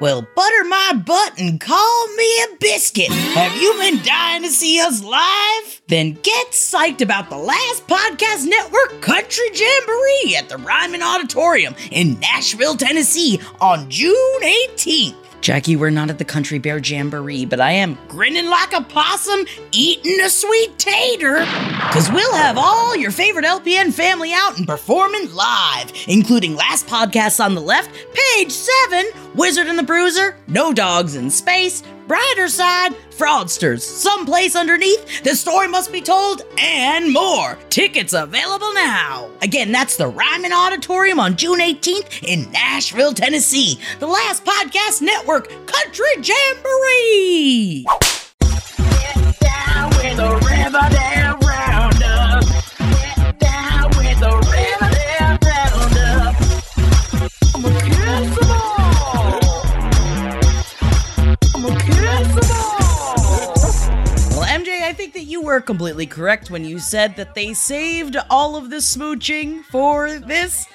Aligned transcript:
Well, 0.00 0.22
butter 0.22 0.64
my 0.64 1.00
butt 1.06 1.38
and 1.38 1.60
call 1.60 2.08
me 2.16 2.42
a 2.42 2.56
biscuit. 2.58 3.12
Have 3.12 3.56
you 3.62 3.74
been 3.74 4.02
dying 4.04 4.42
to 4.42 4.50
see 4.50 4.80
us 4.80 5.04
live? 5.04 5.82
Then 5.86 6.18
get 6.22 6.48
psyched 6.48 7.00
about 7.00 7.30
the 7.30 7.36
last 7.38 7.86
Podcast 7.86 8.44
Network 8.44 9.00
Country 9.00 9.44
Jamboree 9.54 10.34
at 10.36 10.48
the 10.48 10.56
Ryman 10.58 11.00
Auditorium 11.00 11.76
in 11.92 12.18
Nashville, 12.18 12.76
Tennessee 12.76 13.40
on 13.60 13.88
June 13.88 14.42
18th. 14.42 15.23
Jackie, 15.44 15.76
we're 15.76 15.90
not 15.90 16.08
at 16.08 16.16
the 16.16 16.24
Country 16.24 16.58
Bear 16.58 16.78
Jamboree, 16.78 17.44
but 17.44 17.60
I 17.60 17.72
am 17.72 17.98
grinning 18.08 18.48
like 18.48 18.72
a 18.72 18.80
possum 18.80 19.44
eating 19.72 20.18
a 20.22 20.30
sweet 20.30 20.78
tater. 20.78 21.44
Cause 21.92 22.10
we'll 22.10 22.32
have 22.32 22.56
all 22.56 22.96
your 22.96 23.10
favorite 23.10 23.44
LPN 23.44 23.92
family 23.92 24.32
out 24.32 24.56
and 24.56 24.66
performing 24.66 25.30
live, 25.34 25.92
including 26.08 26.56
Last 26.56 26.86
Podcasts 26.86 27.44
on 27.44 27.54
the 27.54 27.60
Left, 27.60 27.90
Page 28.14 28.50
7, 28.50 29.04
Wizard 29.34 29.66
and 29.66 29.78
the 29.78 29.82
Bruiser, 29.82 30.34
No 30.48 30.72
Dogs 30.72 31.14
in 31.14 31.28
Space, 31.28 31.82
Brighter 32.06 32.48
Side, 32.48 32.94
Fraudsters, 33.10 33.80
Someplace 33.80 34.56
Underneath, 34.56 35.22
The 35.22 35.34
Story 35.34 35.68
Must 35.68 35.90
Be 35.90 36.02
Told, 36.02 36.42
and 36.58 37.12
more. 37.12 37.58
Tickets 37.70 38.12
available 38.12 38.72
now. 38.74 39.30
Again, 39.40 39.72
that's 39.72 39.96
the 39.96 40.08
Ryman 40.08 40.52
Auditorium 40.52 41.18
on 41.18 41.36
June 41.36 41.60
18th 41.60 42.22
in 42.24 42.50
Nashville, 42.52 43.14
Tennessee. 43.14 43.78
The 44.00 44.06
Last 44.06 44.44
Podcast 44.44 45.00
Network 45.00 45.48
Country 45.66 46.06
Jamboree. 46.22 47.86
Were 65.44 65.60
completely 65.60 66.06
correct 66.06 66.50
when 66.50 66.64
you 66.64 66.78
said 66.78 67.16
that 67.16 67.34
they 67.34 67.52
saved 67.54 68.16
all 68.30 68.56
of 68.56 68.70
the 68.70 68.76
smooching 68.76 69.62
for 69.64 70.18
this 70.18 70.66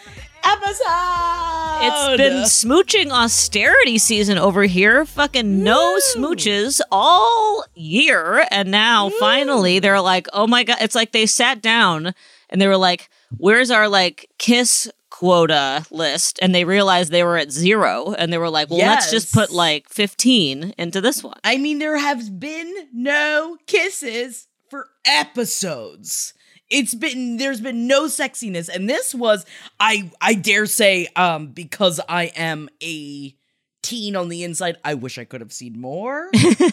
episode. 0.43 1.79
It's 1.81 2.17
been 2.17 2.43
smooching 2.43 3.11
austerity 3.11 3.97
season 3.97 4.37
over 4.37 4.63
here. 4.63 5.05
Fucking 5.05 5.63
no 5.63 5.97
smooches 6.15 6.81
all 6.91 7.63
year. 7.75 8.45
And 8.51 8.71
now 8.71 9.09
finally 9.09 9.79
they're 9.79 10.01
like, 10.01 10.27
oh 10.33 10.47
my 10.47 10.63
God. 10.63 10.77
It's 10.81 10.95
like 10.95 11.11
they 11.11 11.25
sat 11.25 11.61
down 11.61 12.13
and 12.49 12.61
they 12.61 12.67
were 12.67 12.77
like, 12.77 13.09
where's 13.37 13.71
our 13.71 13.87
like 13.87 14.29
kiss 14.37 14.91
quota 15.09 15.85
list? 15.91 16.39
And 16.41 16.53
they 16.53 16.65
realized 16.65 17.11
they 17.11 17.23
were 17.23 17.37
at 17.37 17.51
zero. 17.51 18.13
And 18.13 18.31
they 18.31 18.37
were 18.37 18.49
like, 18.49 18.69
well, 18.69 18.79
let's 18.79 19.11
just 19.11 19.33
put 19.33 19.51
like 19.51 19.89
15 19.89 20.73
into 20.77 21.01
this 21.01 21.23
one. 21.23 21.37
I 21.43 21.57
mean, 21.57 21.79
there 21.79 21.97
have 21.97 22.39
been 22.39 22.73
no 22.93 23.57
kisses 23.67 24.47
for 24.69 24.87
episodes. 25.05 26.33
It's 26.69 26.93
been 26.93 27.37
there's 27.37 27.61
been 27.61 27.87
no 27.87 28.05
sexiness, 28.05 28.69
and 28.69 28.89
this 28.89 29.15
was 29.15 29.45
I 29.79 30.11
I 30.21 30.35
dare 30.35 30.67
say 30.67 31.07
um 31.15 31.47
because 31.47 31.99
I 32.07 32.25
am 32.35 32.69
a 32.83 33.35
teen 33.81 34.15
on 34.15 34.29
the 34.29 34.43
inside. 34.43 34.77
I 34.83 34.93
wish 34.93 35.17
I 35.17 35.23
could 35.23 35.41
have 35.41 35.51
seen 35.53 35.81
more, 35.81 36.29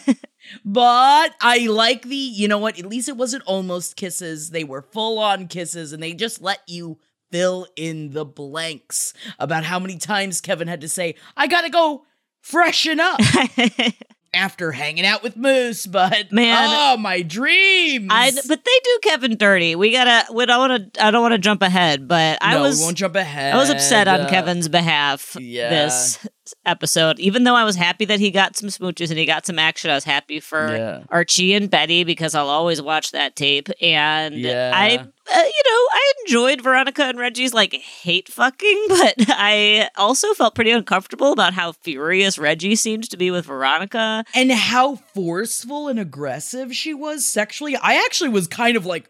but 0.65 1.33
I 1.41 1.67
like 1.67 2.03
the 2.03 2.15
you 2.15 2.47
know 2.47 2.59
what? 2.59 2.77
At 2.77 2.85
least 2.85 3.09
it 3.09 3.17
wasn't 3.17 3.43
almost 3.45 3.95
kisses. 3.95 4.51
They 4.51 4.63
were 4.63 4.83
full 4.83 5.17
on 5.17 5.47
kisses, 5.47 5.93
and 5.93 6.03
they 6.03 6.13
just 6.13 6.41
let 6.41 6.59
you 6.67 6.99
fill 7.31 7.67
in 7.75 8.11
the 8.11 8.23
blanks 8.25 9.13
about 9.39 9.63
how 9.63 9.79
many 9.79 9.97
times 9.97 10.41
Kevin 10.41 10.67
had 10.67 10.81
to 10.81 10.89
say, 10.89 11.15
"I 11.35 11.47
gotta 11.47 11.69
go 11.69 12.05
freshen 12.41 12.99
up." 12.99 13.19
after 14.33 14.71
hanging 14.71 15.05
out 15.05 15.23
with 15.23 15.35
Moose, 15.35 15.85
but 15.87 16.31
Man. 16.31 16.67
oh 16.69 16.97
my 16.97 17.21
dreams! 17.21 18.07
I, 18.09 18.31
but 18.47 18.63
they 18.63 18.79
do 18.83 18.99
Kevin 19.03 19.37
dirty. 19.37 19.75
We 19.75 19.91
gotta. 19.91 20.31
We 20.33 20.45
don't 20.45 20.69
want 20.69 20.93
to. 20.93 21.03
I 21.05 21.11
don't 21.11 21.21
want 21.21 21.33
to 21.33 21.39
jump 21.39 21.61
ahead, 21.61 22.07
but 22.07 22.37
I 22.41 22.55
no, 22.55 22.61
was. 22.63 22.79
we 22.79 22.85
won't 22.85 22.97
jump 22.97 23.15
ahead. 23.15 23.53
I 23.53 23.57
was 23.57 23.69
upset 23.69 24.07
on 24.07 24.21
Uh, 24.21 24.29
Kevin's 24.29 24.67
behalf 24.69 25.35
yeah. 25.39 25.69
this 25.69 26.27
episode. 26.65 27.19
Even 27.19 27.43
though 27.43 27.55
I 27.55 27.63
was 27.63 27.75
happy 27.75 28.05
that 28.05 28.19
he 28.19 28.31
got 28.31 28.55
some 28.55 28.69
smooches 28.69 29.09
and 29.09 29.17
he 29.19 29.25
got 29.25 29.45
some 29.45 29.59
action, 29.59 29.89
I 29.91 29.95
was 29.95 30.03
happy 30.03 30.39
for 30.39 30.75
Yeah. 30.75 31.03
Archie 31.09 31.53
and 31.53 31.69
Betty 31.69 32.03
because 32.03 32.35
I'll 32.35 32.49
always 32.49 32.81
watch 32.81 33.11
that 33.11 33.35
tape. 33.35 33.69
And 33.81 34.35
Yeah. 34.35 34.71
I, 34.73 34.95
uh, 34.97 34.97
you 34.97 35.63
know, 35.65 35.87
I 35.91 36.13
enjoyed 36.25 36.61
Veronica 36.61 37.03
and 37.03 37.17
Reggie's 37.19 37.53
like 37.53 37.73
hate 37.73 38.29
fucking, 38.29 38.85
but 38.89 39.15
I 39.29 39.89
also 39.95 40.33
felt 40.33 40.55
pretty 40.55 40.71
uncomfortable 40.71 41.31
about 41.31 41.53
how 41.53 41.71
furious 41.73 42.37
Reggie 42.37 42.75
seemed 42.75 43.09
to 43.09 43.17
be 43.17 43.31
with 43.31 43.45
Veronica. 43.45 44.23
and 44.33 44.51
how 44.51 44.95
forceful 44.95 45.87
and 45.87 45.99
aggressive 45.99 46.75
she 46.75 46.93
was 46.93 47.25
sexually. 47.25 47.75
I 47.75 47.95
actually 48.05 48.29
was 48.29 48.47
kind 48.47 48.77
of 48.77 48.85
like, 48.85 49.09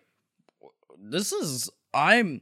this 1.00 1.32
is 1.32 1.70
I'm. 1.94 2.42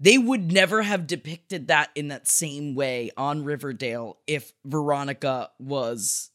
They 0.00 0.16
would 0.18 0.52
never 0.52 0.82
have 0.82 1.06
depicted 1.06 1.68
that 1.68 1.90
in 1.94 2.08
that 2.08 2.28
same 2.28 2.74
way 2.74 3.10
on 3.16 3.44
Riverdale 3.44 4.18
if 4.26 4.52
Veronica 4.64 5.50
was. 5.58 6.30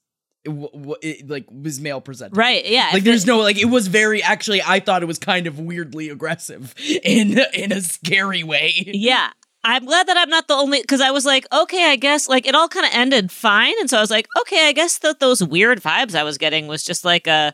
w- 0.46 0.70
w- 0.74 0.96
it, 1.02 1.30
like 1.30 1.46
was 1.50 1.80
male 1.80 2.02
presented 2.02 2.36
Right? 2.36 2.66
Yeah. 2.66 2.90
like 2.92 3.04
there's 3.04 3.24
it- 3.24 3.28
no 3.28 3.40
like 3.40 3.58
it 3.58 3.70
was 3.70 3.88
very 3.88 4.22
actually 4.22 4.62
i 4.62 4.82
thought 4.82 5.02
it 5.02 5.06
was 5.06 5.18
kind 5.18 5.48
of 5.48 5.58
weirdly 5.58 6.10
aggressive 6.10 6.76
in 7.04 7.40
in 7.54 7.72
a 7.72 7.80
scary 7.82 8.44
way 8.44 8.74
Yeah. 8.86 9.30
I'm 9.66 9.86
glad 9.86 10.08
that 10.08 10.18
I'm 10.18 10.30
not 10.30 10.50
the 10.50 10.56
only 10.56 10.82
because 10.82 11.00
I 11.00 11.12
was 11.12 11.26
like, 11.26 11.46
okay, 11.54 11.86
I 11.90 11.96
guess 11.96 12.28
like 12.28 12.46
it 12.46 12.54
all 12.54 12.68
kind 12.68 12.86
of 12.86 12.92
ended 12.94 13.32
fine, 13.32 13.74
and 13.80 13.90
so 13.90 13.98
I 13.98 14.02
was 14.02 14.12
like, 14.12 14.28
okay, 14.42 14.68
I 14.68 14.74
guess 14.74 14.98
that 14.98 15.22
those 15.22 15.42
weird 15.42 15.82
vibes 15.82 16.16
I 16.16 16.24
was 16.24 16.38
getting 16.38 16.68
was 16.68 16.84
just 16.84 17.06
like 17.06 17.28
a, 17.28 17.54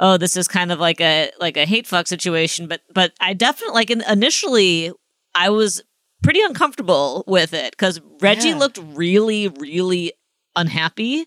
oh, 0.00 0.16
this 0.16 0.36
is 0.36 0.48
kind 0.48 0.72
of 0.72 0.80
like 0.80 1.00
a 1.00 1.30
like 1.38 1.56
a 1.56 1.64
hate 1.64 1.86
fuck 1.86 2.08
situation, 2.08 2.66
but 2.66 2.80
but 2.92 3.12
I 3.20 3.34
definitely 3.34 3.74
like 3.76 3.90
in, 3.92 4.02
initially 4.10 4.90
I 5.34 5.50
was 5.50 5.82
pretty 6.22 6.40
uncomfortable 6.42 7.24
with 7.26 7.52
it 7.52 7.72
because 7.72 8.00
Reggie 8.20 8.50
Yeah. 8.50 8.56
looked 8.58 8.78
really 8.82 9.48
really 9.48 10.12
unhappy, 10.56 11.26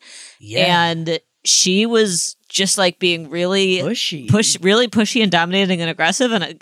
and 0.58 1.20
she 1.44 1.86
was 1.86 2.36
just 2.50 2.78
like 2.78 2.98
being 3.00 3.30
really 3.30 3.78
pushy. 3.78 4.28
push 4.30 4.58
really 4.62 4.88
pushy 4.88 5.22
and 5.22 5.32
dominating 5.32 5.82
and 5.82 5.90
aggressive. 5.90 6.32
And 6.32 6.44
uh, 6.44 6.54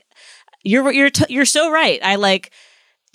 you're 0.63 0.91
you're 0.91 1.09
t- 1.11 1.25
you're 1.33 1.45
so 1.45 1.71
right. 1.71 1.99
I 2.03 2.15
like 2.15 2.51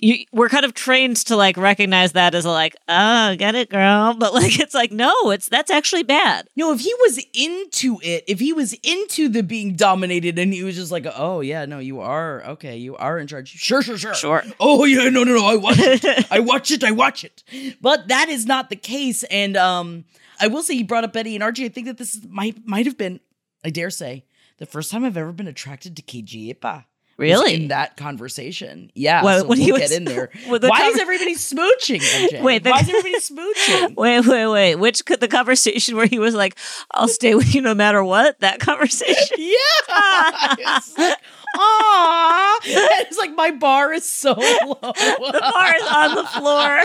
you 0.01 0.25
we're 0.31 0.49
kind 0.49 0.65
of 0.65 0.73
trained 0.73 1.15
to 1.17 1.35
like 1.35 1.55
recognize 1.57 2.11
that 2.13 2.33
as 2.35 2.43
a 2.45 2.49
like 2.49 2.75
oh 2.89 3.35
get 3.37 3.55
it 3.55 3.69
girl. 3.69 4.13
But 4.19 4.33
like 4.33 4.59
it's 4.59 4.73
like 4.73 4.91
no 4.91 5.13
it's 5.31 5.47
that's 5.47 5.71
actually 5.71 6.03
bad. 6.03 6.47
No 6.55 6.73
if 6.73 6.81
he 6.81 6.93
was 7.01 7.23
into 7.33 7.99
it 8.03 8.23
if 8.27 8.39
he 8.39 8.51
was 8.53 8.73
into 8.83 9.29
the 9.29 9.43
being 9.43 9.75
dominated 9.75 10.37
and 10.39 10.53
he 10.53 10.63
was 10.63 10.75
just 10.75 10.91
like 10.91 11.05
oh 11.15 11.41
yeah 11.41 11.65
no 11.65 11.79
you 11.79 11.99
are 12.01 12.43
okay 12.45 12.77
you 12.77 12.95
are 12.97 13.17
in 13.19 13.27
charge. 13.27 13.49
Sure 13.49 13.81
sure 13.81 13.97
sure. 13.97 14.13
Sure. 14.15 14.43
oh 14.59 14.83
yeah 14.85 15.07
no 15.09 15.23
no 15.23 15.35
no 15.35 15.45
i 15.45 15.55
watch 15.55 15.79
it. 15.79 16.27
I 16.31 16.39
watch 16.39 16.71
it 16.71 16.83
i 16.83 16.91
watch 16.91 17.23
it. 17.23 17.43
But 17.81 18.07
that 18.09 18.27
is 18.29 18.45
not 18.45 18.69
the 18.69 18.75
case 18.75 19.23
and 19.25 19.55
um 19.55 20.05
i 20.39 20.47
will 20.47 20.63
say 20.63 20.75
he 20.75 20.83
brought 20.83 21.03
up 21.03 21.13
betty 21.13 21.35
and 21.35 21.43
archie 21.43 21.65
i 21.65 21.69
think 21.69 21.85
that 21.87 21.97
this 21.97 22.15
is- 22.15 22.27
might 22.27 22.65
might 22.65 22.85
have 22.87 22.97
been 22.97 23.19
i 23.63 23.69
dare 23.69 23.89
say 23.91 24.25
the 24.57 24.65
first 24.65 24.91
time 24.91 25.05
i've 25.05 25.17
ever 25.17 25.31
been 25.31 25.47
attracted 25.47 25.95
to 25.95 26.01
KJ 26.01 26.49
Apa 26.51 26.85
Really? 27.21 27.53
in 27.55 27.67
that 27.69 27.97
conversation. 27.97 28.91
Yeah. 28.95 29.23
What- 29.23 29.39
so 29.41 29.47
when 29.47 29.59
we'll 29.59 29.75
he 29.75 29.79
get 29.81 29.91
in 29.97 30.05
there. 30.05 30.29
Why 30.47 30.87
is 30.87 30.99
everybody 30.99 31.35
smooching? 31.35 31.99
MJ? 32.01 32.41
Wait, 32.43 32.63
the- 32.63 32.71
why 32.71 32.79
is 32.79 32.89
everybody 32.89 33.19
smooching? 33.19 33.95
Wait, 34.01 34.25
wait, 34.27 34.47
wait. 34.47 34.75
Which 34.75 35.05
could 35.05 35.19
the 35.19 35.27
conversation 35.27 35.95
where 35.95 36.05
he 36.07 36.19
was 36.19 36.33
like, 36.35 36.57
"I'll 36.91 37.07
stay 37.07 37.35
with 37.35 37.53
you 37.55 37.61
no 37.61 37.73
matter 37.75 38.03
what"? 38.03 38.39
That 38.39 38.59
conversation. 38.59 39.37
Yeah. 39.37 40.55
It's 40.59 40.97
like, 40.97 41.17
Aw. 41.57 42.59
It's 42.63 43.17
like 43.17 43.35
my 43.35 43.51
bar 43.51 43.93
is 43.93 44.05
so 44.05 44.33
low. 44.33 44.77
The 44.81 45.39
bar 45.53 45.75
is 45.75 45.83
on 45.93 46.15
the 46.15 46.23
floor. 46.23 46.81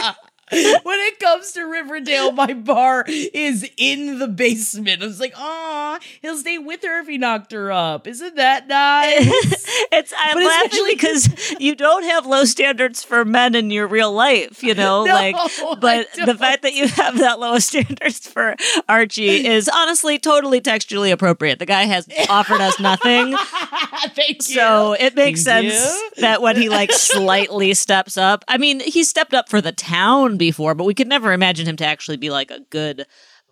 when 0.50 1.00
it 1.00 1.18
comes 1.18 1.50
to 1.52 1.62
Riverdale, 1.64 2.30
my 2.32 2.52
bar 2.52 3.04
is 3.08 3.68
in 3.76 4.18
the 4.20 4.28
basement. 4.28 5.02
I 5.02 5.06
was 5.06 5.18
like, 5.18 5.34
aw, 5.36 5.98
he'll 6.22 6.36
stay 6.36 6.58
with 6.58 6.82
her 6.84 7.00
if 7.00 7.08
he 7.08 7.18
knocked 7.18 7.50
her 7.52 7.72
up. 7.72 8.06
Isn't 8.06 8.36
that 8.36 8.68
nice? 8.68 9.56
It's 9.93 10.12
I'm 10.17 10.34
But 10.37 10.44
laughing 10.44 10.70
especially- 10.73 10.94
because 10.94 11.55
you 11.61 11.75
don't 11.75 12.05
have 12.05 12.26
low 12.26 12.44
standards 12.44 13.02
for 13.02 13.25
men 13.25 13.55
in 13.55 13.70
your 13.70 13.87
real 13.87 14.12
life, 14.12 14.62
you 14.62 14.75
know. 14.75 15.05
No, 15.05 15.12
like, 15.14 15.37
but 15.81 16.08
the 16.25 16.34
fact 16.34 16.62
that 16.62 16.75
you 16.75 16.88
have 16.88 17.19
that 17.19 17.38
low 17.40 17.58
standards 17.61 18.26
for 18.26 18.55
Archie 18.88 19.46
is 19.46 19.69
honestly 19.69 20.19
totally 20.19 20.61
textually 20.61 21.11
appropriate. 21.11 21.58
The 21.58 21.67
guy 21.67 21.82
has 21.84 22.08
offered 22.28 22.61
us 22.61 22.78
nothing, 22.81 23.37
Thank 24.14 24.49
you. 24.49 24.55
so 24.55 24.93
it 24.94 25.14
makes 25.14 25.43
Thank 25.44 25.70
sense 25.70 26.00
you. 26.17 26.22
that 26.22 26.43
when 26.43 26.56
he 26.56 26.69
like 26.69 26.93
slightly 26.93 27.75
steps 27.75 28.17
up. 28.17 28.44
I 28.49 28.58
mean, 28.58 28.81
he 28.81 29.05
stepped 29.05 29.34
up 29.34 29.49
for 29.49 29.61
the 29.61 29.72
town 29.72 30.37
before, 30.37 30.75
but 30.75 30.84
we 30.84 30.94
could 30.94 31.08
never 31.08 31.32
imagine 31.32 31.67
him 31.67 31.76
to 31.76 31.87
actually 31.87 32.17
be 32.17 32.31
like 32.31 32.50
a 32.50 32.61
good 32.70 33.06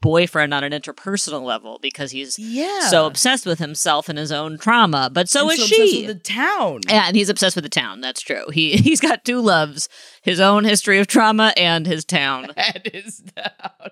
boyfriend 0.04 0.52
on 0.52 0.62
an 0.62 0.72
interpersonal 0.72 1.42
level 1.42 1.78
because 1.80 2.10
he's 2.10 2.38
Yeah. 2.38 2.88
so 2.90 3.06
obsessed 3.06 3.46
with 3.46 3.58
himself 3.58 4.10
and 4.10 4.18
his 4.18 4.30
own 4.30 4.58
trauma. 4.58 5.08
But 5.10 5.30
so 5.30 5.44
I'm 5.46 5.50
is 5.52 5.56
so 5.60 5.62
obsessed 5.64 5.90
she. 5.92 6.06
with 6.06 6.16
the 6.18 6.22
town. 6.22 6.80
Yeah, 6.86 7.04
and 7.06 7.16
he's 7.16 7.30
obsessed 7.30 7.56
with 7.56 7.62
the 7.64 7.70
town. 7.70 8.02
That's 8.02 8.20
true. 8.20 8.44
He 8.52 8.76
he's 8.76 9.00
got 9.00 9.24
two 9.24 9.40
loves: 9.40 9.88
his 10.20 10.40
own 10.40 10.64
history 10.64 10.98
of 10.98 11.06
trauma 11.06 11.54
and 11.56 11.86
his 11.86 12.04
town. 12.04 12.48
and 12.56 12.82
his 12.92 13.22
town. 13.34 13.90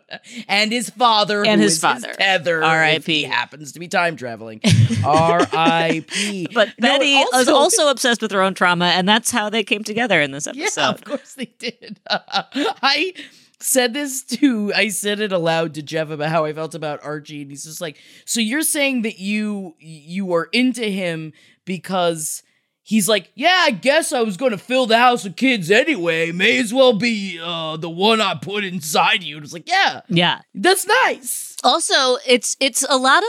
and 0.48 0.70
his 0.70 0.90
father, 0.90 1.44
And 1.46 1.60
his 1.62 1.72
is 1.74 1.80
father. 1.80 2.12
tether, 2.12 2.58
if 2.58 2.64
R.I.P.. 2.64 3.12
He 3.12 3.22
happens 3.24 3.72
to 3.72 3.80
be 3.80 3.88
time 3.88 4.16
traveling. 4.16 4.60
R.I.P. 5.04 6.48
But 6.52 6.68
No, 6.78 6.88
Betty 6.88 7.14
is 7.16 7.48
also 7.48 7.88
obsessed 7.88 8.20
with 8.22 8.30
her 8.32 8.42
own 8.42 8.54
trauma, 8.54 8.86
and 8.86 9.08
that's 9.08 9.30
how 9.30 9.48
they 9.48 9.64
came 9.64 9.82
together 9.84 10.20
in 10.20 10.32
this 10.32 10.46
episode. 10.46 10.80
Yeah, 10.80 10.90
of 10.90 11.04
course 11.04 11.34
they 11.34 11.52
did. 11.58 11.98
I 12.08 13.14
said 13.62 13.94
this 13.94 14.22
to 14.24 14.72
I 14.74 14.88
said 14.88 15.20
it 15.20 15.32
aloud 15.32 15.74
to 15.74 15.82
Jeff 15.82 16.10
about 16.10 16.28
how 16.30 16.44
I 16.44 16.52
felt 16.52 16.74
about 16.74 17.02
Archie, 17.04 17.42
and 17.42 17.50
he's 17.50 17.64
just 17.64 17.80
like, 17.80 17.96
"So 18.24 18.40
you're 18.40 18.62
saying 18.62 19.02
that 19.02 19.18
you 19.18 19.74
you 19.78 20.32
are 20.34 20.48
into 20.52 20.84
him 20.84 21.32
because." 21.64 22.42
He's 22.84 23.08
like, 23.08 23.30
yeah, 23.36 23.60
I 23.60 23.70
guess 23.70 24.12
I 24.12 24.22
was 24.22 24.36
going 24.36 24.50
to 24.50 24.58
fill 24.58 24.86
the 24.86 24.98
house 24.98 25.22
with 25.22 25.36
kids 25.36 25.70
anyway. 25.70 26.32
May 26.32 26.58
as 26.58 26.74
well 26.74 26.92
be 26.92 27.38
uh, 27.40 27.76
the 27.76 27.88
one 27.88 28.20
I 28.20 28.34
put 28.34 28.64
inside 28.64 29.22
you. 29.22 29.36
And 29.36 29.44
it's 29.44 29.52
like, 29.52 29.68
yeah, 29.68 30.00
Yeah. 30.08 30.40
that's 30.52 30.84
nice. 30.84 31.56
Also, 31.62 32.16
it's 32.26 32.56
it's 32.58 32.84
a 32.90 32.96
lot 32.96 33.22
of 33.22 33.28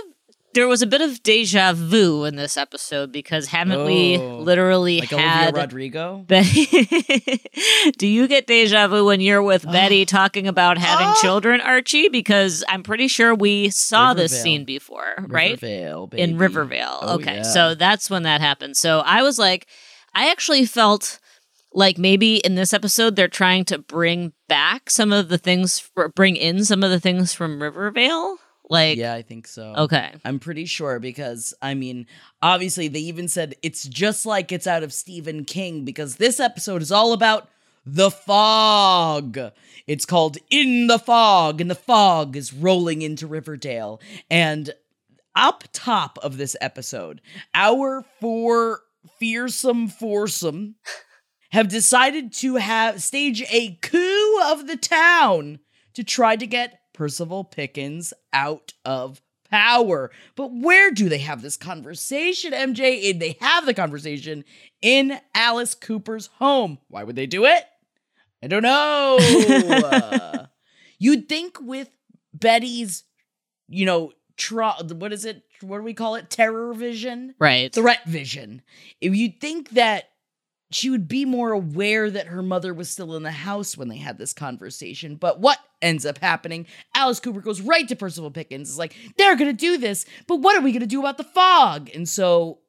there 0.54 0.68
was 0.68 0.82
a 0.82 0.88
bit 0.88 1.02
of 1.02 1.22
deja 1.24 1.74
vu 1.74 2.24
in 2.26 2.36
this 2.36 2.58
episode 2.58 3.12
because 3.12 3.48
haven't 3.48 3.86
we 3.86 4.18
Oh. 4.18 4.40
literally 4.40 5.00
Like 5.02 5.14
Olivia 5.14 5.30
had 5.30 5.56
Rodrigo. 5.56 6.18
Betty, 6.28 6.66
do 7.98 8.08
you 8.08 8.28
get 8.28 8.48
deja 8.48 8.88
vu 8.88 9.06
when 9.06 9.22
you're 9.22 9.42
with 9.44 9.64
Betty 9.64 10.06
talking 10.06 10.48
about 10.48 10.78
having 10.78 11.08
Ah. 11.08 11.18
children, 11.22 11.62
Archie? 11.62 12.10
Because 12.10 12.64
I'm 12.70 12.84
pretty 12.84 13.08
sure 13.08 13.34
we 13.36 13.70
saw 13.70 14.14
this 14.14 14.42
scene 14.42 14.66
before, 14.66 15.26
right? 15.28 15.52
Rivervale, 15.62 16.04
In 16.14 16.32
baby. 16.32 16.34
Rivervale. 16.34 17.00
Oh, 17.02 17.16
okay. 17.16 17.38
yeah. 17.38 17.42
So 17.44 17.76
that's 17.76 18.10
when 18.10 18.24
that 18.24 18.42
happened. 18.42 18.78
So 18.78 19.00
I 19.00 19.24
was 19.24 19.38
like, 19.40 19.68
I 20.14 20.30
actually 20.30 20.66
felt 20.66 21.20
like 21.74 21.98
maybe 21.98 22.38
in 22.38 22.54
this 22.56 22.72
episode 22.74 23.16
they're 23.16 23.28
trying 23.28 23.66
to 23.66 23.80
bring 23.80 24.34
back 24.48 24.90
some 24.92 25.12
of 25.12 25.30
the 25.30 25.40
things, 25.40 25.90
bring 26.16 26.36
in 26.36 26.64
some 26.66 26.84
of 26.84 26.92
the 26.92 27.00
things 27.00 27.34
from 27.34 27.62
Rivervale. 27.62 28.38
Like, 28.70 28.98
yeah, 28.98 29.14
I 29.14 29.22
think 29.22 29.48
so. 29.48 29.74
okay. 29.78 30.14
I'm 30.24 30.40
pretty 30.40 30.66
sure 30.66 31.00
because 31.00 31.54
I 31.62 31.74
mean, 31.74 32.08
obviously 32.42 32.88
they 32.88 33.00
even 33.00 33.28
said 33.28 33.56
it's 33.62 33.84
just 33.84 34.26
like 34.26 34.52
it's 34.52 34.68
out 34.68 34.84
of 34.84 34.94
Stephen 34.94 35.46
King 35.46 35.86
because 35.86 36.16
this 36.16 36.40
episode 36.40 36.82
is 36.82 36.92
all 36.92 37.14
about 37.14 37.50
the 37.86 38.10
fog. 38.10 39.38
It's 39.88 40.06
called 40.06 40.38
In 40.50 40.88
the 40.88 41.00
Fog, 41.00 41.60
and 41.60 41.70
the 41.70 41.76
fog 41.76 42.38
is 42.38 42.54
rolling 42.54 43.02
into 43.02 43.28
Riverdale. 43.28 44.00
And 44.30 44.74
up 45.36 45.66
top 45.74 46.18
of 46.20 46.38
this 46.38 46.56
episode, 46.62 47.22
our 47.54 48.06
four 48.22 48.82
fearsome 49.20 49.90
foursome 49.90 50.76
have 51.52 51.68
decided 51.68 52.32
to 52.34 52.56
have 52.56 53.02
stage 53.02 53.44
a 53.52 53.78
coup 53.82 54.40
of 54.46 54.68
the 54.68 54.78
town 54.78 55.60
to 55.94 56.04
try 56.04 56.36
to 56.36 56.48
get 56.48 56.80
Percival 56.94 57.44
Pickens 57.44 58.14
out 58.32 58.74
of 58.86 59.22
power. 59.50 60.10
But 60.36 60.52
where 60.52 60.92
do 60.92 61.10
they 61.10 61.20
have 61.20 61.42
this 61.42 61.58
conversation, 61.58 62.54
MJ? 62.54 63.18
They 63.20 63.38
have 63.40 63.66
the 63.66 63.74
conversation 63.74 64.46
in 64.82 65.20
Alice 65.36 65.76
Cooper's 65.76 66.28
home. 66.38 66.80
Why 66.88 67.04
would 67.04 67.16
they 67.16 67.28
do 67.28 67.46
it? 67.46 67.64
I 68.44 68.48
don't 68.48 68.64
know. 68.64 69.18
Uh, 69.20 70.46
you'd 71.00 71.30
think 71.30 71.58
with 71.62 71.90
Betty's, 72.34 73.04
you 73.70 73.86
know, 73.86 74.12
tra- 74.38 74.76
what 74.84 75.14
is 75.14 75.24
it? 75.24 75.44
What 75.62 75.78
do 75.78 75.84
we 75.84 75.94
call 75.94 76.16
it? 76.16 76.30
Terror 76.30 76.74
vision? 76.74 77.36
Right. 77.40 77.72
threat 77.72 78.06
vision. 78.06 78.64
If 79.00 79.16
you 79.16 79.30
think 79.30 79.70
that 79.72 80.10
she 80.74 80.90
would 80.90 81.08
be 81.08 81.26
more 81.26 81.52
aware 81.52 82.10
that 82.10 82.28
her 82.28 82.42
mother 82.42 82.74
was 82.74 82.90
still 82.90 83.16
in 83.16 83.24
the 83.24 83.32
house 83.32 83.78
when 83.78 83.90
they 83.90 83.98
had 83.98 84.18
this 84.18 84.34
conversation. 84.34 85.16
But 85.16 85.40
what 85.40 85.60
ends 85.82 86.06
up 86.06 86.18
happening? 86.18 86.66
Alice 86.96 87.20
Cooper 87.20 87.42
goes 87.42 87.62
right 87.62 87.88
to 87.88 87.96
Percival 87.96 88.32
Pickens. 88.32 88.70
Is 88.70 88.78
like, 88.78 88.96
they're 89.18 89.36
gonna 89.36 89.54
do 89.54 89.78
this, 89.78 90.06
but 90.28 90.38
what 90.38 90.56
are 90.56 90.62
we 90.62 90.72
gonna 90.72 90.86
do 90.86 91.00
about 91.00 91.18
the 91.18 91.24
fog? 91.24 91.90
And 91.94 92.08
so 92.08 92.60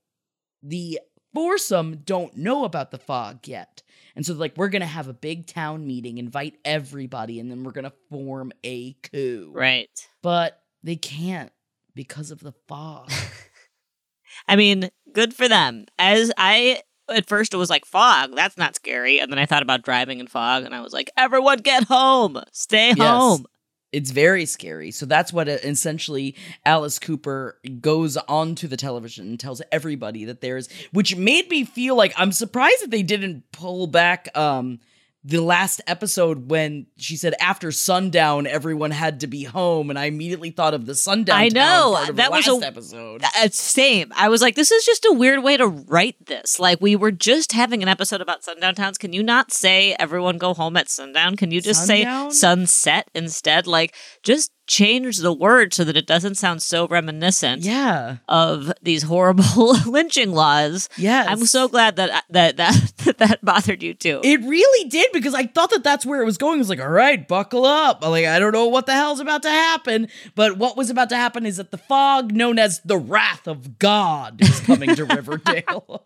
the 0.63 1.01
foursome 1.35 2.03
don't 2.05 2.37
know 2.37 2.65
about 2.65 2.91
the 2.91 2.99
fog 2.99 3.47
yet. 3.47 3.83
And 4.17 4.25
so 4.25 4.35
like, 4.35 4.57
we're 4.57 4.69
gonna 4.69 4.87
have 4.87 5.09
a 5.09 5.15
big 5.15 5.47
town 5.47 5.87
meeting, 5.87 6.19
invite 6.19 6.59
everybody, 6.65 7.41
and 7.41 7.51
then 7.51 7.65
we're 7.65 7.73
gonna 7.73 7.93
form 8.11 8.53
a 8.65 8.93
coup. 8.95 9.51
right. 9.53 9.89
But 10.23 10.61
they 10.83 10.97
can't 10.97 11.53
because 11.95 12.31
of 12.31 12.41
the 12.41 12.53
fog. 12.69 13.11
I 14.49 14.57
mean, 14.57 14.91
good 15.13 15.33
for 15.33 15.49
them. 15.49 15.87
As 15.99 16.33
I 16.37 16.83
at 17.09 17.29
first 17.29 17.55
it 17.55 17.57
was 17.59 17.71
like 17.71 17.85
fog, 17.85 18.35
that's 18.35 18.57
not 18.57 18.75
scary. 18.77 19.19
And 19.21 19.31
then 19.31 19.39
I 19.39 19.47
thought 19.47 19.63
about 19.63 19.83
driving 19.83 20.21
in 20.21 20.27
fog 20.27 20.65
and 20.65 20.75
I 20.75 20.81
was 20.81 20.93
like, 20.93 21.11
everyone 21.17 21.59
get 21.59 21.85
home. 21.85 22.41
Stay 22.53 22.89
Yes. 22.89 22.99
home. 22.99 23.47
it's 23.93 24.11
very 24.11 24.45
scary. 24.47 24.91
So 24.91 25.07
that's 25.07 25.33
what 25.33 25.49
uh, 25.49 25.53
essentially 25.63 26.35
Alice 26.67 26.99
Cooper 26.99 27.59
goes 27.81 28.17
onto 28.17 28.67
the 28.67 28.77
television 28.77 29.29
and 29.29 29.39
tells 29.41 29.63
everybody 29.71 30.25
that 30.25 30.41
there's, 30.41 30.69
which 30.93 31.15
made 31.17 31.49
me 31.49 31.65
feel 31.65 31.95
like 31.97 32.13
I'm 32.17 32.33
surprised 32.33 32.83
that 32.83 32.91
they 32.91 33.03
didn't 33.05 33.45
pull 33.53 33.87
back 33.87 34.29
um 34.37 34.81
the 35.27 35.41
last 35.41 35.81
episode 35.87 36.51
when 36.51 36.87
she 36.99 37.17
said 37.17 37.35
after 37.41 37.73
sundown 37.73 38.47
everyone 38.47 38.91
had 38.91 39.21
to 39.21 39.27
be 39.27 39.45
home, 39.45 39.89
and 39.89 39.99
I 39.99 40.05
immediately 40.05 40.51
thought 40.51 40.75
of 40.75 40.85
the 40.87 40.95
sundown. 40.95 41.37
I 41.39 41.49
Town 41.49 41.55
know, 41.55 41.93
that 42.13 42.15
the 42.17 42.31
was 42.31 42.47
last 42.47 42.63
a- 42.63 42.67
episode. 42.67 43.23
Uh, 43.25 43.49
same. 43.49 44.13
I 44.15 44.29
was 44.29 44.43
like, 44.43 44.55
this 44.55 44.71
is 44.71 44.85
just 44.85 45.05
a 45.07 45.13
weird 45.13 45.43
way 45.43 45.57
to 45.57 45.67
write 45.67 46.27
this. 46.27 46.61
Like, 46.61 46.81
we 46.81 46.95
were 46.95 47.11
just 47.11 47.53
having 47.53 47.83
an 47.83 47.89
episode 47.89 48.21
about 48.21 48.45
sundown 48.45 48.75
towns. 48.75 48.99
Can 48.99 49.13
you 49.13 49.23
not 49.23 49.51
say 49.51 49.97
everyone 49.99 50.37
go 50.39 50.53
home 50.55 50.77
at 50.77 50.89
sundown? 50.91 51.37
Can 51.37 51.51
you 51.51 51.61
just 51.61 51.87
Sundown? 51.87 52.31
say 52.31 52.39
sunset 52.39 53.11
instead? 53.15 53.67
Like, 53.67 53.95
just 54.23 54.53
change 54.67 55.19
the 55.19 55.33
word 55.33 55.75
so 55.75 55.85
that 55.85 55.97
it 55.97 56.07
doesn't 56.07 56.37
sound 56.37 56.63
so 56.63 56.87
reminiscent 56.89 57.63
Yeah. 57.63 58.17
of 58.29 58.73
these 58.83 59.03
horrible 59.03 59.77
lynching 59.87 60.33
laws. 60.33 60.89
Yes. 60.97 61.27
I'm 61.29 61.45
so 61.47 61.69
glad 61.69 61.97
that 61.97 62.11
uh, 62.11 62.21
that 62.31 62.57
that 62.57 62.93
that, 63.05 63.19
that 63.19 63.45
bothered 63.45 63.83
you 63.83 63.95
too. 63.95 64.21
It 64.25 64.41
really 64.41 64.89
did 64.89 65.11
because 65.13 65.35
I 65.35 65.47
thought 65.47 65.71
that 65.71 65.85
that's 65.85 66.07
where 66.07 66.23
it 66.23 66.25
was 66.25 66.39
going. 66.39 66.55
It 66.57 66.59
was 66.59 66.69
like, 66.71 66.81
all 66.81 66.89
right, 66.89 67.27
buckle 67.29 67.65
up. 67.67 68.03
Like, 68.03 68.25
I 68.25 68.39
don't 68.39 68.53
know 68.53 68.69
what 68.69 68.87
the 68.87 68.93
hell's 68.95 69.21
about 69.21 69.43
to 69.43 69.51
happen, 69.51 70.09
but 70.35 70.57
what 70.57 70.77
was 70.77 70.89
about 70.91 71.11
to 71.11 71.17
happen 71.17 71.45
is 71.47 71.59
that 71.59 71.71
the 71.71 71.79
fog, 71.79 72.33
known 72.33 72.59
as 72.59 72.81
the 72.85 72.97
wrath 72.99 73.47
of 73.47 73.79
God, 73.79 74.41
is 74.41 74.61
coming 74.61 74.95
to 74.95 75.05
Riverdale. 75.15 76.05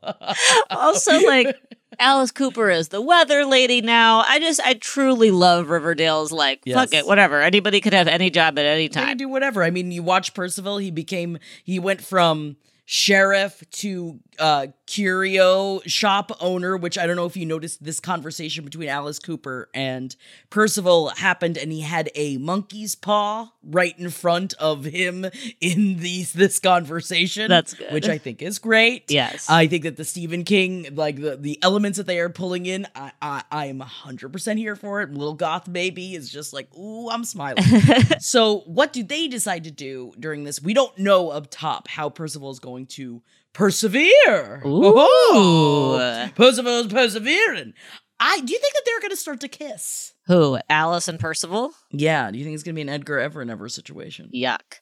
also, 0.71 1.19
like 1.21 1.57
Alice 2.01 2.31
Cooper 2.31 2.71
is 2.71 2.89
the 2.89 3.01
weather 3.01 3.45
lady 3.45 3.81
now. 3.81 4.21
I 4.27 4.39
just 4.39 4.61
I 4.65 4.75
truly 4.75 5.31
love 5.31 5.69
Riverdale's 5.69 6.33
like 6.33 6.63
fuck 6.65 6.93
it, 6.95 7.07
whatever. 7.07 7.41
Anybody 7.43 7.81
could 7.81 7.93
have 7.93 8.09
any 8.09 8.31
job 8.31 8.59
at 8.59 8.65
any 8.65 8.89
They 8.89 8.95
can 8.95 9.07
time. 9.09 9.17
do 9.17 9.29
whatever. 9.29 9.63
I 9.65 9.71
mean, 9.71 9.91
you 9.91 10.03
watch 10.03 10.35
Percival. 10.35 10.79
He 10.79 10.91
became. 10.91 11.39
He 11.65 11.79
went 11.79 12.01
from 12.03 12.57
sheriff 12.85 13.63
to 13.71 14.21
uh 14.39 14.67
curio 14.87 15.81
shop 15.87 16.33
owner 16.41 16.77
which 16.77 16.97
i 16.99 17.07
don't 17.07 17.17
know 17.17 17.27
if 17.27 17.37
you 17.37 17.45
noticed 17.47 17.83
this 17.85 18.01
conversation 18.01 18.65
between 18.65 18.89
alice 18.89 19.19
cooper 19.19 19.69
and 19.75 20.17
percival 20.51 21.09
happened 21.11 21.57
and 21.59 21.71
he 21.73 21.81
had 21.83 22.11
a 22.15 22.37
monkey's 22.39 22.95
paw 22.95 23.51
right 23.63 23.99
in 23.99 24.09
front 24.11 24.55
of 24.55 24.85
him 24.85 25.27
in 25.61 25.99
these 25.99 26.33
this 26.33 26.59
conversation 26.59 27.49
That's 27.49 27.75
good. 27.75 27.93
which 27.93 28.09
i 28.09 28.17
think 28.19 28.41
is 28.43 28.59
great 28.59 29.11
Yes. 29.11 29.49
i 29.51 29.67
think 29.67 29.83
that 29.85 29.97
the 29.97 30.05
stephen 30.05 30.45
king 30.45 30.89
like 30.95 31.17
the, 31.21 31.37
the 31.37 31.59
elements 31.63 31.99
that 31.99 32.07
they 32.07 32.19
are 32.21 32.31
pulling 32.31 32.67
in 32.67 32.87
i 32.95 33.13
i 33.21 33.43
i'm 33.51 33.81
100% 33.81 34.57
here 34.57 34.75
for 34.77 35.03
it 35.03 35.13
little 35.13 35.35
goth 35.35 35.71
baby 35.73 36.15
is 36.15 36.31
just 36.31 36.53
like 36.53 36.75
ooh 36.77 37.09
i'm 37.11 37.25
smiling 37.25 37.63
so 38.21 38.61
what 38.61 38.93
do 38.93 39.03
they 39.03 39.29
decide 39.29 39.65
to 39.65 39.71
do 39.71 40.13
during 40.19 40.45
this 40.45 40.63
we 40.63 40.73
don't 40.75 40.97
know 40.99 41.29
up 41.31 41.49
top 41.51 41.89
how 41.89 42.09
percival 42.09 42.51
is 42.51 42.59
going 42.59 42.87
to 42.87 43.21
persevere 43.53 44.63
Ooh. 44.65 44.95
Oh, 44.97 46.29
percival's 46.35 46.87
persevering 46.89 47.73
i 48.21 48.41
do 48.41 48.53
you 48.53 48.59
think 48.59 48.75
that 48.75 48.83
they're 48.87 49.01
going 49.01 49.11
to 49.11 49.17
start 49.17 49.41
to 49.41 49.49
kiss 49.49 50.13
Who? 50.27 50.59
Alice 50.69 51.09
and 51.09 51.19
Percival? 51.19 51.73
yeah 51.91 52.31
do 52.31 52.39
you 52.39 52.45
think 52.45 52.55
it's 52.55 52.63
going 52.63 52.75
to 52.75 52.79
be 52.79 52.83
an 52.83 52.89
Edgar 52.89 53.17
Evernever 53.19 53.71
situation 53.71 54.31
Yuck. 54.35 54.81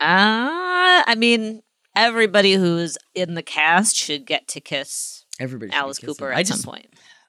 Uh, 0.00 1.04
I 1.06 1.14
mean, 1.16 1.62
everybody 1.94 2.54
who's 2.54 2.98
in 3.14 3.34
the 3.34 3.42
cast 3.42 3.94
should 3.96 4.26
get 4.26 4.48
to 4.48 4.60
kiss 4.60 5.24
everybody 5.38 5.72
Alice. 5.72 5.98
Cooper 5.98 6.32
at 6.32 6.38
i 6.38 6.42
some 6.42 6.62
point. 6.62 6.86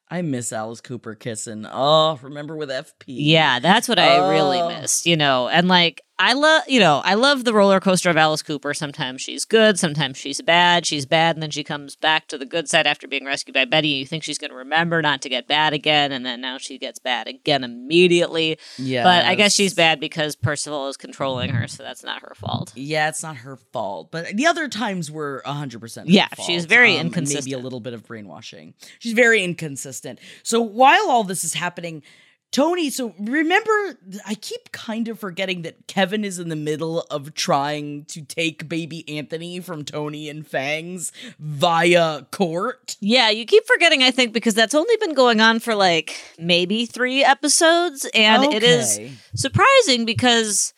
i 0.09 0.21
miss 0.21 0.51
alice 0.51 0.81
cooper 0.81 1.13
kissing 1.15 1.65
oh 1.71 2.19
remember 2.21 2.55
with 2.55 2.69
fp 2.69 3.03
Yeah, 3.05 3.59
that's 3.59 3.87
what 3.87 3.99
I 3.99 4.29
really 4.31 4.59
Oh. 4.59 4.69
missed, 4.69 5.05
you 5.05 5.17
know. 5.17 5.47
And 5.49 5.67
like 5.67 6.01
I 6.23 6.31
love, 6.31 6.63
you 6.69 6.79
know, 6.79 7.01
I 7.03 7.15
love 7.15 7.43
the 7.43 7.51
roller 7.53 7.81
coaster 7.81 8.09
of 8.09 8.15
Alice 8.15 8.41
Cooper. 8.41 8.73
Sometimes 8.73 9.21
she's 9.21 9.43
good, 9.43 9.77
sometimes 9.77 10.15
she's 10.15 10.39
bad. 10.39 10.85
She's 10.85 11.05
bad 11.05 11.35
and 11.35 11.43
then 11.43 11.51
she 11.51 11.65
comes 11.65 11.97
back 11.97 12.29
to 12.29 12.37
the 12.37 12.45
good 12.45 12.69
side 12.69 12.87
after 12.87 13.09
being 13.09 13.25
rescued 13.25 13.53
by 13.53 13.65
Betty. 13.65 13.89
You 13.89 14.05
think 14.05 14.23
she's 14.23 14.37
going 14.37 14.51
to 14.51 14.55
remember 14.55 15.01
not 15.01 15.21
to 15.23 15.29
get 15.29 15.49
bad 15.49 15.73
again 15.73 16.13
and 16.13 16.25
then 16.25 16.39
now 16.39 16.57
she 16.59 16.77
gets 16.77 16.97
bad 16.97 17.27
again 17.27 17.65
immediately. 17.65 18.57
yeah 18.77 19.03
But 19.03 19.25
I 19.25 19.35
guess 19.35 19.53
she's 19.53 19.73
bad 19.73 19.99
because 19.99 20.37
Percival 20.37 20.87
is 20.87 20.95
controlling 20.95 21.49
her, 21.49 21.67
so 21.67 21.83
that's 21.83 22.05
not 22.05 22.21
her 22.21 22.33
fault. 22.35 22.71
Yeah, 22.73 23.09
it's 23.09 23.21
not 23.21 23.35
her 23.35 23.57
fault, 23.57 24.09
but 24.09 24.27
the 24.27 24.47
other 24.47 24.69
times 24.69 25.11
were 25.11 25.41
hundred 25.45 25.81
percent. 25.81 26.07
Yeah, 26.07 26.29
she's 26.45 26.63
very 26.63 26.97
um, 26.97 27.07
inconsistent. 27.07 27.47
Maybe 27.47 27.53
a 27.53 27.59
little 27.59 27.81
bit 27.81 27.93
of 27.93 28.05
brainwashing. 28.05 28.75
She's 28.99 29.11
very 29.13 29.43
inconsistent. 29.43 30.19
So 30.41 30.61
while 30.61 31.09
all 31.09 31.25
this 31.25 31.43
is 31.43 31.55
happening, 31.55 32.01
Tony. 32.53 32.91
So 32.91 33.15
remember, 33.19 33.97
I 34.25 34.35
keep 34.35 34.71
kind 34.71 35.07
of 35.07 35.19
forgetting 35.19 35.63
that 35.63 35.87
Kevin 35.87 36.23
is 36.23 36.37
in 36.37 36.49
the 36.49 36.55
middle 36.55 37.01
of 37.09 37.33
trying 37.33 38.05
to 38.05 38.21
take 38.21 38.69
baby 38.69 39.17
Anthony 39.17 39.59
from 39.59 39.83
Tony 39.83 40.29
and 40.29 40.47
Fangs 40.47 41.11
via 41.39 42.27
court. 42.31 42.95
Yeah, 43.01 43.31
you 43.31 43.45
keep 43.45 43.65
forgetting, 43.65 44.03
I 44.03 44.11
think, 44.11 44.33
because 44.33 44.53
that's 44.53 44.75
only 44.75 44.95
been 44.97 45.15
going 45.15 45.41
on 45.41 45.59
for 45.59 45.73
like 45.73 46.15
maybe 46.37 46.85
three 46.85 47.23
episodes. 47.23 48.07
And 48.13 48.53
it 48.53 48.63
is 48.63 48.99
surprising 49.35 50.05
because 50.05 50.73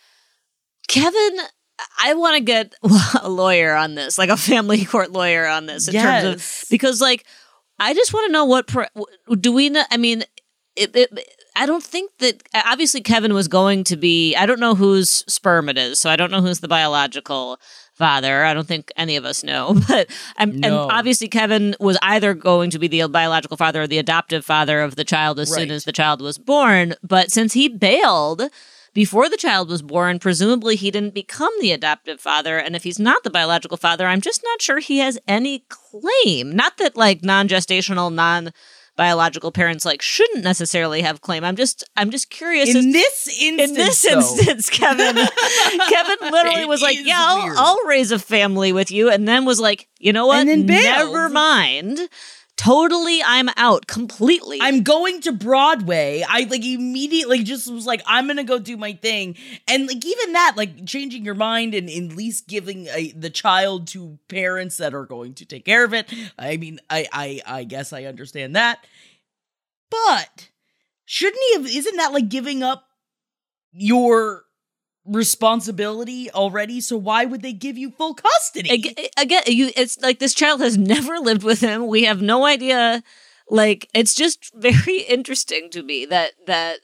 Kevin, 0.88 1.38
I 2.02 2.14
want 2.14 2.38
to 2.38 2.42
get 2.42 2.74
a 3.22 3.30
lawyer 3.30 3.76
on 3.76 3.96
this, 3.96 4.18
like 4.18 4.30
a 4.30 4.38
family 4.38 4.86
court 4.86 5.12
lawyer 5.12 5.46
on 5.46 5.66
this, 5.66 5.90
in 5.90 5.96
terms 5.96 6.64
of 6.64 6.70
because, 6.70 7.02
like, 7.02 7.26
I 7.78 7.94
just 7.94 8.14
want 8.14 8.28
to 8.28 8.32
know 8.32 8.46
what 8.46 8.68
pro- 8.68 8.86
do 9.38 9.52
we 9.52 9.70
know? 9.70 9.84
I 9.92 9.98
mean, 9.98 10.24
it, 10.76 10.96
it, 10.96 11.38
I 11.56 11.66
don't 11.66 11.84
think 11.84 12.12
that 12.20 12.44
obviously 12.54 13.02
Kevin 13.02 13.34
was 13.34 13.48
going 13.48 13.84
to 13.86 13.96
be. 13.98 14.36
I 14.36 14.46
don't 14.46 14.60
know 14.60 14.76
whose 14.76 15.10
sperm 15.32 15.70
it 15.70 15.78
is, 15.78 16.00
so 16.00 16.10
I 16.10 16.16
don't 16.16 16.32
know 16.32 16.42
who's 16.42 16.60
the 16.60 16.68
biological 16.68 17.60
father. 17.94 18.44
I 18.44 18.54
don't 18.54 18.68
think 18.68 18.92
any 18.98 19.16
of 19.16 19.24
us 19.24 19.44
know, 19.44 19.74
but 19.88 20.10
I'm, 20.38 20.60
No. 20.60 20.68
and 20.84 20.92
obviously 20.92 21.30
Kevin 21.30 21.76
was 21.80 21.98
either 22.02 22.34
going 22.34 22.70
to 22.72 22.80
be 22.80 22.88
the 22.88 23.08
biological 23.08 23.56
father 23.58 23.84
or 23.84 23.88
the 23.88 24.00
adoptive 24.00 24.44
father 24.44 24.82
of 24.82 24.96
the 24.98 25.06
child 25.06 25.40
as 25.40 25.54
soon 25.54 25.72
as 25.72 25.86
the 25.86 25.94
child 25.94 26.22
was 26.22 26.38
born. 26.38 26.96
But 27.02 27.32
since 27.32 27.54
he 27.54 27.70
bailed 27.70 28.44
before 28.94 29.30
the 29.30 29.38
child 29.38 29.70
was 29.70 29.82
born, 29.82 30.20
presumably 30.20 30.76
he 30.76 30.92
didn't 30.92 31.14
become 31.14 31.52
the 31.62 31.72
adoptive 31.72 32.20
father. 32.20 32.58
And 32.58 32.76
if 32.76 32.84
he's 32.84 33.00
not 33.00 33.24
the 33.24 33.30
biological 33.30 33.78
father, 33.78 34.08
I'm 34.08 34.22
just 34.22 34.42
not 34.44 34.62
sure 34.62 34.80
he 34.80 34.98
has 35.00 35.18
any 35.28 35.64
claim. 35.70 36.52
Not 36.54 36.78
that 36.78 36.98
like 36.98 37.24
non-gestational, 37.24 38.14
non 38.14 38.52
biological 38.96 39.52
parents 39.52 39.86
like 39.86 40.02
shouldn't 40.02 40.44
necessarily 40.44 41.02
have 41.02 41.22
claim. 41.22 41.44
I'm 41.44 41.56
just 41.56 41.84
I'm 41.96 42.12
just 42.12 42.30
curious 42.30 42.70
as 42.70 42.76
In 42.86 42.92
this 42.92 43.28
instance, 43.28 43.70
in 43.70 43.76
this 43.76 44.02
though- 44.02 44.18
instance, 44.20 44.70
Kevin, 44.70 45.16
Kevin 45.90 46.32
literally 46.32 46.66
was 46.66 46.82
like, 46.82 46.98
"Yeah, 47.02 47.18
I'll. 47.20 47.54
I'll 47.58 47.86
raise 47.88 48.12
a 48.12 48.20
family 48.20 48.72
with 48.74 48.92
you," 48.92 49.10
and 49.10 49.28
then 49.28 49.46
was 49.46 49.60
like, 49.60 49.88
"You 50.00 50.14
know 50.14 50.28
what? 50.28 50.46
Never 50.48 51.30
mind. 51.30 52.00
Totally, 52.58 53.22
I'm 53.24 53.50
out 53.58 53.86
completely." 53.86 54.60
I'm 54.62 54.82
going 54.84 55.20
to 55.22 55.32
Broadway. 55.34 56.24
I 56.28 56.44
like 56.50 56.64
immediately 56.64 57.44
just 57.44 57.72
was 57.72 57.86
like, 57.86 58.02
I'm 58.06 58.28
gonna 58.28 58.44
go 58.46 58.60
do 58.60 58.78
my 58.78 58.94
thing, 58.94 59.36
and 59.68 59.88
like 59.88 60.06
even 60.06 60.34
that, 60.34 60.54
like 60.56 60.86
changing 60.86 61.26
your 61.26 61.36
mind 61.36 61.74
and 61.74 61.90
at 61.90 62.16
least 62.16 62.48
giving 62.48 62.88
a, 62.88 63.12
the 63.12 63.30
child 63.30 63.88
to 63.90 64.18
parents 64.30 64.78
that 64.78 64.94
are 64.94 65.06
going 65.06 65.34
to 65.36 65.46
take 65.46 65.66
care 65.66 65.84
of 65.84 65.94
it. 65.94 66.12
I 66.40 66.58
mean, 66.58 66.80
I 66.90 67.08
I 67.12 67.42
I 67.46 67.64
guess 67.66 67.92
I 67.92 68.06
understand 68.06 68.56
that, 68.56 68.86
but 69.90 70.50
shouldn't 71.06 71.42
he 71.50 71.54
have? 71.56 71.66
Isn't 71.68 71.98
that 71.98 72.14
like 72.14 72.30
giving 72.30 72.64
up 72.64 72.88
your 73.74 74.44
responsibility 75.06 76.32
already? 76.32 76.82
So 76.82 76.98
why 76.98 77.26
would 77.26 77.42
they 77.42 77.54
give 77.54 77.78
you 77.78 77.92
full 77.92 78.14
custody? 78.14 78.72
Ag- 78.72 79.10
again, 79.18 79.44
you 79.48 79.72
it's 79.76 80.00
like 80.02 80.20
this 80.20 80.34
child 80.34 80.62
has 80.62 80.78
never 80.96 81.18
lived 81.20 81.44
with 81.44 81.62
him. 81.62 81.88
We 81.88 82.04
have 82.04 82.22
no 82.22 82.46
idea. 82.46 83.04
Like 83.50 83.90
it's 83.94 84.14
just 84.14 84.52
very 84.56 85.00
interesting 85.10 85.70
to 85.72 85.84
me 85.84 86.06
that 86.06 86.32
that 86.48 86.80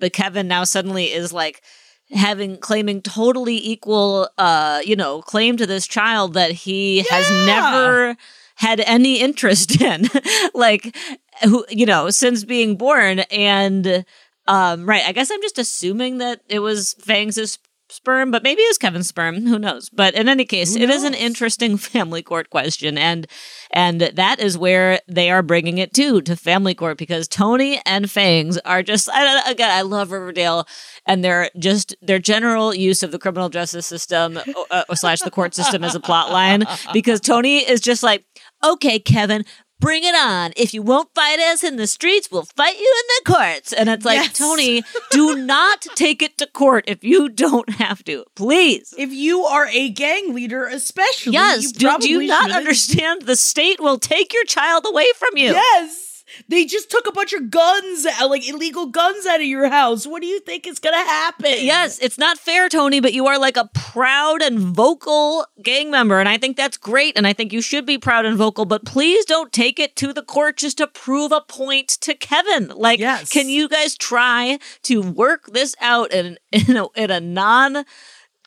the 0.00 0.10
Kevin 0.10 0.48
now 0.48 0.64
suddenly 0.64 1.06
is 1.12 1.32
like 1.32 1.62
having 2.10 2.56
claiming 2.56 3.00
totally 3.00 3.56
equal 3.64 4.28
uh 4.36 4.80
you 4.84 4.96
know 4.96 5.22
claim 5.22 5.56
to 5.56 5.64
this 5.66 5.86
child 5.86 6.34
that 6.34 6.50
he 6.50 7.04
has 7.08 7.46
never 7.46 8.16
had 8.56 8.80
any 8.80 9.20
interest 9.20 9.80
in 9.80 10.08
like 10.52 10.96
who 11.44 11.64
you 11.68 11.86
know 11.86 12.10
since 12.10 12.44
being 12.44 12.76
born 12.76 13.20
and 13.30 14.04
um 14.50 14.84
right 14.84 15.04
i 15.06 15.12
guess 15.12 15.30
i'm 15.30 15.40
just 15.40 15.58
assuming 15.58 16.18
that 16.18 16.40
it 16.48 16.58
was 16.58 16.94
fangs' 16.94 17.58
sperm 17.88 18.30
but 18.30 18.42
maybe 18.42 18.62
it 18.62 18.70
was 18.70 18.78
kevin's 18.78 19.08
sperm 19.08 19.46
who 19.46 19.58
knows? 19.58 19.88
But 19.90 20.14
in 20.14 20.28
any 20.28 20.44
case 20.44 20.76
it 20.76 20.90
is 20.90 21.02
an 21.02 21.14
interesting 21.14 21.76
family 21.76 22.22
court 22.22 22.50
question 22.50 22.96
and 22.96 23.26
and 23.72 24.00
that 24.00 24.40
is 24.40 24.56
where 24.56 25.00
they 25.08 25.30
are 25.30 25.42
bringing 25.42 25.78
it 25.78 25.92
to 25.94 26.20
to 26.22 26.36
family 26.36 26.74
court 26.74 26.98
because 26.98 27.26
tony 27.26 27.80
and 27.84 28.10
fangs 28.10 28.58
are 28.58 28.82
just 28.82 29.08
I, 29.12 29.50
again 29.50 29.70
i 29.70 29.82
love 29.82 30.12
riverdale 30.12 30.66
and 31.06 31.24
their 31.24 31.50
just 31.58 31.96
their 32.00 32.18
general 32.18 32.74
use 32.74 33.02
of 33.02 33.12
the 33.12 33.18
criminal 33.18 33.48
justice 33.48 33.86
system 33.86 34.38
uh, 34.70 34.84
slash 34.94 35.20
the 35.20 35.30
court 35.30 35.54
system 35.54 35.82
as 35.84 35.94
a 35.94 36.00
plot 36.00 36.30
line 36.30 36.64
because 36.92 37.20
tony 37.20 37.58
is 37.58 37.80
just 37.80 38.02
like 38.02 38.24
okay 38.64 38.98
kevin 38.98 39.44
bring 39.80 40.04
it 40.04 40.14
on. 40.14 40.52
If 40.56 40.72
you 40.74 40.82
won't 40.82 41.14
fight 41.14 41.38
us 41.40 41.64
in 41.64 41.76
the 41.76 41.86
streets 41.86 42.30
we'll 42.30 42.44
fight 42.44 42.78
you 42.78 42.94
in 43.02 43.06
the 43.24 43.32
courts. 43.34 43.72
And 43.72 43.88
it's 43.88 44.04
like 44.04 44.16
Yes. 44.20 44.38
tony 44.38 44.82
do 45.10 45.36
not 45.36 45.80
take 45.94 46.22
it 46.22 46.36
to 46.38 46.46
court 46.46 46.84
if 46.86 47.02
you 47.02 47.28
don't 47.28 47.70
have 47.74 48.04
to 48.04 48.24
please. 48.36 48.94
If 48.98 49.10
you 49.12 49.42
are 49.44 49.66
a 49.66 49.88
gang 49.90 50.34
leader, 50.34 50.66
especially, 50.66 51.32
yes. 51.32 51.62
you 51.64 51.72
do, 51.72 51.98
do 51.98 52.08
you 52.08 52.26
not 52.26 52.42
shouldn't. 52.42 52.56
understand 52.58 53.22
the 53.22 53.36
state 53.36 53.80
will 53.80 53.98
take 53.98 54.32
your 54.32 54.44
child 54.44 54.84
away 54.86 55.06
from 55.16 55.36
you? 55.36 55.52
Yes. 55.52 56.09
They 56.48 56.64
just 56.64 56.90
took 56.90 57.06
a 57.06 57.12
bunch 57.12 57.32
of 57.32 57.50
guns, 57.50 58.06
uh, 58.06 58.28
like 58.28 58.48
illegal 58.48 58.86
guns 58.86 59.26
out 59.26 59.40
of 59.40 59.46
your 59.46 59.68
house. 59.68 60.06
What 60.06 60.22
do 60.22 60.26
you 60.28 60.40
think 60.40 60.66
is 60.66 60.78
going 60.78 60.94
to 60.94 60.98
happen? 61.10 61.52
Yes, 61.58 61.98
it's 62.00 62.18
not 62.18 62.38
fair, 62.38 62.68
Tony, 62.68 63.00
but 63.00 63.12
you 63.12 63.26
are 63.26 63.38
like 63.38 63.56
a 63.56 63.68
proud 63.74 64.42
and 64.42 64.58
vocal 64.58 65.46
gang 65.62 65.90
member. 65.90 66.18
And 66.20 66.28
I 66.28 66.38
think 66.38 66.56
that's 66.56 66.76
great. 66.76 67.16
And 67.16 67.26
I 67.26 67.32
think 67.32 67.52
you 67.52 67.60
should 67.60 67.86
be 67.86 67.98
proud 67.98 68.24
and 68.24 68.36
vocal, 68.36 68.64
but 68.64 68.84
please 68.84 69.24
don't 69.24 69.52
take 69.52 69.78
it 69.78 69.96
to 69.96 70.12
the 70.12 70.22
court 70.22 70.56
just 70.56 70.78
to 70.78 70.86
prove 70.86 71.32
a 71.32 71.40
point 71.40 71.88
to 72.00 72.14
Kevin. 72.14 72.68
Like, 72.68 72.98
Yes. 73.00 73.30
can 73.30 73.48
you 73.48 73.68
guys 73.68 73.96
try 73.96 74.58
to 74.82 75.00
work 75.02 75.46
this 75.52 75.74
out 75.80 76.12
in, 76.12 76.38
in 76.52 76.76
a, 76.76 76.86
in 76.96 77.10
a 77.10 77.20
non 77.20 77.84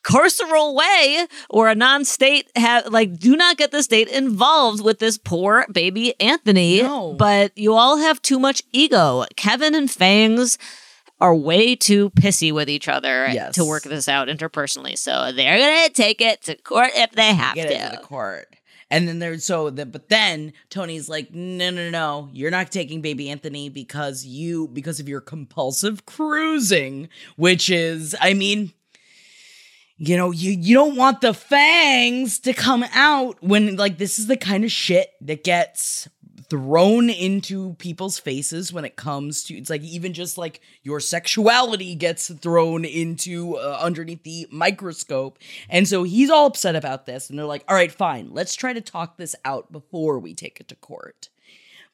carceral 0.03 0.75
way 0.75 1.27
or 1.49 1.69
a 1.69 1.75
non-state 1.75 2.51
have 2.55 2.87
like 2.87 3.17
do 3.17 3.35
not 3.35 3.57
get 3.57 3.71
the 3.71 3.81
state 3.81 4.07
involved 4.09 4.83
with 4.83 4.99
this 4.99 5.17
poor 5.17 5.65
baby 5.71 6.13
Anthony 6.19 6.81
No. 6.81 7.13
but 7.13 7.57
you 7.57 7.73
all 7.73 7.97
have 7.97 8.21
too 8.21 8.37
much 8.39 8.61
ego 8.73 9.25
Kevin 9.37 9.73
and 9.73 9.89
Fangs 9.89 10.57
are 11.21 11.33
way 11.35 11.75
too 11.75 12.09
pissy 12.11 12.51
with 12.51 12.69
each 12.69 12.89
other 12.89 13.27
Yes. 13.31 13.55
to 13.55 13.63
work 13.63 13.83
this 13.83 14.09
out 14.09 14.27
interpersonally 14.27 14.97
so 14.97 15.31
they're 15.31 15.57
gonna 15.57 15.89
take 15.89 16.19
it 16.19 16.41
to 16.43 16.55
court 16.55 16.89
if 16.95 17.11
they 17.13 17.33
have 17.33 17.55
Get 17.55 17.69
to 17.69 17.73
it 17.75 17.89
to 17.91 17.95
the 17.97 18.03
court. 18.03 18.53
And 18.91 19.07
then 19.07 19.17
there's 19.17 19.43
so 19.43 19.69
the 19.71 19.87
but 19.87 20.09
then 20.09 20.53
Tony's 20.69 21.09
like, 21.09 21.33
no, 21.33 21.71
no, 21.71 21.89
no, 21.89 22.29
you're 22.31 22.51
not 22.51 22.71
taking 22.71 23.01
baby 23.01 23.27
Anthony 23.29 23.67
because 23.69 24.23
you 24.23 24.67
because 24.67 24.99
of 24.99 25.09
your 25.09 25.21
compulsive 25.21 26.05
cruising, 26.05 27.09
which 27.35 27.71
is, 27.71 28.15
I 28.21 28.35
mean, 28.35 28.71
you 29.97 30.17
know, 30.17 30.31
you 30.31 30.51
you 30.51 30.75
don't 30.75 30.95
want 30.95 31.21
the 31.21 31.33
fangs 31.33 32.39
to 32.39 32.53
come 32.53 32.83
out 32.93 33.41
when 33.43 33.75
like 33.75 33.97
this 33.97 34.19
is 34.19 34.27
the 34.27 34.37
kind 34.37 34.63
of 34.63 34.71
shit 34.71 35.11
that 35.21 35.43
gets 35.43 36.07
thrown 36.49 37.09
into 37.09 37.73
people's 37.75 38.19
faces 38.19 38.71
when 38.71 38.85
it 38.85 38.95
comes 38.95 39.43
to 39.43 39.55
it's 39.55 39.69
like 39.69 39.81
even 39.81 40.13
just 40.13 40.37
like 40.37 40.61
your 40.83 40.99
sexuality 40.99 41.95
gets 41.95 42.29
thrown 42.31 42.85
into 42.85 43.55
uh, 43.55 43.77
underneath 43.81 44.21
the 44.23 44.45
microscope. 44.51 45.39
And 45.69 45.87
so 45.87 46.03
he's 46.03 46.29
all 46.29 46.45
upset 46.47 46.75
about 46.75 47.05
this 47.05 47.29
and 47.29 47.39
they're 47.39 47.45
like 47.45 47.63
all 47.67 47.75
right 47.75 47.91
fine 47.91 48.29
let's 48.33 48.55
try 48.55 48.73
to 48.73 48.81
talk 48.81 49.17
this 49.17 49.35
out 49.45 49.71
before 49.71 50.19
we 50.19 50.33
take 50.33 50.59
it 50.59 50.67
to 50.67 50.75
court. 50.75 51.29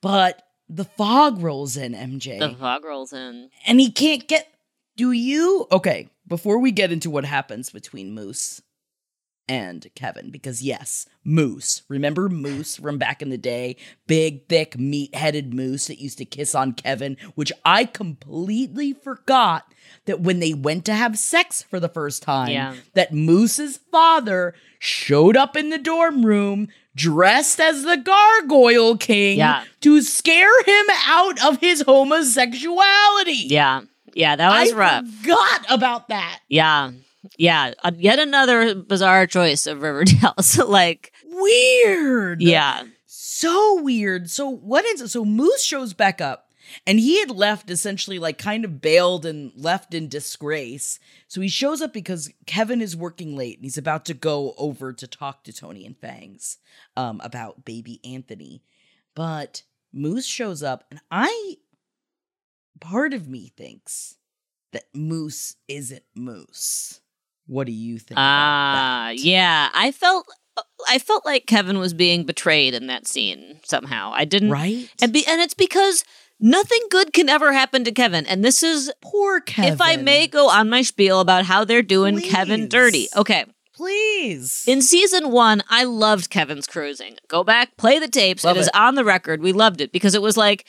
But 0.02 0.42
the 0.68 0.86
fog 0.86 1.42
rolls 1.42 1.78
in 1.78 1.94
mj 1.94 2.40
The 2.40 2.56
fog 2.56 2.84
rolls 2.84 3.14
in. 3.14 3.50
and 3.66 3.80
he 3.80 3.92
can't 3.92 4.28
get 4.28 4.52
do 4.98 5.12
you? 5.12 5.68
Okay 5.72 6.10
before 6.30 6.60
we 6.60 6.72
get 6.72 6.92
into 6.92 7.10
what 7.10 7.26
happens 7.26 7.70
between 7.72 8.14
moose 8.14 8.62
and 9.48 9.88
kevin 9.96 10.30
because 10.30 10.62
yes 10.62 11.08
moose 11.24 11.82
remember 11.90 12.30
moose 12.30 12.76
from 12.76 13.00
back 13.00 13.20
in 13.24 13.32
the 13.32 13.38
day 13.38 13.76
big 14.06 14.48
thick 14.48 14.78
meat-headed 14.78 15.56
moose 15.56 15.88
that 15.88 16.00
used 16.00 16.20
to 16.20 16.26
kiss 16.26 16.54
on 16.54 16.72
kevin 16.72 17.18
which 17.34 17.52
i 17.66 17.84
completely 17.84 18.94
forgot 18.94 19.74
that 20.06 20.20
when 20.22 20.40
they 20.40 20.54
went 20.54 20.86
to 20.86 20.94
have 20.94 21.18
sex 21.18 21.64
for 21.64 21.80
the 21.80 21.90
first 21.90 22.22
time 22.22 22.50
Yeah. 22.52 22.76
that 22.94 23.12
moose's 23.12 23.78
father 23.92 24.54
showed 24.78 25.36
up 25.36 25.58
in 25.58 25.70
the 25.72 25.80
dorm 25.80 26.24
room 26.24 26.68
dressed 26.96 27.60
as 27.60 27.82
the 27.84 27.98
gargoyle 27.98 28.98
king 28.98 29.40
Yeah. 29.40 29.64
to 29.82 30.04
scare 30.04 30.64
him 30.64 30.86
out 31.08 31.44
of 31.44 31.58
his 31.60 31.82
homosexuality 31.82 33.48
Yeah. 33.48 33.82
Yeah, 34.16 34.36
that 34.36 34.60
was 34.62 34.74
I 34.74 34.76
rough. 34.76 35.06
forgot 35.08 35.66
about 35.70 36.08
that. 36.10 36.40
Yeah. 36.48 36.92
Yeah. 37.38 37.74
Uh, 37.84 37.92
yet 37.98 38.20
another 38.20 38.76
bizarre 38.76 39.28
choice 39.28 39.68
of 39.68 39.82
Riverdale. 39.82 40.34
so, 40.42 40.68
like, 40.68 41.12
Weird. 41.26 42.42
yeah. 42.42 42.84
So 43.06 43.82
weird. 43.82 44.30
So 44.30 44.50
what 44.50 44.86
is 44.86 45.02
it? 45.02 45.08
so 45.10 45.24
Moose 45.24 45.64
shows 45.64 45.94
back 45.94 46.20
up 46.20 46.50
and 46.86 47.00
he 47.00 47.20
had 47.20 47.32
left 47.32 47.70
essentially 47.70 48.20
like 48.20 48.38
kind 48.38 48.66
of 48.66 48.82
bailed 48.82 49.26
and 49.26 49.52
left 49.56 49.94
in 49.94 50.10
disgrace. 50.10 51.00
So 51.28 51.40
he 51.42 51.48
shows 51.48 51.82
up 51.82 51.94
because 51.94 52.30
Kevin 52.46 52.82
is 52.82 52.98
working 52.98 53.36
late 53.38 53.58
and 53.58 53.64
he's 53.66 53.78
about 53.78 54.06
to 54.06 54.14
go 54.14 54.54
over 54.58 54.92
to 54.94 55.08
talk 55.08 55.44
to 55.46 55.54
Tony 55.54 55.86
and 55.86 55.98
Fangs 55.98 56.58
um 56.98 57.22
about 57.24 57.64
baby 57.66 58.02
Anthony. 58.04 58.62
But 59.16 59.64
Moose 59.94 60.26
shows 60.26 60.62
up 60.62 60.84
and 60.92 61.00
I 61.10 61.56
part 62.80 63.14
of 63.14 63.28
me 63.28 63.52
thinks 63.56 64.16
that 64.74 64.84
Moose 64.94 65.56
isn't 65.68 66.04
Moose. 66.16 67.02
What 67.48 67.66
do 67.66 67.74
you 67.74 67.98
think? 68.00 68.18
Ah, 68.20 69.08
that? 69.10 69.20
yeah. 69.20 69.70
I 69.74 69.92
felt. 69.92 70.28
I 70.90 71.00
felt 71.00 71.26
like 71.26 71.46
Kevin 71.46 71.78
was 71.80 71.94
being 71.94 72.26
betrayed 72.26 72.74
in 72.74 72.88
that 72.88 73.08
scene 73.08 73.60
somehow. 73.64 74.12
I 74.14 74.26
didn't, 74.26 74.50
Right? 74.50 74.90
and 75.02 75.14
be, 75.14 75.26
and 75.26 75.40
it's 75.40 75.54
because 75.54 76.04
nothing 76.38 76.82
good 76.92 77.14
can 77.14 77.30
ever 77.30 77.54
happen 77.54 77.86
to 77.86 77.94
Kevin. 77.94 78.26
And 78.26 78.44
this 78.44 78.62
is, 78.62 78.92
Poor 79.02 79.40
Kevin. 79.40 79.72
if 79.74 79.80
I 79.80 79.96
may 79.96 80.28
go 80.28 80.50
on 80.50 80.70
my 80.70 80.82
spiel 80.82 81.22
about 81.22 81.46
how 81.46 81.64
they're 81.64 81.82
doing 81.82 82.20
Kevin 82.20 82.68
dirty. 82.68 83.08
Okay, 83.16 83.46
Please. 83.74 84.66
In 84.68 84.82
season 84.82 85.32
one, 85.32 85.64
I 85.70 85.86
loved 85.86 86.30
Kevin's 86.30 86.68
cruising. 86.68 87.16
Go 87.30 87.46
back, 87.46 87.78
play 87.78 87.98
the 87.98 88.10
tapes. 88.10 88.44
Love 88.44 88.58
it 88.58 88.60
is 88.60 88.68
it. 88.68 88.76
on 88.76 88.96
the 88.96 89.06
record. 89.06 89.42
We 89.42 89.54
loved 89.54 89.80
it 89.80 89.94
because 89.94 90.16
it 90.16 90.22
was 90.22 90.36
like, 90.36 90.66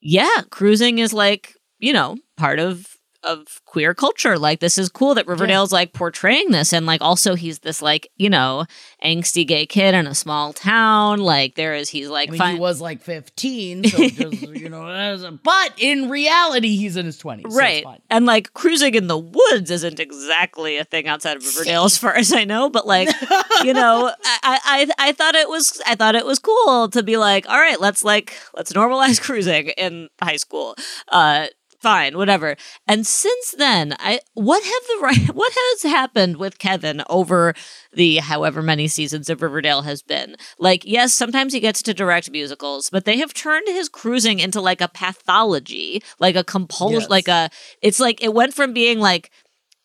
yeah, 0.00 0.42
cruising 0.50 0.98
is 0.98 1.12
like, 1.12 1.54
you 1.78 1.92
know, 1.92 2.16
part 2.36 2.58
of 2.58 2.86
of 3.22 3.60
queer 3.64 3.94
culture. 3.94 4.38
Like 4.38 4.60
this 4.60 4.78
is 4.78 4.88
cool 4.88 5.14
that 5.14 5.26
Riverdale's 5.26 5.72
like 5.72 5.92
portraying 5.92 6.50
this 6.50 6.72
and 6.72 6.86
like 6.86 7.00
also 7.02 7.34
he's 7.34 7.60
this 7.60 7.82
like, 7.82 8.10
you 8.16 8.30
know, 8.30 8.64
angsty 9.04 9.46
gay 9.46 9.66
kid 9.66 9.94
in 9.94 10.06
a 10.06 10.14
small 10.14 10.52
town. 10.52 11.20
Like 11.20 11.54
there 11.54 11.74
is 11.74 11.88
he's 11.88 12.08
like 12.08 12.28
I 12.28 12.32
mean, 12.32 12.38
fine. 12.38 12.54
he 12.54 12.60
was 12.60 12.80
like 12.80 13.02
15, 13.02 13.84
so 13.84 14.08
just, 14.08 14.42
you 14.42 14.68
know, 14.68 15.38
but 15.42 15.72
in 15.78 16.08
reality, 16.08 16.76
he's 16.76 16.96
in 16.96 17.06
his 17.06 17.20
20s. 17.20 17.42
right. 17.54 17.84
fine. 17.84 18.00
and 18.10 18.26
like 18.26 18.52
cruising 18.54 18.94
in 18.94 19.06
the 19.06 19.18
woods 19.18 19.70
isn't 19.70 20.00
exactly 20.00 20.78
a 20.78 20.84
thing 20.84 21.06
outside 21.06 21.36
of 21.36 21.44
Riverdale 21.44 21.84
as 21.84 21.98
far 21.98 22.14
as 22.14 22.32
I 22.32 22.44
know, 22.44 22.70
but 22.70 22.86
like 22.86 23.08
you 23.64 23.74
know, 23.74 24.12
I, 24.24 24.88
I 24.98 25.08
I 25.08 25.12
thought 25.12 25.34
it 25.34 25.48
was 25.48 25.80
I 25.86 25.94
thought 25.94 26.14
it 26.14 26.26
was 26.26 26.38
cool 26.38 26.88
to 26.90 27.02
be 27.02 27.16
like, 27.16 27.48
all 27.48 27.58
right, 27.58 27.80
let's 27.80 28.04
like 28.04 28.34
let's 28.54 28.72
normalize 28.72 29.20
cruising 29.20 29.68
in 29.76 30.08
high 30.22 30.36
school. 30.36 30.74
Uh 31.08 31.46
fine, 31.80 32.16
whatever. 32.16 32.56
And 32.86 33.06
since 33.06 33.52
then, 33.56 33.94
I 33.98 34.20
what 34.34 34.62
have 34.62 34.72
the 34.88 34.98
right 35.02 35.28
what 35.34 35.52
has 35.52 35.82
happened 35.90 36.36
with 36.36 36.58
Kevin 36.58 37.02
over 37.08 37.54
the 37.92 38.16
however 38.18 38.62
many 38.62 38.88
seasons 38.88 39.28
of 39.30 39.42
Riverdale 39.42 39.82
has 39.82 40.02
been? 40.02 40.36
Like, 40.58 40.84
yes, 40.84 41.14
sometimes 41.14 41.52
he 41.52 41.60
gets 41.60 41.82
to 41.82 41.94
direct 41.94 42.30
musicals, 42.30 42.90
but 42.90 43.04
they 43.04 43.18
have 43.18 43.34
turned 43.34 43.66
his 43.68 43.88
cruising 43.88 44.38
into 44.38 44.60
like 44.60 44.80
a 44.80 44.88
pathology, 44.88 46.02
like 46.18 46.36
a 46.36 46.44
compulsion, 46.44 47.00
Yes. 47.00 47.10
like 47.10 47.28
a 47.28 47.50
it's 47.82 48.00
like 48.00 48.22
it 48.22 48.34
went 48.34 48.54
from 48.54 48.72
being 48.72 48.98
like, 49.00 49.30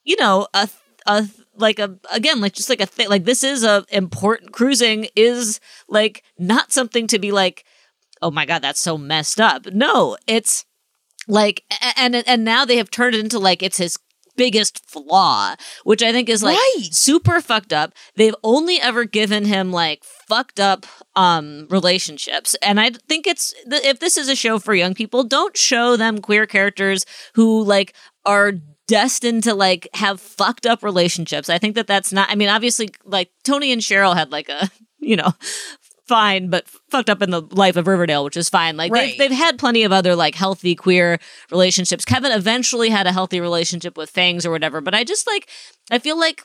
you 0.03 0.15
know, 0.19 0.47
a 0.53 0.69
a 1.08 1.27
like 1.58 1.79
a 1.79 1.97
again 2.12 2.41
like 2.41 2.53
just 2.53 2.69
like 2.69 2.81
a 2.81 2.86
thing 2.86 3.08
like 3.10 3.23
this 3.25 3.43
is 3.43 3.63
a 3.63 3.86
important 3.91 4.51
cruising 4.51 5.08
is 5.15 5.60
like 5.88 6.23
not 6.38 6.71
something 6.73 7.08
to 7.08 7.19
be 7.19 7.31
like 7.31 7.63
oh 8.21 8.31
my 8.31 8.45
god 8.45 8.60
that's 8.62 8.81
so 8.81 8.97
messed 8.97 9.39
up 9.39 9.65
no 9.71 10.17
it's 10.27 10.65
like 11.27 11.63
and 11.97 12.15
and 12.15 12.43
now 12.43 12.65
they 12.65 12.77
have 12.77 12.91
turned 12.91 13.15
it 13.15 13.19
into 13.19 13.39
like 13.39 13.61
it's 13.63 13.77
his 13.77 13.97
biggest 14.38 14.81
flaw 14.89 15.55
which 15.85 16.03
i 16.03 16.11
think 16.11 16.27
is 16.27 16.43
like 16.43 16.57
Right. 16.57 16.89
super 16.91 17.39
fucked 17.39 17.71
up. 17.71 17.93
They've 18.17 18.35
only 18.43 18.81
ever 18.81 19.05
given 19.05 19.45
him 19.45 19.71
like 19.71 20.03
fucked 20.03 20.59
up 20.59 20.85
um 21.15 21.67
relationships. 21.69 22.53
And 22.61 22.79
i 22.79 22.89
think 23.07 23.27
it's 23.27 23.53
th- 23.69 23.83
if 23.85 23.99
this 23.99 24.17
is 24.17 24.27
a 24.27 24.35
show 24.35 24.59
for 24.59 24.73
young 24.75 24.93
people 24.93 25.23
don't 25.23 25.55
show 25.55 25.95
them 25.95 26.19
queer 26.19 26.45
characters 26.45 27.05
who 27.35 27.63
like 27.63 27.95
are 28.25 28.51
destined 28.88 29.43
to 29.45 29.53
like 29.55 29.88
have 29.93 30.19
fucked 30.19 30.65
up 30.65 30.83
relationships. 30.83 31.49
I 31.49 31.57
think 31.57 31.75
that 31.75 31.88
that's 31.88 32.11
not 32.11 32.29
i 32.29 32.35
mean 32.35 32.49
obviously 32.49 32.89
like 33.05 33.29
tony 33.45 33.71
and 33.71 33.81
cheryl 33.81 34.15
had 34.15 34.31
like 34.33 34.49
a 34.49 34.69
you 34.99 35.15
know 35.15 35.33
fine 36.07 36.49
but 36.49 36.67
fucked 36.89 37.09
up 37.09 37.21
in 37.21 37.31
the 37.31 37.41
life 37.51 37.75
of 37.75 37.87
riverdale 37.87 38.23
which 38.23 38.37
is 38.37 38.47
fine 38.49 38.77
like 38.77 38.91
Right. 38.91 39.17
they've, 39.17 39.29
they've 39.29 39.37
had 39.37 39.57
plenty 39.57 39.83
of 39.83 39.91
other 39.91 40.15
like 40.15 40.35
healthy 40.35 40.75
queer 40.75 41.17
relationships 41.51 42.05
kevin 42.05 42.31
eventually 42.31 42.89
had 42.89 43.07
a 43.07 43.11
healthy 43.11 43.39
relationship 43.41 43.97
with 43.97 44.09
fangs 44.11 44.45
or 44.45 44.51
whatever 44.51 44.81
but 44.81 44.93
i 44.93 45.03
just 45.03 45.25
like 45.25 45.49
i 45.91 45.97
feel 45.99 46.17
like 46.19 46.43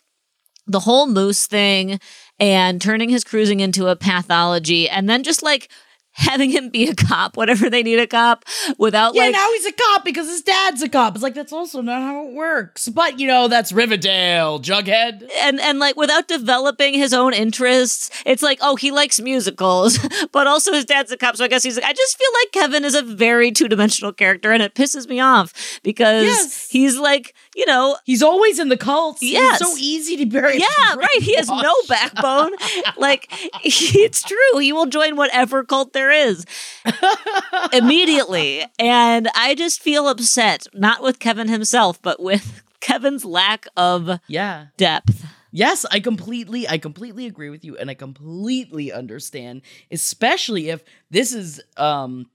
the 0.67 0.81
whole 0.81 1.07
moose 1.07 1.47
thing 1.47 1.99
and 2.39 2.81
turning 2.81 3.09
his 3.11 3.25
cruising 3.25 3.61
into 3.61 3.89
a 3.89 3.97
pathology 3.97 4.89
and 4.89 5.09
then 5.11 5.23
just 5.23 5.43
like 5.43 5.71
having 6.13 6.51
him 6.51 6.69
be 6.69 6.89
a 6.89 6.95
cop 6.95 7.37
whenever 7.37 7.71
they 7.71 7.83
need 7.83 7.99
a 7.99 8.07
cop 8.07 8.45
without 8.79 9.15
Yeah, 9.15 9.23
like 9.25 9.33
now 9.33 9.51
he's 9.53 9.67
a 9.67 9.73
cop 9.73 10.05
because 10.05 10.29
his 10.29 10.43
dad's 10.43 10.83
a 10.83 10.89
cop. 10.89 11.15
It's 11.15 11.23
like, 11.23 11.35
that's 11.35 11.53
also 11.53 11.81
not 11.81 12.03
how 12.03 12.27
it 12.27 12.33
works. 12.35 12.89
But, 12.89 13.19
you 13.21 13.27
know, 13.27 13.49
that's 13.49 13.73
Riverdale, 13.73 14.59
Jughead. 14.61 15.29
and 15.43 15.61
and 15.61 15.79
like 15.79 15.97
without 15.97 16.29
developing 16.29 16.95
his 16.95 17.13
own 17.13 17.33
interests 17.33 18.11
it's 18.27 18.43
like 18.43 18.59
oh 18.63 18.77
he 18.77 18.91
likes 18.91 19.21
musicals 19.21 19.99
but 20.33 20.47
also 20.47 20.73
his 20.73 20.85
dad's 20.85 21.11
a 21.13 21.17
cop 21.17 21.37
so 21.37 21.45
i 21.45 21.49
guess 21.49 21.63
he's 21.63 21.77
like 21.77 21.85
i 21.85 21.93
just 21.93 22.19
feel 22.19 22.29
like 22.43 22.53
kevin 22.53 22.85
is 22.85 22.95
a 22.95 23.03
very 23.03 23.51
two-dimensional 23.53 24.13
character 24.13 24.51
and 24.53 24.63
it 24.63 24.75
pisses 24.75 25.09
me 25.09 25.21
off 25.21 25.53
because 25.83 26.25
Yes. 26.25 26.69
he's 26.71 26.99
like 26.99 27.35
you 27.61 27.67
know 27.67 27.97
He's 28.05 28.23
always 28.23 28.59
in 28.59 28.69
the 28.71 28.77
cults. 28.77 29.23
Yes. 29.23 29.59
He's 29.59 29.69
so 29.69 29.77
easy 29.79 30.17
to 30.17 30.27
bury. 30.27 30.59
yeah, 30.59 30.95
right. 30.97 31.21
He 31.21 31.37
has 31.37 31.49
no 31.49 31.75
backbone. 31.89 32.53
like 32.97 33.29
it's 33.65 34.23
true. 34.23 34.59
He 34.59 34.73
will 34.73 34.87
join 34.87 35.17
whatever 35.17 35.63
cult 35.65 35.93
there 35.93 36.11
is 36.11 36.45
immediately. 37.73 38.65
And 38.79 39.29
I 39.35 39.55
just 39.55 39.81
feel 39.83 40.09
upset, 40.09 40.67
not 40.75 41.03
with 41.03 41.19
Kevin 41.19 41.49
himself, 41.49 42.01
but 42.03 42.21
with 42.21 42.63
Kevin's 42.81 43.25
lack 43.25 43.67
of 43.77 44.19
Yeah. 44.27 44.67
depth. 44.77 45.25
Yes, 45.53 45.85
I 45.91 45.99
completely 46.01 46.69
I 46.69 46.79
completely 46.79 47.27
agree 47.27 47.51
with 47.51 47.65
you 47.65 47.77
and 47.77 47.91
I 47.91 47.95
completely 47.95 48.93
understand, 48.93 49.63
especially 49.91 50.69
if 50.71 50.83
this 51.11 51.33
is 51.33 51.61
um 51.77 52.31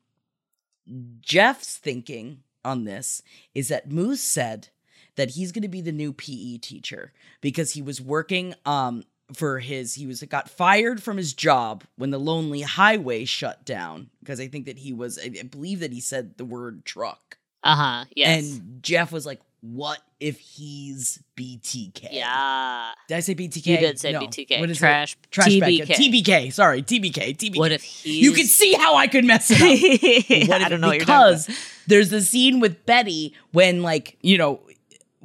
Jeff's 1.22 1.78
thinking 1.78 2.42
on 2.64 2.84
this 2.84 3.22
is 3.54 3.70
that 3.70 3.90
Moose 3.90 4.22
said 4.22 4.70
that 5.16 5.32
he's 5.32 5.52
going 5.52 5.62
to 5.64 5.68
be 5.68 5.82
the 5.82 5.92
new 5.92 6.12
PE 6.14 6.58
teacher 6.58 7.12
because 7.42 7.72
he 7.72 7.82
was 7.82 8.02
working 8.02 8.54
um 8.66 9.04
for 9.34 9.60
his 9.60 9.96
he 9.96 10.06
was 10.06 10.22
got 10.24 10.50
fired 10.50 11.02
from 11.02 11.18
his 11.18 11.34
job 11.34 11.84
when 11.98 12.12
the 12.12 12.20
lonely 12.20 12.62
highway 12.62 13.26
shut 13.26 13.66
down 13.66 14.10
because 14.20 14.40
I 14.40 14.48
think 14.48 14.66
that 14.66 14.78
he 14.78 14.94
was 14.94 15.18
I 15.18 15.42
believe 15.44 15.80
that 15.80 15.92
he 15.92 16.00
said 16.00 16.38
the 16.38 16.46
word 16.46 16.86
truck. 16.86 17.38
Uh 17.64 17.76
huh. 17.76 18.06
Yes. 18.16 18.44
And 18.44 18.84
Jeff 18.84 19.12
was 19.12 19.26
like, 19.26 19.42
"What 19.62 19.98
if 20.20 20.38
he's 20.38 21.24
BTK?" 21.36 22.10
yeah. 22.12 22.92
Did 23.08 23.18
I 23.18 23.20
say 23.22 23.34
BTK? 23.34 23.66
You 23.66 23.78
did 23.78 24.00
say 24.00 24.12
No. 24.12 24.20
BTK. 24.20 24.60
What 24.60 24.70
is 24.70 24.78
Trash. 24.78 25.14
it? 25.14 25.32
Trash 25.32 25.48
TBK. 25.48 25.88
TBK. 25.88 26.54
Sorry, 26.54 26.84
TBK. 26.84 27.36
TBK. 27.36 27.58
What 27.58 27.72
if 27.72 27.82
he's 27.82 28.24
you 28.24 28.34
can 28.34 28.46
see 28.46 28.74
how 28.74 28.94
I 28.96 29.08
could 29.08 29.26
mess 29.26 29.50
it 29.52 29.60
up? 29.60 30.48
What 30.50 30.62
I 30.62 30.70
don't 30.70 30.80
know 30.82 30.88
what 30.90 30.98
you're 30.98 31.06
talking 31.08 31.38
because 31.40 31.50
there's 31.88 32.10
the 32.12 32.22
scene 32.22 32.60
with 32.60 32.86
Betty 32.86 33.34
when 33.52 33.82
like 33.82 34.18
you 34.22 34.38
know 34.38 34.62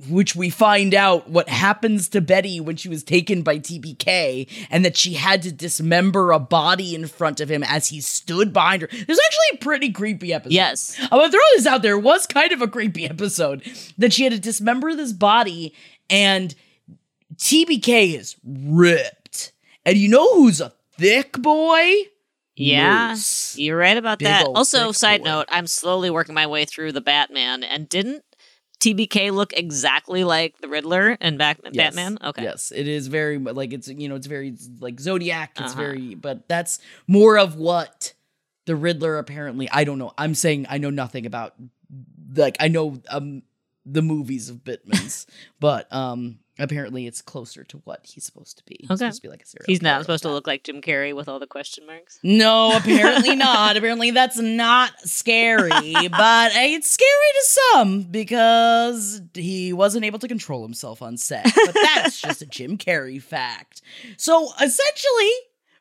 which 0.09 0.35
we 0.35 0.51
find 0.51 0.95
out 0.95 1.29
what 1.29 1.49
happens 1.49 2.09
to 2.11 2.21
Betty 2.21 2.61
when 2.61 2.77
she 2.77 2.89
was 2.89 3.03
taken 3.03 3.43
by 3.43 3.59
TBK 3.59 4.49
and 4.71 4.85
that 4.85 4.97
she 4.97 5.15
had 5.15 5.43
to 5.43 5.53
dismember 5.53 6.33
a 6.33 6.39
body 6.39 6.95
in 6.95 7.07
front 7.07 7.41
of 7.41 7.51
him 7.51 7.63
as 7.65 7.89
he 7.89 8.01
stood 8.01 8.53
behind 8.53 8.83
her. 8.83 8.89
There's 8.89 9.19
actually 9.19 9.55
a 9.55 9.57
pretty 9.59 9.93
creepy 9.93 10.33
episode. 10.33 10.53
Yes. 10.55 10.97
I'm 11.01 11.09
gonna 11.19 11.31
throw 11.31 11.41
this 11.55 11.67
out 11.67 11.83
there. 11.83 11.99
It 11.99 12.03
was 12.03 12.27
kind 12.27 12.53
of 12.53 12.63
a 12.63 12.69
creepy 12.69 13.05
episode 13.11 13.63
that 13.99 14.13
she 14.13 14.25
had 14.25 14.33
to 14.33 14.41
dismember 14.41 14.95
this 14.95 15.13
body 15.13 15.75
and 16.09 16.55
TBK 17.37 18.15
is 18.19 18.37
ripped. 18.45 19.53
And 19.85 19.97
you 19.97 20.09
know 20.09 20.35
who's 20.35 20.61
a 20.61 20.73
thick 20.99 21.33
boy? 21.33 21.93
Yeah, 22.57 23.11
Moose. 23.11 23.57
you're 23.59 23.79
right 23.79 23.97
about 23.97 24.19
Big 24.19 24.27
that. 24.29 24.45
Also, 24.47 24.93
side 24.93 25.23
boy. 25.23 25.29
note, 25.31 25.47
I'm 25.49 25.67
slowly 25.67 26.11
working 26.11 26.35
my 26.35 26.47
way 26.47 26.67
through 26.67 26.93
the 26.93 27.01
Batman, 27.01 27.63
and 27.63 27.89
didn't 27.89 28.23
TBK 28.81 29.31
look 29.33 29.53
exactly 29.53 30.25
like 30.25 30.59
the 30.61 30.69
Riddler 30.69 31.17
and 31.21 31.39
Yes. 31.39 31.95
Batman? 31.95 32.19
Okay. 32.25 32.43
Yes, 32.43 32.73
it 32.75 32.89
is 32.89 33.07
very 33.07 33.39
like 33.39 33.73
it's 33.73 33.89
you 33.89 34.09
know 34.09 34.17
it's 34.17 34.27
very 34.27 34.55
like 34.81 34.99
Zodiac. 34.99 35.53
It's 35.61 35.73
Uh-huh. 35.73 35.81
very, 35.83 36.15
but 36.15 36.49
that's 36.49 36.81
more 37.07 37.39
of 37.39 37.55
what 37.57 38.15
the 38.67 38.75
Riddler 38.75 39.19
apparently. 39.19 39.69
I 39.71 39.85
don't 39.85 39.99
know. 39.99 40.13
I'm 40.19 40.35
saying 40.35 40.67
I 40.69 40.79
know 40.79 40.91
nothing 40.91 41.27
about 41.27 41.55
like 42.35 42.57
I 42.59 42.69
know 42.69 43.01
um 43.09 43.43
the 43.87 44.03
movies 44.03 44.49
of 44.51 44.57
Bitmans, 44.65 45.27
but 45.61 45.91
um 45.93 46.40
apparently 46.61 47.07
it's 47.07 47.23
closer 47.23 47.65
to 47.65 47.79
what 47.85 48.01
he's 48.05 48.25
supposed 48.25 48.59
to 48.59 48.65
be. 48.65 48.77
He's 48.81 48.91
Okay. 48.91 48.97
supposed 48.99 49.23
to 49.23 49.29
be 49.29 49.31
like 49.31 49.43
a 49.43 49.47
serial. 49.47 49.65
He's 49.67 49.83
not 49.83 50.03
supposed 50.03 50.23
to 50.23 50.31
look 50.31 50.47
like 50.47 50.63
Jim 50.65 50.81
Carrey 50.81 51.15
with 51.15 51.29
all 51.29 51.39
the 51.39 51.47
question 51.47 51.87
marks. 51.87 52.19
No, 52.23 52.77
apparently 52.77 53.35
not. 53.37 53.77
apparently 53.77 54.11
that's 54.11 54.39
not 54.39 54.93
scary, 55.01 55.69
but 56.11 56.55
eh, 56.55 56.75
it's 56.77 56.91
scary 56.91 57.09
to 57.35 57.45
some 57.73 58.03
because 58.03 59.23
he 59.35 59.73
wasn't 59.73 60.05
able 60.05 60.19
to 60.19 60.29
control 60.29 60.63
himself 60.63 61.03
on 61.03 61.17
set. 61.17 61.45
But 61.45 61.75
that's 61.75 62.21
just 62.23 62.43
a 62.43 62.47
Jim 62.47 62.79
Carrey 62.79 63.21
fact. 63.23 63.83
So 64.17 64.53
essentially, 64.63 65.31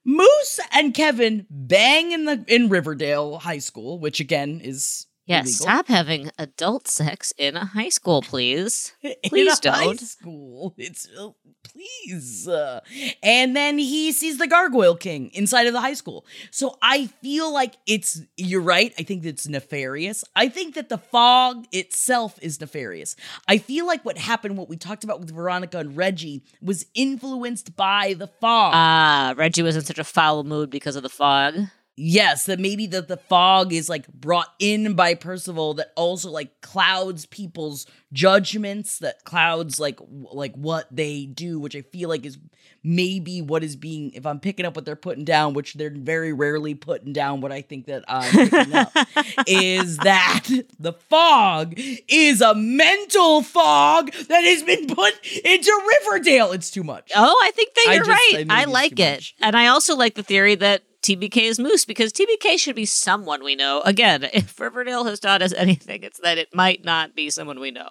Moose 0.05 0.59
and 0.71 0.93
Kevin 0.93 1.45
bang 1.49 2.11
in 2.11 2.25
the 2.25 2.43
in 2.47 2.69
Riverdale 2.69 3.37
High 3.39 3.59
School, 3.59 3.99
which 3.99 4.19
again 4.19 4.61
is 4.63 5.05
Yeah, 5.29 5.41
illegal. 5.41 5.53
stop 5.53 5.87
having 5.87 6.31
adult 6.39 6.87
sex 6.87 7.31
in 7.37 7.55
a 7.55 7.63
high 7.63 7.89
school, 7.89 8.23
please. 8.23 8.93
in 9.03 9.13
Please 9.25 9.59
a 9.59 9.61
don't. 9.61 9.75
High 9.75 9.95
school. 9.97 10.73
It's 10.75 11.07
uh, 11.15 11.29
please. 11.63 12.47
Uh, 12.47 12.79
and 13.21 13.55
then 13.55 13.77
he 13.77 14.11
sees 14.11 14.39
the 14.39 14.47
Gargoyle 14.47 14.95
King 14.95 15.29
inside 15.35 15.67
of 15.67 15.73
the 15.73 15.81
high 15.81 15.93
school. 15.93 16.25
So 16.49 16.79
I 16.81 17.05
feel 17.21 17.53
like 17.53 17.75
it's 17.85 18.21
you're 18.37 18.59
right. 18.61 18.91
I 18.97 19.03
think 19.03 19.23
it's 19.23 19.47
nefarious. 19.47 20.23
I 20.35 20.49
think 20.49 20.73
that 20.73 20.89
the 20.89 20.97
fog 20.97 21.65
itself 21.71 22.39
is 22.41 22.59
nefarious. 22.59 23.15
I 23.47 23.59
feel 23.59 23.85
like 23.85 24.03
what 24.03 24.17
happened, 24.17 24.57
what 24.57 24.67
we 24.67 24.77
talked 24.77 25.03
about 25.03 25.19
with 25.19 25.29
Veronica 25.29 25.77
and 25.77 25.95
Reggie, 25.95 26.43
was 26.59 26.87
influenced 26.95 27.75
by 27.75 28.15
the 28.17 28.25
fog. 28.25 28.71
Ah, 28.73 29.35
Reggie 29.37 29.61
was 29.61 29.75
in 29.75 29.83
such 29.83 29.99
a 29.99 30.03
foul 30.03 30.43
mood 30.43 30.71
because 30.71 30.95
of 30.95 31.03
the 31.03 31.09
fog. 31.09 31.67
Yes, 32.01 32.45
that 32.45 32.59
maybe 32.61 32.87
that 32.87 33.09
the 33.09 33.17
fog 33.17 33.73
is 33.73 33.89
like 33.89 34.07
brought 34.07 34.47
in 34.57 34.93
by 34.93 35.15
Percival 35.15 35.73
that 35.73 35.91
also 35.97 36.29
like 36.31 36.61
clouds 36.61 37.25
people's 37.25 37.85
judgments, 38.13 38.99
that 38.99 39.25
clouds 39.25 39.81
like 39.81 39.99
like 40.09 40.55
what 40.55 40.87
they 40.95 41.25
do, 41.25 41.59
which 41.59 41.75
I 41.75 41.81
feel 41.81 42.07
like 42.07 42.25
is 42.25 42.37
maybe 42.83 43.41
what 43.41 43.65
is 43.65 43.75
being 43.75 44.11
if 44.13 44.25
I'm 44.25 44.39
picking 44.39 44.65
up 44.65 44.77
what 44.77 44.85
they're 44.85 44.95
putting 44.95 45.25
down, 45.25 45.53
which 45.53 45.73
they're 45.73 45.93
very 45.93 46.31
rarely 46.31 46.73
putting 46.73 47.11
down 47.11 47.41
what 47.41 47.51
I 47.51 47.61
think 47.61 47.87
that 47.87 48.05
I'm 48.07 48.31
picking 48.31 48.73
up, 48.73 48.93
is 49.47 49.97
that 49.97 50.45
the 50.79 50.93
fog 50.93 51.73
is 52.07 52.39
a 52.39 52.55
mental 52.55 53.41
fog 53.41 54.13
that 54.13 54.43
has 54.45 54.63
been 54.63 54.87
put 54.87 55.13
into 55.43 55.89
Riverdale. 56.05 56.53
It's 56.53 56.71
too 56.71 56.83
much. 56.85 57.11
Oh, 57.13 57.41
I 57.43 57.51
think 57.51 57.73
that 57.73 57.85
you're 57.87 58.05
just- 58.05 58.09
I 58.09 58.13
right. 58.13 58.31
think 58.37 58.51
I, 58.51 58.63
like 58.63 58.99
it. 58.99 59.15
much. 59.15 59.35
And 59.41 59.57
I 59.57 59.67
also 59.67 59.97
like 59.97 60.15
the 60.15 60.23
theory 60.23 60.55
that 60.55 60.83
TBK 61.09 61.37
is 61.37 61.59
Moose 61.59 61.85
because 61.85 62.13
TBK 62.13 62.59
should 62.59 62.75
be 62.75 62.85
someone 62.85 63.43
we 63.43 63.55
know. 63.55 63.81
Again, 63.83 64.29
if 64.31 64.59
Riverdale 64.59 65.05
has 65.05 65.19
taught 65.19 65.41
us 65.41 65.51
anything, 65.53 66.03
it's 66.03 66.19
that 66.19 66.37
it 66.37 66.53
might 66.53 66.85
not 66.85 67.15
be 67.15 67.31
someone 67.31 67.59
we 67.59 67.71
know. 67.71 67.89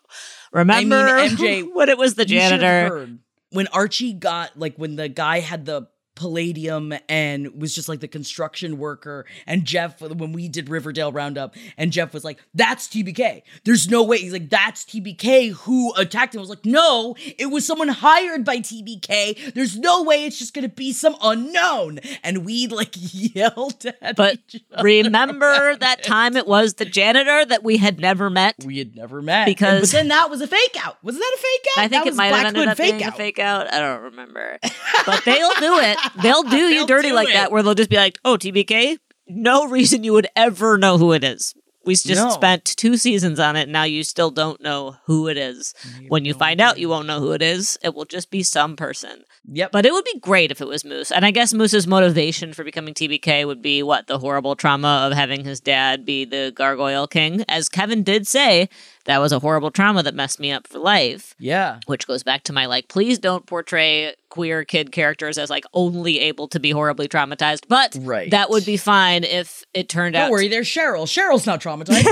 Remember 0.52 0.94
MJ, 0.94 1.68
when 1.74 1.88
it 1.88 1.98
was 1.98 2.14
the 2.14 2.28
You 2.28 2.40
should 2.40 2.62
have 2.62 2.90
janitor? 2.92 3.11
When 3.50 3.66
Archie 3.68 4.12
got 4.12 4.57
like 4.57 4.76
when 4.76 4.94
the 4.94 5.09
guy 5.09 5.40
had 5.40 5.64
the 5.64 5.88
palladium 6.18 6.92
and 7.09 7.61
was 7.61 7.74
just 7.74 7.88
like 7.88 8.00
the 8.00 8.09
construction 8.09 8.76
worker. 8.78 9.24
And 9.46 9.64
Jeff 9.64 10.00
when 10.00 10.33
we 10.33 10.48
did 10.48 10.68
Riverdale 10.68 11.12
Roundup 11.12 11.54
and 11.76 11.92
Jeff 11.92 12.12
was 12.12 12.24
like 12.24 12.38
that's 12.54 12.88
TBK 12.88 13.42
there's 13.64 13.88
no 13.88 14.02
way. 14.02 14.18
He's 14.18 14.33
like 14.33 14.50
that's 14.50 14.85
TBK 14.85 15.52
who 15.52 15.94
attacked 15.94 16.35
him. 16.35 16.40
I 16.40 16.42
was 16.42 16.50
like 16.50 16.66
no 16.66 17.14
it 17.38 17.46
was 17.46 17.64
someone 17.66 17.88
hired 17.88 18.44
by 18.44 18.59
TBK 18.59 19.54
there's 19.54 19.78
no 19.78 20.02
way 20.02 20.24
it's 20.24 20.38
just 20.38 20.52
gonna 20.54 20.68
be 20.68 20.92
some 20.92 21.16
unknown. 21.22 22.00
And 22.22 22.44
we 22.44 22.66
like 22.66 22.94
yelled 22.96 23.85
at 24.02 24.16
But 24.16 24.38
remember 24.83 25.76
that. 25.76 26.02
time 26.02 26.37
it 26.37 26.46
was 26.46 26.74
the 26.74 26.85
janitor 26.85 27.44
that 27.46 27.62
we 27.62 27.76
had 27.76 28.00
never 28.00 28.28
met? 28.31 28.57
we 28.64 28.78
had 28.78 28.96
never 28.96 29.22
met. 29.22 29.46
Because- 29.46 29.68
And- 29.68 29.81
but 29.83 29.90
then 29.90 30.09
that 30.09 30.31
was 30.31 30.40
a 30.40 30.46
fake 30.46 30.76
out. 30.85 30.98
Wasn't 31.04 31.22
that 31.22 31.33
a 31.37 31.40
fake 31.40 31.66
out? 31.76 31.85
I 31.85 31.88
think 31.88 31.90
That 32.02 32.07
it 32.07 32.11
was 32.11 32.16
might 32.16 32.24
have 32.26 32.33
Black 32.35 32.46
ended 32.46 32.61
Hood 32.62 32.68
up 32.68 32.76
being 32.76 33.04
a 33.04 33.12
fake 33.12 33.38
out. 33.38 33.72
I 33.72 33.78
don't 33.81 34.02
remember. 34.02 34.59
But 35.07 35.24
they'll 35.24 35.54
do 35.61 35.78
it. 35.78 35.96
They'll 36.23 36.42
do 36.42 36.57
you 36.57 36.71
They'll 36.79 36.87
dirty 36.87 37.09
do 37.09 37.14
like 37.14 37.29
it. 37.29 37.35
that, 37.35 37.51
where 37.53 37.62
they'll 37.62 37.75
just 37.75 37.90
be 37.90 37.97
like, 37.97 38.18
oh, 38.25 38.37
TBK? 38.37 38.99
No 39.29 39.66
reason 39.68 40.05
you 40.05 40.12
would 40.12 40.29
ever 40.37 40.79
know 40.79 40.99
who 40.99 41.12
it 41.12 41.25
is. 41.25 41.55
We 41.85 41.94
just 41.94 42.09
No. 42.09 42.29
spent 42.31 42.64
two 42.66 42.97
seasons 42.99 43.40
on 43.40 43.57
it, 43.57 43.62
and 43.62 43.73
now 43.73 43.85
you 43.85 44.03
still 44.05 44.31
don't 44.31 44.61
know 44.61 44.97
who 45.07 45.27
it 45.29 45.38
is. 45.38 45.75
when 46.09 46.25
you 46.27 46.35
find 46.35 46.61
out, 46.61 46.79
you 46.79 46.88
won't 46.88 47.07
know 47.07 47.18
who 47.21 47.33
it 47.33 47.40
is. 47.40 47.79
It 47.83 47.94
will 47.94 48.05
just 48.05 48.31
be 48.31 48.42
some 48.42 48.77
person. 48.77 49.25
Yep 49.50 49.72
But 49.72 49.87
it 49.87 49.92
would 49.92 50.04
be 50.04 50.18
great 50.20 50.50
if 50.50 50.61
it 50.61 50.68
was 50.68 50.84
Moose. 50.84 51.11
And 51.11 51.24
I 51.24 51.30
guess 51.30 51.52
Moose's 51.54 51.87
motivation 51.87 52.52
for 52.52 52.64
becoming 52.64 52.94
TBK 52.94 53.46
would 53.46 53.62
be 53.62 53.82
what? 53.82 54.06
The 54.06 54.18
horrible 54.18 54.56
trauma 54.56 55.06
of 55.11 55.12
having 55.16 55.44
his 55.44 55.61
dad 55.61 56.04
be 56.04 56.24
the 56.24 56.52
Gargoyle 56.54 57.06
King. 57.06 57.44
As 57.48 57.68
Kevin 57.68 58.02
did 58.02 58.26
say, 58.26 58.68
that 59.04 59.18
was 59.18 59.32
a 59.32 59.38
horrible 59.38 59.70
trauma 59.70 60.02
that 60.02 60.14
messed 60.14 60.38
me 60.38 60.52
up 60.52 60.66
for 60.66 60.78
life 60.78 61.34
yeah 61.38 61.78
which 61.87 62.06
goes 62.06 62.22
back 62.22 62.42
to 62.42 62.52
my 62.52 62.66
like 62.66 62.88
please 62.88 63.18
don't 63.18 63.46
portray 63.46 64.12
queer 64.28 64.64
kid 64.66 64.92
characters 64.92 65.38
as 65.38 65.48
like 65.48 65.64
only 65.72 66.20
able 66.20 66.46
to 66.46 66.61
be 66.61 66.70
horribly 66.72 67.08
traumatized 67.08 67.62
but 67.68 67.96
Right. 68.00 68.30
that 68.32 68.50
would 68.50 68.66
be 68.66 68.76
fine 68.76 69.24
if 69.24 69.64
it 69.72 69.88
turned 69.88 70.14
out. 70.14 70.24
Don't 70.24 70.32
worry, 70.32 70.48
there's 70.48 70.68
Cheryl. 70.68 71.04
Cheryl's 71.06 71.46
not 71.46 71.61
traumatized. 71.62 72.04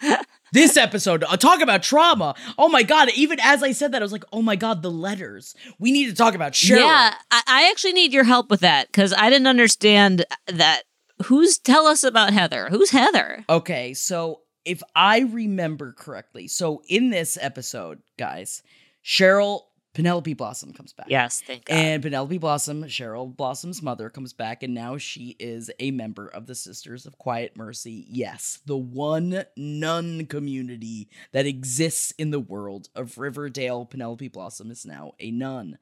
this 0.52 0.76
episode, 0.76 1.24
uh, 1.24 1.36
talk 1.36 1.60
about 1.60 1.82
trauma. 1.82 2.34
Oh 2.56 2.68
my 2.68 2.82
god! 2.82 3.10
Even 3.14 3.38
as 3.42 3.62
I 3.62 3.72
said 3.72 3.92
that, 3.92 4.02
I 4.02 4.04
was 4.04 4.12
like, 4.12 4.24
"Oh 4.32 4.42
my 4.42 4.56
god, 4.56 4.82
the 4.82 4.90
letters. 4.90 5.54
We 5.78 5.92
need 5.92 6.06
to 6.06 6.14
talk 6.14 6.34
about 6.34 6.52
Cheryl." 6.52 6.78
yeah 6.78 7.14
I, 7.30 7.42
I 7.46 7.70
actually 7.70 7.92
need 7.92 8.12
your 8.12 8.24
help 8.24 8.50
with 8.50 8.60
that 8.60 8.88
because 8.88 9.12
i 9.12 9.30
didn't 9.30 9.46
understand 9.46 10.24
that 10.46 10.82
who's 11.24 11.58
tell 11.58 11.86
us 11.86 12.04
about 12.04 12.32
heather 12.32 12.68
who's 12.70 12.90
heather 12.90 13.44
Okay, 13.48 13.94
so 13.94 14.40
if 14.64 14.82
I 14.94 15.20
remember 15.20 15.92
correctly, 15.92 16.46
so 16.48 16.82
in 16.88 17.08
this 17.10 17.38
episode, 17.40 18.00
guys, 18.18 18.62
Cheryl 19.04 19.62
Penelope 19.98 20.32
Blossom 20.34 20.72
comes 20.72 20.92
back. 20.92 21.06
yes 21.08 21.42
thank 21.44 21.64
god 21.64 21.74
And 21.74 22.00
Penelope 22.04 22.38
Blossom, 22.38 22.84
Cheryl 22.84 23.36
Blossom's 23.36 23.82
mother, 23.82 24.08
comes 24.08 24.32
back, 24.32 24.62
and 24.62 24.72
now 24.72 24.96
she 24.96 25.34
is 25.40 25.72
a 25.80 25.90
member 25.90 26.28
of 26.28 26.46
the 26.46 26.54
Sisters 26.54 27.04
of 27.04 27.18
Quiet 27.18 27.56
Mercy. 27.56 28.06
Yes, 28.08 28.60
the 28.64 28.76
one 28.76 29.44
nun 29.56 30.26
community 30.26 31.08
that 31.32 31.46
exists 31.46 32.12
in 32.12 32.30
the 32.30 32.38
world 32.38 32.88
of 32.94 33.18
Riverdale. 33.18 33.86
Penelope 33.86 34.28
Blossom 34.28 34.70
is 34.70 34.86
now 34.86 35.14
a 35.18 35.32
nun. 35.32 35.78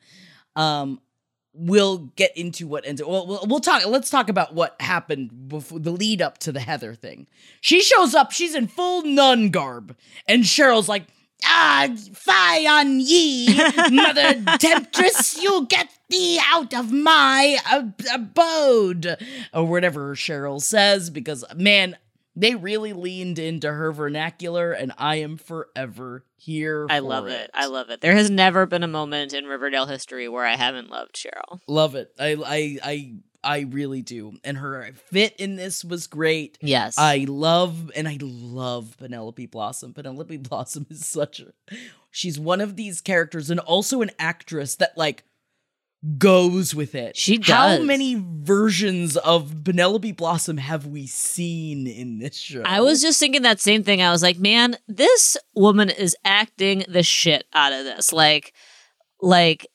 Um, 0.56 1.02
we'll 1.52 1.98
get 2.16 2.34
into 2.38 2.66
what 2.66 2.86
ends. 2.86 3.02
Well, 3.02 3.26
we'll, 3.26 3.44
we'll 3.46 3.60
talk. 3.60 3.84
Let's 3.86 4.08
talk 4.08 4.30
about 4.30 4.54
what 4.54 4.80
happened 4.80 5.48
before 5.48 5.78
the 5.78 5.90
lead 5.90 6.22
up 6.22 6.38
to 6.38 6.52
the 6.52 6.60
Heather 6.60 6.94
thing. 6.94 7.26
She 7.60 7.82
shows 7.82 8.14
up. 8.14 8.32
She's 8.32 8.54
in 8.54 8.66
full 8.66 9.02
nun 9.02 9.50
garb, 9.50 9.94
and 10.26 10.44
Cheryl's 10.44 10.88
like. 10.88 11.04
Ah, 11.44 11.88
fie 12.14 12.66
on 12.66 12.98
ye, 13.00 13.54
mother 13.90 14.42
temptress! 14.58 15.40
You'll 15.42 15.66
get 15.66 15.88
thee 16.08 16.40
out 16.46 16.74
of 16.74 16.92
my 16.92 17.58
ab- 17.66 18.00
abode, 18.12 19.16
or 19.52 19.64
whatever 19.66 20.14
Cheryl 20.14 20.60
says. 20.60 21.10
Because 21.10 21.44
man, 21.54 21.96
they 22.34 22.54
really 22.54 22.92
leaned 22.92 23.38
into 23.38 23.70
her 23.72 23.92
vernacular, 23.92 24.72
and 24.72 24.92
I 24.98 25.16
am 25.16 25.36
forever 25.36 26.24
here. 26.38 26.86
i 26.90 26.98
for 27.00 27.06
love 27.06 27.26
it. 27.26 27.50
i 27.54 27.66
love 27.66 27.90
it 27.90 28.00
there 28.02 28.14
has 28.14 28.30
never 28.30 28.66
been 28.66 28.82
a 28.84 28.88
moment 28.88 29.32
in 29.32 29.46
riverdale 29.46 29.86
history 29.86 30.28
where 30.28 30.44
i 30.44 30.54
haven't 30.54 30.90
loved 30.90 31.14
cheryl 31.16 31.58
love 31.66 31.94
it. 31.96 32.12
I 32.20 32.36
I 32.46 32.78
I 32.84 33.12
I 33.46 33.60
really 33.60 34.02
do. 34.02 34.34
And 34.44 34.58
her 34.58 34.90
fit 35.10 35.36
in 35.38 35.56
this 35.56 35.84
was 35.84 36.06
great. 36.06 36.58
yes 36.60 36.98
I 36.98 37.24
love 37.28 37.90
and 37.94 38.08
I 38.08 38.18
love 38.20 38.96
Penelope 38.98 39.46
Blossom. 39.46 39.94
Penelope 39.94 40.36
Blossom 40.48 40.86
is 40.90 41.06
such 41.06 41.40
a 41.40 41.52
she's 42.10 42.38
one 42.38 42.60
of 42.60 42.76
these 42.76 43.00
characters 43.00 43.50
and 43.50 43.60
also 43.60 44.02
an 44.02 44.10
actress 44.18 44.74
that 44.76 44.98
like 44.98 45.24
goes 46.18 46.74
with 46.74 46.94
it. 46.94 47.16
She 47.16 47.40
How 47.42 47.76
does. 47.78 47.86
many 47.86 48.22
versions 48.22 49.16
of 49.16 49.64
Penelope 49.64 50.12
Blossom 50.12 50.56
have 50.58 50.86
we 50.86 51.06
seen 51.06 51.86
in 51.86 52.18
this 52.18 52.36
show? 52.36 52.62
I 52.64 52.80
was 52.80 53.00
just 53.02 53.18
thinking 53.18 53.42
that 53.42 53.60
same 53.60 53.82
thing. 53.82 54.02
I 54.02 54.10
was 54.10 54.22
like, 54.22 54.38
man, 54.38 54.76
this 54.86 55.36
woman 55.54 55.90
is 55.90 56.16
acting 56.24 56.84
the 56.88 57.02
shit 57.02 57.44
out 57.52 57.72
of 57.72 57.84
this. 57.84 58.12
Like, 58.12 58.52
like 59.20 59.66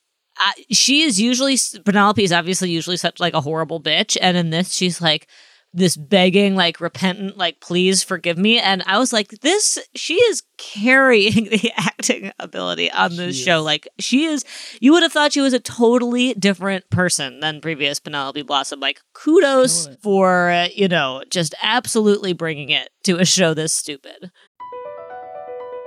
She 0.71 1.01
is 1.01 1.19
usually 1.19 1.57
Penelope 1.85 2.23
is 2.23 2.31
obviously 2.31 2.69
usually 2.71 2.97
such 2.97 3.19
like 3.19 3.33
a 3.33 3.41
horrible 3.41 3.81
bitch, 3.81 4.17
and 4.21 4.37
in 4.37 4.49
this 4.49 4.73
she's 4.73 5.01
like 5.01 5.27
this 5.73 5.95
begging, 5.95 6.53
like 6.55 6.81
repentant, 6.81 7.37
like 7.37 7.61
please 7.61 8.03
forgive 8.03 8.37
me. 8.37 8.59
And 8.59 8.83
I 8.85 8.99
was 8.99 9.13
like, 9.13 9.29
this 9.41 9.79
she 9.95 10.15
is 10.15 10.43
carrying 10.57 11.45
the 11.49 11.71
acting 11.77 12.31
ability 12.39 12.91
on 12.91 13.15
this 13.15 13.37
She 13.37 13.43
show. 13.43 13.59
is. 13.59 13.65
Like 13.65 13.87
she 13.99 14.25
is. 14.25 14.43
You 14.81 14.91
would 14.91 15.03
have 15.03 15.13
thought 15.13 15.31
she 15.33 15.39
was 15.41 15.53
a 15.53 15.59
totally 15.59 16.33
different 16.33 16.89
person 16.89 17.39
than 17.39 17.61
previous 17.61 17.99
Penelope 17.99 18.41
Blossom. 18.41 18.79
Like 18.81 18.99
kudos 19.13 19.87
for 20.01 20.49
uh, 20.49 20.67
you 20.75 20.87
know 20.87 21.23
just 21.29 21.55
absolutely 21.63 22.33
bringing 22.33 22.69
it 22.69 22.89
to 23.03 23.17
a 23.17 23.25
show 23.25 23.53
this 23.53 23.71
stupid. 23.73 24.31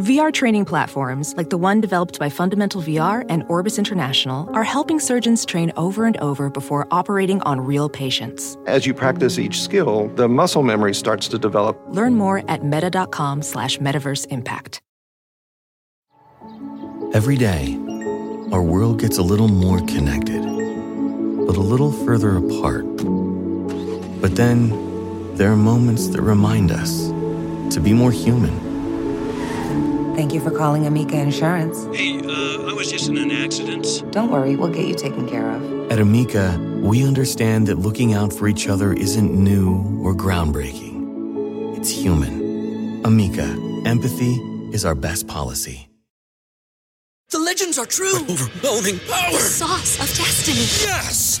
VR 0.00 0.32
training 0.32 0.64
platforms, 0.64 1.34
like 1.36 1.50
the 1.50 1.56
one 1.56 1.80
developed 1.80 2.18
by 2.18 2.28
Fundamental 2.28 2.82
VR 2.82 3.24
and 3.28 3.44
Orbis 3.48 3.78
International, 3.78 4.50
are 4.52 4.64
helping 4.64 4.98
surgeons 4.98 5.46
train 5.46 5.72
over 5.76 6.04
and 6.04 6.16
over 6.16 6.50
before 6.50 6.88
operating 6.90 7.40
on 7.42 7.60
real 7.60 7.88
patients. 7.88 8.58
As 8.66 8.86
you 8.86 8.92
practice 8.92 9.38
each 9.38 9.62
skill, 9.62 10.08
the 10.16 10.28
muscle 10.28 10.64
memory 10.64 10.94
starts 10.94 11.28
to 11.28 11.38
develop. 11.38 11.80
Learn 11.90 12.16
more 12.16 12.42
at 12.50 12.64
meta.com 12.64 13.40
slash 13.42 13.78
metaverse 13.78 14.26
impact. 14.30 14.80
Every 17.14 17.36
day, 17.36 17.78
our 18.50 18.62
world 18.62 18.98
gets 18.98 19.18
a 19.18 19.22
little 19.22 19.46
more 19.46 19.78
connected, 19.78 20.42
but 20.42 21.56
a 21.56 21.60
little 21.60 21.92
further 21.92 22.36
apart. 22.38 22.84
But 24.20 24.34
then, 24.34 25.36
there 25.36 25.52
are 25.52 25.56
moments 25.56 26.08
that 26.08 26.20
remind 26.20 26.72
us 26.72 27.10
to 27.72 27.80
be 27.80 27.92
more 27.92 28.10
human. 28.10 28.73
Thank 30.14 30.32
you 30.32 30.40
for 30.40 30.52
calling 30.52 30.86
Amica 30.86 31.18
Insurance. 31.18 31.86
Hey, 31.96 32.18
uh, 32.18 32.70
I 32.70 32.72
was 32.72 32.88
just 32.88 33.08
in 33.08 33.16
an 33.18 33.32
accident. 33.32 34.04
Don't 34.12 34.30
worry, 34.30 34.54
we'll 34.54 34.72
get 34.72 34.86
you 34.86 34.94
taken 34.94 35.28
care 35.28 35.50
of. 35.50 35.90
At 35.90 35.98
Amica, 35.98 36.56
we 36.82 37.04
understand 37.04 37.66
that 37.66 37.78
looking 37.80 38.14
out 38.14 38.32
for 38.32 38.46
each 38.46 38.68
other 38.68 38.92
isn't 38.92 39.32
new 39.32 39.74
or 40.04 40.14
groundbreaking. 40.14 41.76
It's 41.76 41.90
human. 41.90 43.02
Amica, 43.04 43.58
empathy 43.86 44.34
is 44.72 44.84
our 44.84 44.94
best 44.94 45.26
policy. 45.26 45.88
The 47.30 47.40
legends 47.40 47.78
are 47.78 47.86
true. 47.86 48.16
overwhelming 48.30 49.00
power! 49.10 49.38
Sauce 49.40 49.98
of 49.98 50.06
destiny. 50.16 50.66
Yes! 50.88 51.40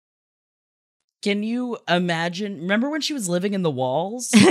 Can 1.21 1.43
you 1.43 1.77
imagine? 1.87 2.61
Remember 2.61 2.89
when 2.89 3.01
she 3.01 3.13
was 3.13 3.29
living 3.29 3.53
in 3.53 3.61
the 3.61 3.69
walls 3.69 4.31
and 4.35 4.43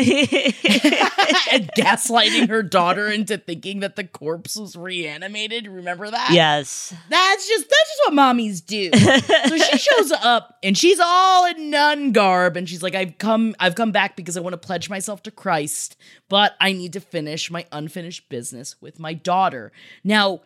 gaslighting 1.76 2.48
her 2.48 2.62
daughter 2.62 3.08
into 3.08 3.38
thinking 3.38 3.80
that 3.80 3.96
the 3.96 4.04
corpse 4.04 4.54
was 4.54 4.76
reanimated? 4.76 5.66
Remember 5.66 6.08
that? 6.08 6.30
yes. 6.32 6.94
That's 7.08 7.48
just 7.48 7.68
that's 7.68 7.90
just 7.90 8.00
what 8.06 8.14
mommies 8.14 8.64
do. 8.64 8.90
so 8.92 9.56
she 9.58 9.78
shows 9.90 10.12
up 10.12 10.58
and 10.62 10.78
she's 10.78 11.00
all 11.00 11.46
in 11.46 11.70
nun 11.70 12.12
garb 12.12 12.56
and 12.56 12.68
she's 12.68 12.84
like, 12.84 12.94
I've 12.94 13.18
come 13.18 13.56
I've 13.58 13.74
come 13.74 13.90
back 13.90 14.14
because 14.14 14.36
I 14.36 14.40
want 14.40 14.54
to 14.54 14.58
pledge 14.58 14.88
myself 14.88 15.24
to 15.24 15.32
Christ, 15.32 15.96
but 16.28 16.54
I 16.60 16.72
need 16.72 16.92
to 16.92 17.00
finish 17.00 17.50
my 17.50 17.66
unfinished 17.72 18.28
business 18.28 18.80
with 18.80 19.00
my 19.00 19.12
daughter. 19.12 19.72
Now, 20.04 20.42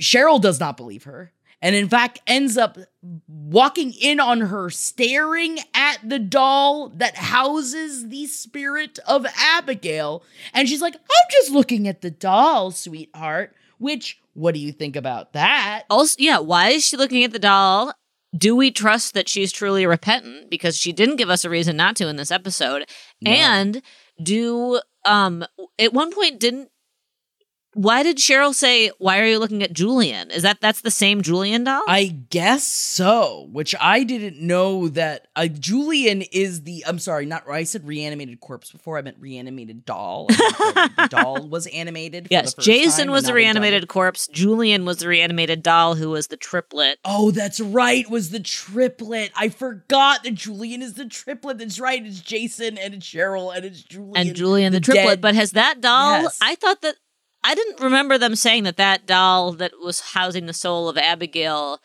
Cheryl 0.00 0.40
does 0.40 0.58
not 0.58 0.76
believe 0.76 1.04
her. 1.04 1.30
And 1.62 1.74
in 1.74 1.88
fact, 1.88 2.20
ends 2.26 2.56
up 2.56 2.78
walking 3.26 3.92
in 3.92 4.20
on 4.20 4.42
her, 4.42 4.70
staring 4.70 5.58
at 5.74 5.98
the 6.04 6.18
doll 6.18 6.90
that 6.90 7.16
houses 7.16 8.08
the 8.08 8.26
spirit 8.26 8.98
of 9.06 9.26
Abigail. 9.38 10.22
And 10.52 10.68
she's 10.68 10.82
like, 10.82 10.94
I'm 10.94 11.30
just 11.30 11.50
looking 11.52 11.88
at 11.88 12.02
the 12.02 12.10
doll, 12.10 12.70
sweetheart. 12.70 13.54
Which, 13.78 14.20
what 14.34 14.54
do 14.54 14.60
you 14.60 14.72
think 14.72 14.96
about 14.96 15.32
that? 15.32 15.84
Also, 15.90 16.16
yeah, 16.18 16.38
why 16.38 16.70
is 16.70 16.84
she 16.84 16.96
looking 16.96 17.24
at 17.24 17.32
the 17.32 17.38
doll? 17.38 17.92
Do 18.36 18.56
we 18.56 18.70
trust 18.70 19.14
that 19.14 19.28
she's 19.28 19.52
truly 19.52 19.86
repentant 19.86 20.50
because 20.50 20.76
she 20.76 20.92
didn't 20.92 21.16
give 21.16 21.30
us 21.30 21.44
a 21.44 21.50
reason 21.50 21.76
not 21.76 21.96
to 21.96 22.08
in 22.08 22.16
this 22.16 22.32
episode? 22.32 22.84
No. 23.20 23.30
And 23.30 23.82
do 24.22 24.80
um 25.04 25.44
at 25.78 25.92
one 25.92 26.12
point 26.12 26.40
didn't 26.40 26.70
why 27.74 28.02
did 28.02 28.16
Cheryl 28.18 28.54
say, 28.54 28.90
"Why 28.98 29.20
are 29.20 29.26
you 29.26 29.38
looking 29.38 29.62
at 29.62 29.72
Julian?" 29.72 30.30
Is 30.30 30.42
that 30.42 30.60
that's 30.60 30.80
the 30.80 30.90
same 30.90 31.22
Julian 31.22 31.64
doll? 31.64 31.82
I 31.88 32.06
guess 32.30 32.64
so, 32.66 33.48
which 33.52 33.74
I 33.80 34.04
didn't 34.04 34.40
know 34.40 34.88
that 34.88 35.28
uh, 35.36 35.46
Julian 35.48 36.22
is 36.22 36.62
the. 36.62 36.84
I'm 36.86 36.98
sorry, 36.98 37.26
not 37.26 37.48
I 37.48 37.64
said 37.64 37.86
reanimated 37.86 38.40
corpse 38.40 38.70
before. 38.70 38.98
I 38.98 39.02
meant 39.02 39.16
reanimated 39.18 39.84
doll. 39.84 40.26
The 40.28 41.08
doll 41.10 41.46
was 41.46 41.66
animated. 41.68 42.28
Yes, 42.30 42.54
Jason 42.54 43.06
time 43.06 43.12
was 43.12 43.24
the 43.24 43.32
a 43.32 43.34
reanimated 43.34 43.88
corpse. 43.88 44.28
Julian 44.28 44.84
was 44.84 44.98
the 44.98 45.08
reanimated 45.08 45.62
doll, 45.62 45.94
who 45.94 46.10
was 46.10 46.28
the 46.28 46.36
triplet. 46.36 46.98
Oh, 47.04 47.30
that's 47.30 47.60
right. 47.60 48.08
Was 48.08 48.30
the 48.30 48.40
triplet? 48.40 49.32
I 49.36 49.48
forgot 49.48 50.22
that 50.24 50.34
Julian 50.34 50.82
is 50.82 50.94
the 50.94 51.06
triplet. 51.06 51.58
That's 51.58 51.80
right. 51.80 52.04
It's 52.04 52.20
Jason 52.20 52.78
and 52.78 52.94
it's 52.94 53.06
Cheryl 53.06 53.54
and 53.54 53.64
it's 53.64 53.82
Julian 53.82 54.16
and 54.16 54.36
Julian 54.36 54.72
the, 54.72 54.80
triplet. 54.80 55.06
dead- 55.06 55.20
But 55.20 55.34
has 55.34 55.52
that 55.52 55.80
doll? 55.80 56.22
Yes. 56.22 56.38
I 56.42 56.54
thought 56.54 56.82
that 56.82 56.96
I 57.44 57.54
didn't 57.54 57.80
remember 57.80 58.16
them 58.16 58.34
saying 58.34 58.64
that 58.64 58.78
that 58.78 59.06
doll 59.06 59.52
that 59.52 59.72
was 59.80 60.00
housing 60.00 60.46
the 60.46 60.54
soul 60.54 60.88
of 60.88 60.96
Abigail 60.96 61.78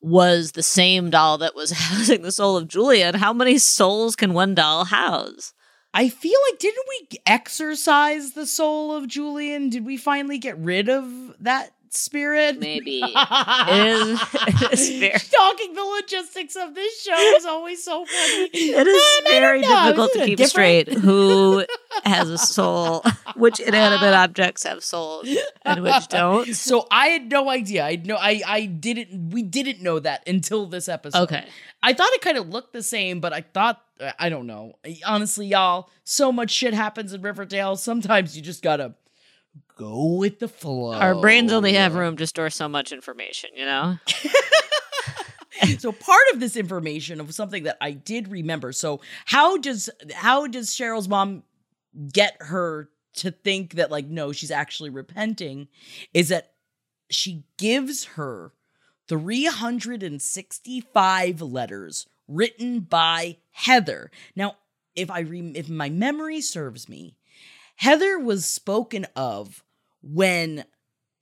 was 0.00 0.52
the 0.52 0.62
same 0.62 1.10
doll 1.10 1.38
that 1.38 1.54
was 1.54 1.70
housing 1.76 2.22
the 2.22 2.32
soul 2.32 2.56
of 2.56 2.66
Julian. 2.66 3.14
How 3.14 3.34
many 3.34 3.58
souls 3.58 4.16
can 4.16 4.32
one 4.32 4.54
doll 4.54 4.86
house? 4.86 5.52
I 5.92 6.08
feel 6.08 6.38
like 6.50 6.58
didn't 6.58 6.84
we 6.88 7.18
exercise 7.24 8.32
the 8.32 8.46
soul 8.46 8.94
of 8.94 9.06
Julian? 9.08 9.70
Did 9.70 9.84
we 9.86 9.96
finally 9.96 10.38
get 10.38 10.58
rid 10.58 10.88
of 10.88 11.34
that 11.40 11.72
spirit? 11.96 12.58
Maybe 12.58 13.00
it 13.02 13.08
is. 13.70 14.20
It 14.62 14.72
is 14.78 14.88
very. 14.98 15.18
Talking 15.18 15.74
the 15.74 15.82
logistics 15.82 16.56
of 16.56 16.74
this 16.74 17.02
show 17.02 17.14
is 17.36 17.44
always 17.44 17.82
so 17.82 18.04
funny. 18.04 18.50
It 18.52 18.86
is 18.86 19.30
very 19.30 19.62
difficult 19.62 20.12
to 20.12 20.24
keep 20.24 20.38
different? 20.38 20.88
straight 20.88 20.92
who 20.92 21.64
has 22.04 22.28
a 22.28 22.38
soul, 22.38 23.02
which 23.36 23.60
inanimate 23.60 24.14
objects 24.14 24.62
have 24.64 24.82
souls 24.84 25.28
and 25.64 25.82
which 25.82 26.08
don't. 26.08 26.54
So 26.54 26.86
I 26.90 27.08
had 27.08 27.30
no 27.30 27.48
idea. 27.50 27.84
I 27.84 27.96
know 27.96 28.16
I 28.16 28.42
I 28.46 28.66
didn't 28.66 29.30
we 29.30 29.42
didn't 29.42 29.82
know 29.82 29.98
that 30.00 30.26
until 30.28 30.66
this 30.66 30.88
episode. 30.88 31.22
Okay. 31.22 31.44
I 31.82 31.92
thought 31.92 32.08
it 32.12 32.20
kind 32.20 32.38
of 32.38 32.48
looked 32.48 32.72
the 32.72 32.82
same, 32.82 33.20
but 33.20 33.32
I 33.32 33.42
thought 33.42 33.82
uh, 34.00 34.12
I 34.18 34.28
don't 34.28 34.46
know. 34.46 34.76
Honestly, 35.06 35.46
y'all, 35.46 35.88
so 36.04 36.32
much 36.32 36.50
shit 36.50 36.74
happens 36.74 37.12
in 37.12 37.22
Riverdale. 37.22 37.76
Sometimes 37.76 38.36
you 38.36 38.42
just 38.42 38.62
gotta 38.62 38.94
go 39.76 40.14
with 40.14 40.38
the 40.38 40.48
flow. 40.48 40.94
Our 40.94 41.14
brains 41.14 41.52
only 41.52 41.74
have 41.74 41.94
room 41.94 42.16
to 42.16 42.26
store 42.26 42.50
so 42.50 42.68
much 42.68 42.92
information, 42.92 43.50
you 43.54 43.64
know? 43.64 43.98
so 45.78 45.92
part 45.92 46.22
of 46.32 46.40
this 46.40 46.56
information 46.56 47.20
of 47.20 47.32
something 47.34 47.64
that 47.64 47.76
I 47.80 47.90
did 47.92 48.28
remember. 48.28 48.72
So 48.72 49.00
how 49.24 49.56
does 49.56 49.90
how 50.12 50.46
does 50.46 50.68
Cheryl's 50.70 51.08
mom 51.08 51.42
get 52.12 52.36
her 52.40 52.90
to 53.14 53.30
think 53.30 53.72
that 53.74 53.90
like 53.90 54.06
no, 54.06 54.32
she's 54.32 54.50
actually 54.50 54.90
repenting? 54.90 55.68
Is 56.12 56.28
that 56.28 56.52
she 57.10 57.44
gives 57.56 58.04
her 58.04 58.52
365 59.08 61.40
letters 61.40 62.06
written 62.28 62.80
by 62.80 63.38
Heather. 63.52 64.10
Now 64.34 64.56
if 64.94 65.10
I 65.10 65.20
re- 65.20 65.52
if 65.54 65.68
my 65.68 65.88
memory 65.90 66.40
serves 66.40 66.88
me, 66.88 67.15
Heather 67.76 68.18
was 68.18 68.46
spoken 68.46 69.06
of 69.14 69.62
when 70.02 70.64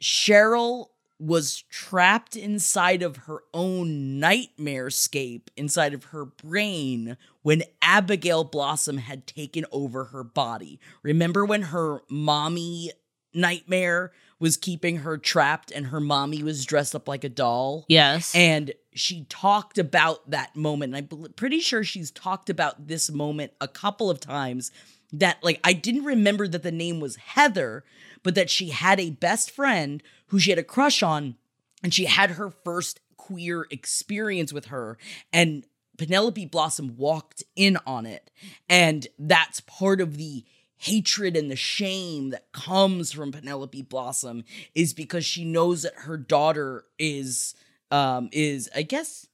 Cheryl 0.02 0.86
was 1.18 1.62
trapped 1.70 2.36
inside 2.36 3.02
of 3.02 3.16
her 3.16 3.40
own 3.52 4.18
nightmare 4.18 4.90
scape 4.90 5.50
inside 5.56 5.94
of 5.94 6.04
her 6.04 6.24
brain 6.24 7.16
when 7.42 7.62
Abigail 7.80 8.44
Blossom 8.44 8.98
had 8.98 9.26
taken 9.26 9.64
over 9.70 10.06
her 10.06 10.24
body. 10.24 10.80
Remember 11.02 11.44
when 11.44 11.62
her 11.62 12.02
mommy 12.10 12.90
nightmare 13.32 14.12
was 14.38 14.56
keeping 14.56 14.98
her 14.98 15.16
trapped 15.16 15.70
and 15.70 15.86
her 15.86 16.00
mommy 16.00 16.42
was 16.42 16.64
dressed 16.64 16.94
up 16.94 17.08
like 17.08 17.24
a 17.24 17.28
doll? 17.28 17.84
Yes. 17.88 18.34
And 18.34 18.72
she 18.92 19.24
talked 19.24 19.78
about 19.78 20.30
that 20.30 20.54
moment. 20.56 20.94
And 20.94 21.08
I'm 21.10 21.32
pretty 21.34 21.60
sure 21.60 21.84
she's 21.84 22.10
talked 22.10 22.50
about 22.50 22.88
this 22.88 23.10
moment 23.10 23.52
a 23.60 23.68
couple 23.68 24.10
of 24.10 24.20
times 24.20 24.72
that 25.18 25.42
like 25.42 25.60
I 25.64 25.72
didn't 25.72 26.04
remember 26.04 26.46
that 26.48 26.62
the 26.62 26.72
name 26.72 27.00
was 27.00 27.16
Heather, 27.16 27.84
but 28.22 28.34
that 28.34 28.50
she 28.50 28.70
had 28.70 29.00
a 29.00 29.10
best 29.10 29.50
friend 29.50 30.02
who 30.28 30.38
she 30.38 30.50
had 30.50 30.58
a 30.58 30.64
crush 30.64 31.02
on 31.02 31.36
and 31.82 31.92
she 31.94 32.06
had 32.06 32.32
her 32.32 32.50
first 32.50 33.00
queer 33.16 33.66
experience 33.70 34.52
with 34.52 34.66
her 34.66 34.98
and 35.32 35.64
Penelope 35.96 36.46
Blossom 36.46 36.96
walked 36.96 37.44
in 37.54 37.78
on 37.86 38.04
it. 38.04 38.30
And 38.68 39.06
that's 39.18 39.60
part 39.60 40.00
of 40.00 40.16
the 40.16 40.44
hatred 40.76 41.36
and 41.36 41.50
the 41.50 41.56
shame 41.56 42.30
that 42.30 42.50
comes 42.52 43.12
from 43.12 43.32
Penelope 43.32 43.82
Blossom 43.82 44.44
is 44.74 44.92
because 44.92 45.24
she 45.24 45.44
knows 45.44 45.82
that 45.82 45.94
her 45.94 46.16
daughter 46.16 46.84
is 46.98 47.54
um 47.90 48.28
is 48.32 48.68
I 48.74 48.82
guess 48.82 49.28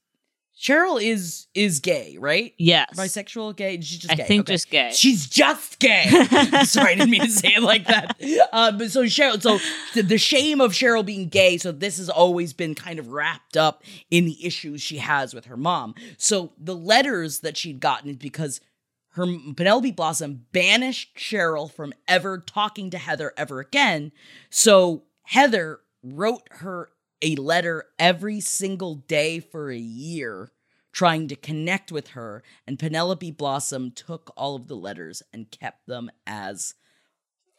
Cheryl 0.61 1.01
is 1.01 1.47
is 1.55 1.79
gay, 1.79 2.17
right? 2.19 2.53
Yes. 2.59 2.91
Bisexual, 2.95 3.55
gay. 3.55 3.81
She's 3.81 3.97
just 3.97 4.11
I 4.11 4.15
gay. 4.15 4.23
think 4.25 4.41
okay. 4.41 4.53
just 4.53 4.69
gay. 4.69 4.91
She's 4.93 5.27
just 5.27 5.79
gay. 5.79 6.03
Sorry, 6.65 6.91
I 6.91 6.95
didn't 6.95 7.09
mean 7.09 7.21
to 7.21 7.31
say 7.31 7.55
it 7.55 7.63
like 7.63 7.87
that. 7.87 8.15
Uh, 8.53 8.71
but 8.71 8.91
so 8.91 9.03
Cheryl, 9.05 9.41
so 9.41 9.57
the, 9.95 10.03
the 10.03 10.19
shame 10.19 10.61
of 10.61 10.73
Cheryl 10.73 11.03
being 11.03 11.29
gay. 11.29 11.57
So 11.57 11.71
this 11.71 11.97
has 11.97 12.11
always 12.11 12.53
been 12.53 12.75
kind 12.75 12.99
of 12.99 13.07
wrapped 13.07 13.57
up 13.57 13.83
in 14.11 14.25
the 14.25 14.45
issues 14.45 14.83
she 14.83 14.97
has 14.97 15.33
with 15.33 15.45
her 15.45 15.57
mom. 15.57 15.95
So 16.17 16.51
the 16.59 16.75
letters 16.75 17.39
that 17.39 17.57
she'd 17.57 17.79
gotten 17.79 18.11
is 18.11 18.17
because 18.17 18.61
her 19.13 19.25
Penelope 19.25 19.91
Blossom 19.93 20.45
banished 20.51 21.15
Cheryl 21.17 21.71
from 21.71 21.91
ever 22.07 22.37
talking 22.37 22.91
to 22.91 22.99
Heather 22.99 23.33
ever 23.35 23.61
again. 23.61 24.11
So 24.51 25.05
Heather 25.23 25.79
wrote 26.03 26.43
her 26.51 26.89
a 27.21 27.35
letter 27.35 27.85
every 27.99 28.39
single 28.39 28.95
day 28.95 29.39
for 29.39 29.71
a 29.71 29.77
year 29.77 30.51
trying 30.93 31.27
to 31.27 31.35
connect 31.35 31.91
with 31.91 32.09
her 32.09 32.43
and 32.67 32.79
Penelope 32.79 33.31
Blossom 33.31 33.91
took 33.91 34.31
all 34.35 34.55
of 34.55 34.67
the 34.67 34.75
letters 34.75 35.23
and 35.31 35.49
kept 35.51 35.87
them 35.87 36.11
as 36.27 36.73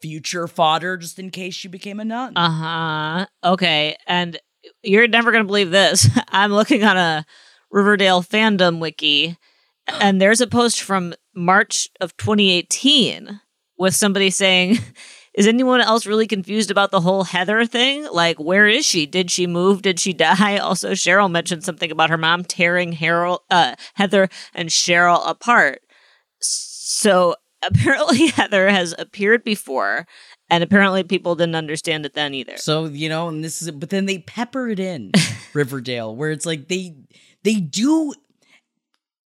future 0.01 0.47
fodder 0.47 0.97
just 0.97 1.19
in 1.19 1.31
case 1.31 1.55
she 1.55 1.69
became 1.69 2.01
a 2.01 2.05
nun. 2.05 2.37
Uh-huh. 2.37 3.27
Okay. 3.45 3.97
And 4.07 4.39
you're 4.83 5.09
never 5.09 5.31
going 5.31 5.45
to 5.45 5.47
believe 5.47 5.71
this. 5.71 6.09
I'm 6.29 6.53
looking 6.53 6.85
on 6.85 6.97
a 6.97 7.25
Riverdale 7.71 8.23
fandom 8.23 8.81
wiki 8.81 9.39
and 9.87 10.21
there's 10.21 10.41
a 10.41 10.47
post 10.47 10.83
from 10.83 11.15
March 11.35 11.89
of 12.01 12.17
2018 12.17 13.41
with 13.79 13.95
somebody 13.95 14.31
saying 14.31 14.79
is 15.35 15.47
anyone 15.47 15.81
else 15.81 16.07
really 16.07 16.27
confused 16.27 16.71
about 16.71 16.91
the 16.91 17.01
whole 17.01 17.25
Heather 17.25 17.65
thing? 17.65 18.07
Like, 18.13 18.39
where 18.39 18.67
is 18.67 18.85
she? 18.85 19.07
Did 19.07 19.31
she 19.31 19.47
move? 19.47 19.83
Did 19.83 19.99
she 19.99 20.13
die? 20.13 20.59
Also, 20.63 20.93
Cheryl 20.93 21.31
mentioned 21.31 21.65
something 21.65 21.91
about 21.91 22.11
her 22.11 22.19
mom 22.19 22.45
tearing 22.45 22.93
Harold, 22.93 23.41
uh, 23.51 23.75
Heather 23.95 24.29
and 24.55 24.69
Cheryl 24.69 25.23
apart. 25.29 25.81
So 26.41 27.35
apparently, 27.63 28.27
Heather 28.29 28.69
has 28.69 28.95
appeared 28.99 29.45
before, 29.45 30.07
and 30.51 30.63
apparently, 30.63 31.03
people 31.05 31.35
didn't 31.35 31.55
understand 31.55 32.05
it 32.05 32.15
then 32.15 32.35
either. 32.35 32.57
So 32.59 32.85
you 32.87 33.09
know, 33.09 33.29
and 33.29 33.43
this 33.43 33.63
is, 33.63 33.71
but 33.71 33.91
then 33.91 34.07
they 34.07 34.19
pepper 34.19 34.69
it 34.69 34.79
in 34.79 35.13
Riverdale, 35.55 36.15
where 36.15 36.31
it's 36.31 36.47
like 36.47 36.69
they 36.69 36.95
they 37.43 37.55
do. 37.55 38.15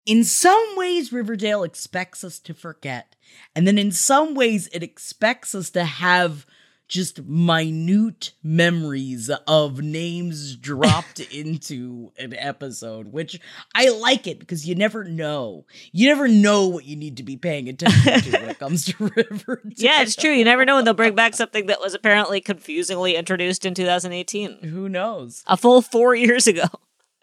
In 0.05 0.23
some 0.23 0.65
ways, 0.77 1.13
Riverdale 1.13 1.65
expects 1.65 2.23
us 2.23 2.39
to 2.41 2.55
forget, 2.55 3.16
and 3.55 3.67
then 3.67 3.79
in 3.79 3.93
some 3.93 4.35
ways, 4.35 4.69
it 4.73 4.83
expects 4.83 5.55
us 5.55 5.71
to 5.71 5.85
have 5.85 6.47
just 6.89 7.25
minute 7.25 8.33
memories 8.43 9.31
of 9.47 9.81
names 9.81 10.57
dropped 10.57 11.21
into 11.35 12.13
an 12.19 12.35
episode, 12.35 13.09
which 13.13 13.41
I 13.75 13.89
like 13.89 14.27
it 14.27 14.39
because 14.39 14.67
you 14.69 14.75
never 14.75 15.05
know. 15.05 15.65
You 15.93 16.09
never 16.09 16.29
know 16.29 16.69
what 16.69 16.85
you 16.85 16.97
need 16.97 17.17
to 17.17 17.23
be 17.23 17.37
paying 17.37 17.69
attention 17.69 18.21
to 18.21 18.31
when 18.39 18.51
it 18.51 18.59
comes 18.59 18.85
to 18.87 18.95
Riverdale. 19.17 19.73
Yeah, 19.77 20.03
it's 20.03 20.17
true. 20.17 20.31
You 20.31 20.45
never 20.45 20.65
know 20.65 20.77
when 20.77 20.85
they'll 20.85 20.95
bring 20.95 21.15
back 21.15 21.35
something 21.35 21.67
that 21.67 21.81
was 21.81 21.95
apparently 21.95 22.41
confusingly 22.41 23.17
introduced 23.17 23.65
in 23.65 23.75
2018. 23.75 24.63
Who 24.65 24.89
knows? 24.89 25.43
A 25.47 25.57
full 25.57 25.83
four 25.83 26.15
years 26.15 26.47
ago. 26.47 26.67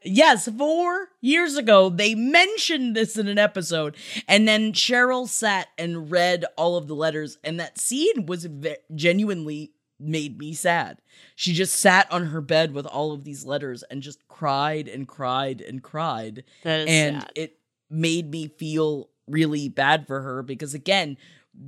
Yes, 0.03 0.47
four 0.49 1.09
years 1.21 1.55
ago, 1.55 1.89
they 1.89 2.15
mentioned 2.15 2.95
this 2.95 3.17
in 3.17 3.27
an 3.27 3.37
episode. 3.37 3.95
And 4.27 4.47
then 4.47 4.73
Cheryl 4.73 5.27
sat 5.27 5.69
and 5.77 6.11
read 6.11 6.45
all 6.57 6.77
of 6.77 6.87
the 6.87 6.95
letters, 6.95 7.37
and 7.43 7.59
that 7.59 7.77
scene 7.79 8.25
was 8.25 8.45
ve- 8.45 8.77
genuinely 8.93 9.71
made 9.99 10.37
me 10.37 10.53
sad. 10.53 11.01
She 11.35 11.53
just 11.53 11.75
sat 11.75 12.11
on 12.11 12.27
her 12.27 12.41
bed 12.41 12.73
with 12.73 12.85
all 12.85 13.13
of 13.13 13.23
these 13.23 13.45
letters 13.45 13.83
and 13.83 14.01
just 14.01 14.27
cried 14.27 14.87
and 14.87 15.07
cried 15.07 15.61
and 15.61 15.81
cried. 15.81 16.43
And 16.63 17.21
sad. 17.21 17.31
it 17.35 17.57
made 17.89 18.29
me 18.29 18.47
feel 18.47 19.09
really 19.27 19.69
bad 19.69 20.07
for 20.07 20.21
her 20.21 20.43
because, 20.43 20.73
again, 20.73 21.17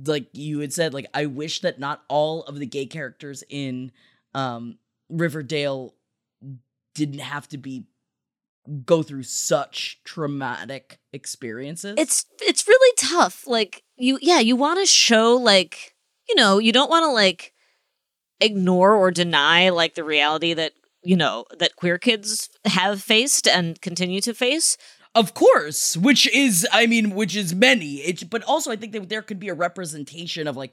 like 0.04 0.26
you 0.32 0.60
had 0.60 0.72
said, 0.72 0.92
like 0.92 1.06
I 1.14 1.26
wish 1.26 1.60
that 1.60 1.78
not 1.78 2.02
all 2.08 2.42
of 2.44 2.58
the 2.58 2.66
gay 2.66 2.86
characters 2.86 3.44
in 3.48 3.92
um, 4.34 4.78
Riverdale 5.08 5.94
didn't 6.94 7.20
have 7.20 7.48
to 7.48 7.58
be 7.58 7.84
go 8.84 9.02
through 9.02 9.22
such 9.24 10.00
traumatic 10.04 10.98
experiences. 11.12 11.94
It's 11.98 12.26
it's 12.40 12.66
really 12.66 12.94
tough. 12.98 13.46
Like 13.46 13.82
you 13.96 14.18
yeah, 14.22 14.40
you 14.40 14.56
want 14.56 14.80
to 14.80 14.86
show 14.86 15.36
like, 15.36 15.94
you 16.28 16.34
know, 16.34 16.58
you 16.58 16.72
don't 16.72 16.90
want 16.90 17.04
to 17.04 17.10
like 17.10 17.52
ignore 18.40 18.94
or 18.94 19.10
deny 19.10 19.70
like 19.70 19.94
the 19.94 20.04
reality 20.04 20.52
that, 20.54 20.72
you 21.02 21.16
know, 21.16 21.44
that 21.58 21.76
queer 21.76 21.98
kids 21.98 22.50
have 22.64 23.00
faced 23.00 23.46
and 23.48 23.80
continue 23.80 24.20
to 24.20 24.34
face. 24.34 24.76
of 25.14 25.32
course, 25.32 25.96
which 25.96 26.28
is 26.34 26.66
I 26.72 26.86
mean, 26.86 27.10
which 27.14 27.34
is 27.34 27.54
many. 27.54 27.96
It 27.96 28.28
but 28.28 28.42
also 28.44 28.70
I 28.70 28.76
think 28.76 28.92
that 28.92 29.08
there 29.08 29.22
could 29.22 29.40
be 29.40 29.48
a 29.48 29.54
representation 29.54 30.46
of 30.46 30.56
like 30.56 30.72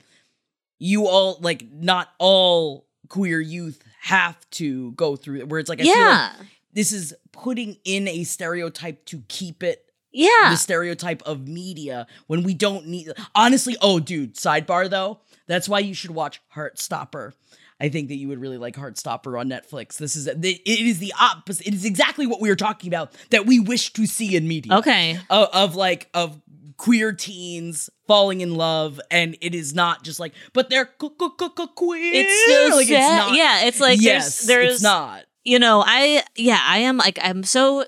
you 0.80 1.08
all 1.08 1.38
like 1.42 1.64
not 1.72 2.10
all 2.20 2.86
queer 3.08 3.40
youth 3.40 3.82
have 4.02 4.38
to 4.50 4.92
go 4.94 5.16
through 5.16 5.40
it 5.40 5.48
where 5.50 5.60
it's 5.60 5.70
like 5.70 5.80
I 5.80 5.84
feel 5.84 5.94
like 5.94 6.02
yeah. 6.02 6.34
This 6.74 6.92
is 6.92 7.14
putting 7.32 7.78
in 7.86 8.08
a 8.08 8.24
stereotype 8.24 9.06
to 9.06 9.24
keep 9.28 9.64
it 9.64 9.86
Yeah. 10.12 10.50
the 10.50 10.56
stereotype 10.58 11.22
of 11.24 11.48
media 11.48 12.08
when 12.28 12.44
we 12.44 12.54
don't 12.54 12.88
need 12.88 13.10
honestly 13.36 13.76
oh 13.82 14.00
dude 14.00 14.36
sidebar 14.36 14.90
though 14.90 15.20
that's 15.48 15.68
why 15.70 15.80
you 15.80 15.94
should 15.94 16.12
watch 16.12 16.42
heartstopper 16.56 17.34
i 17.82 17.90
think 17.90 18.08
that 18.10 18.16
you 18.16 18.28
would 18.28 18.40
really 18.40 18.58
like 18.58 18.76
heartstopper 18.76 19.40
on 19.40 19.50
netflix 19.50 19.98
this 19.98 20.16
is 20.16 20.28
it 20.28 20.38
is 20.68 21.00
the 21.00 21.14
opposite 21.20 21.68
it 21.68 21.74
is 21.74 21.86
exactly 21.86 22.28
what 22.28 22.40
we 22.42 22.50
were 22.50 22.56
talking 22.56 22.88
about 22.88 23.12
that 23.32 23.46
we 23.46 23.60
wish 23.60 23.92
to 23.94 24.06
see 24.06 24.36
in 24.36 24.48
media 24.48 24.74
Okay. 24.78 25.18
of, 25.30 25.50
of 25.54 25.76
like 25.76 26.10
of 26.14 26.40
queer 26.78 27.14
teens 27.14 27.90
falling 28.08 28.42
in 28.42 28.56
love 28.56 29.00
and 29.12 29.38
it 29.42 29.54
is 29.56 29.74
not 29.74 30.04
just 30.04 30.20
like 30.20 30.34
but 30.54 30.70
they're 30.70 30.86
queer 30.86 32.12
It's 32.14 32.70
so 32.72 32.76
like 32.76 32.88
sad. 32.88 33.36
yeah, 33.36 33.66
it's 33.66 33.80
like 33.80 34.02
yes 34.02 34.46
there's 34.46 34.48
there's 34.48 34.74
it's 34.76 34.84
not 34.84 35.24
you 35.44 35.60
know, 35.60 35.84
I 35.86 36.24
yeah, 36.36 36.62
I 36.66 36.80
am 36.80 36.98
like 36.98 37.20
I'm 37.22 37.44
so 37.44 37.86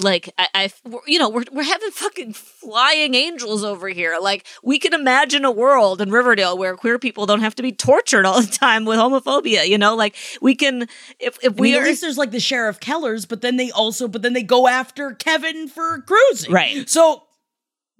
like 0.00 0.32
I, 0.38 0.48
I 0.54 0.72
you 1.06 1.18
know 1.18 1.28
we're 1.28 1.44
we're 1.52 1.62
having 1.62 1.90
fucking 1.90 2.32
flying 2.32 3.14
angels 3.14 3.64
over 3.64 3.88
here. 3.88 4.18
Like 4.20 4.46
we 4.62 4.78
can 4.78 4.94
imagine 4.94 5.44
a 5.44 5.50
world 5.50 6.00
in 6.00 6.10
Riverdale 6.10 6.56
where 6.56 6.76
queer 6.76 6.98
people 6.98 7.26
don't 7.26 7.40
have 7.40 7.54
to 7.56 7.62
be 7.62 7.72
tortured 7.72 8.26
all 8.26 8.40
the 8.40 8.46
time 8.46 8.84
with 8.84 8.98
homophobia. 8.98 9.66
You 9.66 9.78
know, 9.78 9.94
like 9.96 10.16
we 10.40 10.54
can 10.54 10.82
if 11.18 11.38
if 11.42 11.52
I 11.52 11.60
we 11.60 11.72
mean, 11.72 11.76
are 11.76 11.82
at 11.82 11.88
least 11.88 12.00
there's 12.00 12.18
like 12.18 12.30
the 12.30 12.40
sheriff 12.40 12.80
Kellers, 12.80 13.26
but 13.26 13.42
then 13.42 13.56
they 13.56 13.70
also, 13.70 14.08
but 14.08 14.22
then 14.22 14.32
they 14.32 14.42
go 14.42 14.68
after 14.68 15.12
Kevin 15.12 15.68
for 15.68 16.00
cruising. 16.02 16.52
Right. 16.52 16.88
So, 16.88 17.24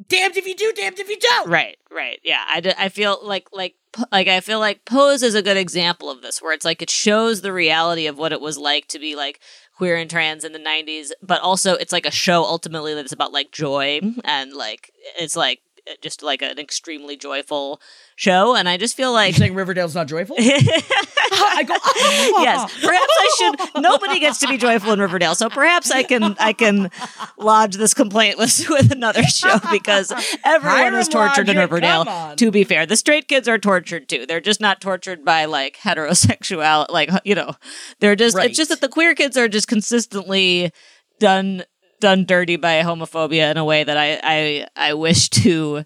damned 0.09 0.37
if 0.37 0.47
you 0.47 0.55
do, 0.55 0.73
damned 0.75 0.99
if 0.99 1.09
you 1.09 1.19
don't. 1.19 1.49
Right, 1.49 1.77
right. 1.91 2.21
Yeah. 2.23 2.45
I, 2.47 2.75
I 2.79 2.89
feel 2.89 3.19
like 3.23 3.49
like 3.53 3.75
like 4.13 4.29
I 4.29 4.41
feel 4.41 4.59
like 4.59 4.85
Pose 4.85 5.23
is 5.23 5.35
a 5.35 5.43
good 5.43 5.57
example 5.57 6.11
of 6.11 6.23
this 6.23 6.43
where 6.43 6.53
it's 6.53 6.65
like 6.65 6.83
it 6.83 6.91
shows 6.91 7.41
the 7.41 7.53
reality 7.53 8.07
of 8.07 8.19
what 8.19 8.33
it 8.33 8.41
was 8.41 8.59
like 8.59 8.87
to 8.89 8.99
be 8.99 9.17
like 9.17 9.41
queer 9.77 9.97
and 9.97 10.11
trans 10.11 10.45
in 10.45 10.53
the 10.53 10.59
90s, 10.59 11.11
but 11.23 11.41
also 11.41 11.75
it's 11.75 11.93
like 11.93 12.07
a 12.07 12.11
show 12.11 12.43
ultimately 12.43 12.95
that's 12.95 13.13
about 13.13 13.33
like 13.33 13.53
joy 13.53 14.01
mm-hmm. 14.01 14.21
and 14.25 14.53
like 14.53 14.91
it's 15.19 15.37
like 15.37 15.61
just 16.01 16.23
like 16.23 16.43
an 16.43 16.59
extremely 16.59 17.17
joyful 17.17 17.81
show, 18.17 18.55
and 18.55 18.69
I 18.69 18.77
just 18.77 18.97
feel 18.97 19.13
like 19.13 19.33
You're 19.33 19.47
saying 19.47 19.55
Riverdale's 19.55 19.95
not 19.95 20.07
joyful? 20.07 20.37
I 20.41 21.65
go, 21.67 21.75
"Ah." 21.75 22.43
yes, 22.43 22.81
perhaps 22.81 23.13
I 23.19 23.35
should. 23.39 23.83
Nobody 23.83 24.21
gets 24.21 24.39
to 24.41 24.49
be 24.49 24.57
joyful 24.57 24.93
in 24.93 25.01
Riverdale, 25.01 25.35
so 25.35 25.49
perhaps 25.49 25.91
I 25.91 26.03
can 26.03 26.37
I 26.39 26.53
can 26.53 26.91
lodge 27.37 27.77
this 27.77 27.95
complaint 27.95 28.39
with 28.39 28.69
with 28.69 28.93
another 28.93 29.23
show 29.25 29.59
because 29.71 30.13
everyone 30.45 30.79
Hiram 30.79 30.95
is 30.95 31.09
tortured 31.09 31.49
in 31.49 31.57
Riverdale. 31.57 32.35
To 32.37 32.51
be 32.51 32.65
fair, 32.65 32.87
the 32.87 32.97
straight 32.97 33.29
kids 33.29 33.49
are 33.49 33.59
tortured 33.59 34.09
too. 34.09 34.27
They're 34.27 34.41
just 34.41 34.61
not 34.61 34.81
tortured 34.81 35.25
by 35.25 35.45
like 35.47 35.77
heterosexual, 35.77 36.89
like 36.91 37.11
you 37.25 37.35
know, 37.35 37.55
they're 38.01 38.17
just. 38.17 38.37
Right. 38.37 38.49
It's 38.49 38.57
just 38.57 38.71
that 38.71 38.81
the 38.81 38.89
queer 38.89 39.15
kids 39.15 39.37
are 39.37 39.49
just 39.49 39.69
consistently 39.69 40.73
done 41.19 41.65
done 42.01 42.25
dirty 42.25 42.57
by 42.57 42.83
homophobia 42.83 43.51
in 43.51 43.57
a 43.57 43.65
way 43.65 43.85
that 43.85 43.97
I 43.97 44.21
I 44.23 44.67
I 44.77 44.95
wish 44.95 45.29
to 45.31 45.85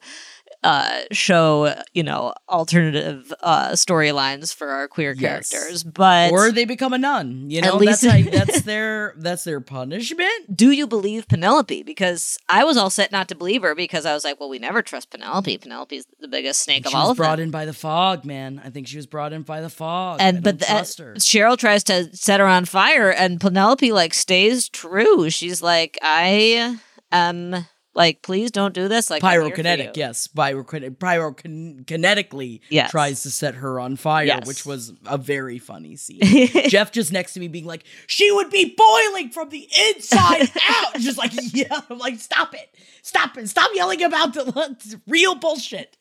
uh 0.64 1.00
show 1.10 1.74
you 1.92 2.02
know 2.02 2.32
alternative 2.48 3.32
uh 3.42 3.70
storylines 3.70 4.54
for 4.54 4.68
our 4.68 4.86
queer 4.88 5.12
Yes. 5.16 5.50
characters 5.50 5.82
but 5.84 6.30
or 6.32 6.52
they 6.52 6.64
become 6.64 6.92
a 6.92 6.98
nun. 6.98 7.50
You 7.50 7.62
know, 7.62 7.68
At 7.68 7.74
least- 7.76 8.02
that's, 8.02 8.24
how, 8.24 8.30
that's 8.30 8.62
their 8.62 9.14
that's 9.18 9.44
their 9.44 9.60
punishment. 9.60 10.54
do 10.56 10.70
you 10.70 10.86
believe 10.86 11.26
Penelope? 11.28 11.82
Because 11.82 12.38
I 12.48 12.64
was 12.64 12.76
all 12.76 12.90
set 12.90 13.10
not 13.12 13.28
to 13.28 13.34
believe 13.34 13.62
her 13.62 13.74
because 13.74 14.06
I 14.06 14.14
was 14.14 14.24
like, 14.24 14.38
well, 14.38 14.48
we 14.48 14.58
never 14.58 14.82
trust 14.82 15.10
Penelope. 15.10 15.58
Penelope's 15.58 16.06
the 16.20 16.28
biggest 16.28 16.62
snake 16.62 16.84
She 16.86 16.92
of 16.92 16.94
all 16.94 17.02
was 17.08 17.10
of 17.12 17.16
brought 17.16 17.40
in 17.40 17.50
by 17.50 17.64
the 17.64 17.72
fog, 17.72 18.24
man. 18.24 18.60
I 18.64 18.70
think 18.70 18.86
she 18.86 18.96
was 18.96 19.06
brought 19.06 19.32
in 19.32 19.42
by 19.42 19.60
the 19.60 19.70
fog. 19.70 20.18
And 20.20 20.42
but 20.42 20.58
the. 20.60 20.64
Cheryl 20.66 21.56
tries 21.58 21.82
to 21.84 22.14
set 22.16 22.40
her 22.40 22.46
on 22.46 22.64
fire, 22.64 23.10
and 23.10 23.40
Penelope 23.40 23.90
like 23.92 24.14
stays 24.14 24.68
true. 24.68 25.28
She's 25.30 25.60
like, 25.62 25.98
I 26.02 26.78
am 27.10 27.66
like, 27.94 28.22
please 28.22 28.50
don't 28.50 28.74
do 28.74 28.88
this. 28.88 29.10
Like 29.10 29.22
I'm 29.22 29.40
here 29.42 29.50
for 29.50 29.62
pyrokinetic, 29.62 29.96
yes, 29.96 30.26
pyrokinetic, 30.28 30.96
pyrokinetically 30.96 32.60
Yes. 32.70 32.90
tries 32.90 33.22
to 33.24 33.30
set 33.30 33.54
her 33.56 33.78
on 33.78 33.96
fire, 33.96 34.24
Yes. 34.26 34.46
which 34.46 34.64
was 34.64 34.92
a 35.06 35.18
very 35.18 35.58
funny 35.58 35.96
scene. 35.96 36.20
Jeff 36.68 36.92
just 36.92 37.12
next 37.12 37.34
to 37.34 37.40
me 37.40 37.48
being 37.48 37.66
like, 37.66 37.84
"She 38.06 38.30
would 38.32 38.50
be 38.50 38.74
boiling 38.76 39.30
from 39.30 39.50
the 39.50 39.68
inside 39.88 40.50
out," 40.68 40.96
just 41.00 41.18
like, 41.18 41.32
yeah, 41.52 41.80
I'm 41.90 41.98
like, 41.98 42.18
"Stop 42.20 42.54
it, 42.54 42.74
stop 43.02 43.36
it, 43.36 43.48
stop 43.48 43.70
yelling 43.74 44.02
about 44.02 44.32
the 44.34 45.00
real 45.06 45.34
bullshit." 45.34 45.96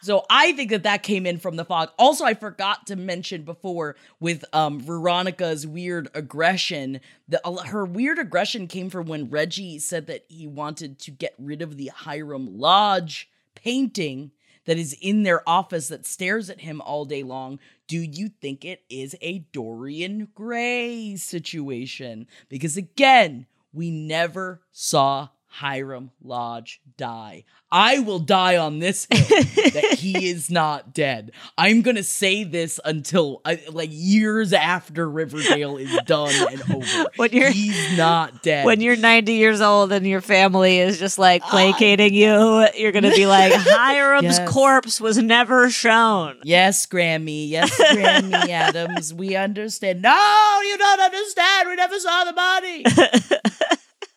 So 0.00 0.24
I 0.30 0.52
think 0.52 0.70
that 0.70 0.84
that 0.84 1.02
came 1.02 1.26
in 1.26 1.38
from 1.38 1.56
the 1.56 1.64
fog. 1.64 1.90
Also, 1.98 2.24
I 2.24 2.34
forgot 2.34 2.86
to 2.86 2.96
mention 2.96 3.42
before 3.42 3.96
with 4.20 4.44
um 4.52 4.80
Veronica's 4.80 5.66
weird 5.66 6.08
aggression. 6.14 7.00
The 7.28 7.40
her 7.66 7.84
weird 7.84 8.18
aggression 8.18 8.66
came 8.66 8.90
from 8.90 9.06
when 9.06 9.30
Reggie 9.30 9.78
said 9.78 10.06
that 10.06 10.24
he 10.28 10.46
wanted 10.46 10.98
to 11.00 11.10
get 11.10 11.34
rid 11.38 11.62
of 11.62 11.76
the 11.76 11.90
Hiram 11.94 12.58
Lodge 12.58 13.28
painting 13.54 14.30
that 14.66 14.78
is 14.78 14.94
in 15.00 15.22
their 15.22 15.48
office 15.48 15.88
that 15.88 16.06
stares 16.06 16.50
at 16.50 16.60
him 16.60 16.82
all 16.82 17.06
day 17.06 17.22
long. 17.22 17.58
Do 17.86 17.98
you 17.98 18.28
think 18.28 18.64
it 18.64 18.82
is 18.90 19.16
a 19.22 19.38
Dorian 19.50 20.28
Gray 20.34 21.16
situation? 21.16 22.26
Because 22.50 22.76
again, 22.76 23.46
we 23.72 23.90
never 23.90 24.60
saw 24.70 25.28
Hiram 25.58 26.12
Lodge 26.22 26.80
die. 26.96 27.42
I 27.70 27.98
will 27.98 28.20
die 28.20 28.56
on 28.56 28.78
this 28.78 29.06
hill 29.10 29.26
that 29.72 29.96
he 29.98 30.28
is 30.30 30.50
not 30.50 30.94
dead. 30.94 31.32
I'm 31.58 31.82
gonna 31.82 32.04
say 32.04 32.44
this 32.44 32.78
until 32.84 33.40
uh, 33.44 33.56
like 33.72 33.90
years 33.92 34.52
after 34.52 35.10
Riverdale 35.10 35.76
is 35.76 35.94
done 36.06 36.32
and 36.50 36.62
over. 36.74 37.06
When 37.16 37.32
you're- 37.32 37.52
he's 37.52 37.98
not 37.98 38.42
dead. 38.44 38.64
When 38.66 38.80
you're 38.80 38.96
90 38.96 39.32
years 39.32 39.60
old 39.60 39.90
and 39.92 40.06
your 40.06 40.20
family 40.20 40.78
is 40.78 40.98
just 40.98 41.18
like 41.18 41.42
placating 41.42 42.14
you, 42.14 42.66
you're 42.76 42.92
gonna 42.92 43.10
be 43.10 43.26
like, 43.26 43.52
Hiram's 43.56 44.38
Yes. 44.38 44.48
corpse 44.50 45.00
was 45.00 45.18
never 45.18 45.70
shown. 45.70 46.36
Yes, 46.44 46.86
Grammy. 46.86 47.48
Yes, 47.48 47.70
Grammy 47.76 48.48
Adams. 48.48 49.12
We 49.12 49.34
understand. 49.34 50.02
No, 50.02 50.60
you 50.64 50.78
don't 50.78 51.00
understand. 51.00 51.68
We 51.68 51.74
never 51.76 51.98
saw 51.98 52.24
the 52.24 52.32
body. 52.32 52.84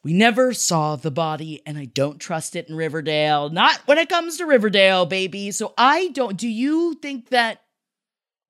We 0.04 0.14
never 0.14 0.54
saw 0.54 0.96
the 0.96 1.12
body, 1.12 1.62
and 1.66 1.78
I 1.78 1.86
don't 1.86 2.20
trust 2.20 2.56
it 2.56 2.68
in 2.70 2.76
Riverdale. 2.76 3.50
Not 3.50 3.80
when 3.86 3.98
it 3.98 4.10
comes 4.10 4.38
to 4.38 4.46
Riverdale, 4.46 5.06
baby. 5.06 5.52
So 5.52 5.74
I 5.78 6.08
don't. 6.10 6.38
Do 6.38 6.48
you 6.48 6.96
think 6.96 7.30
that 7.30 7.62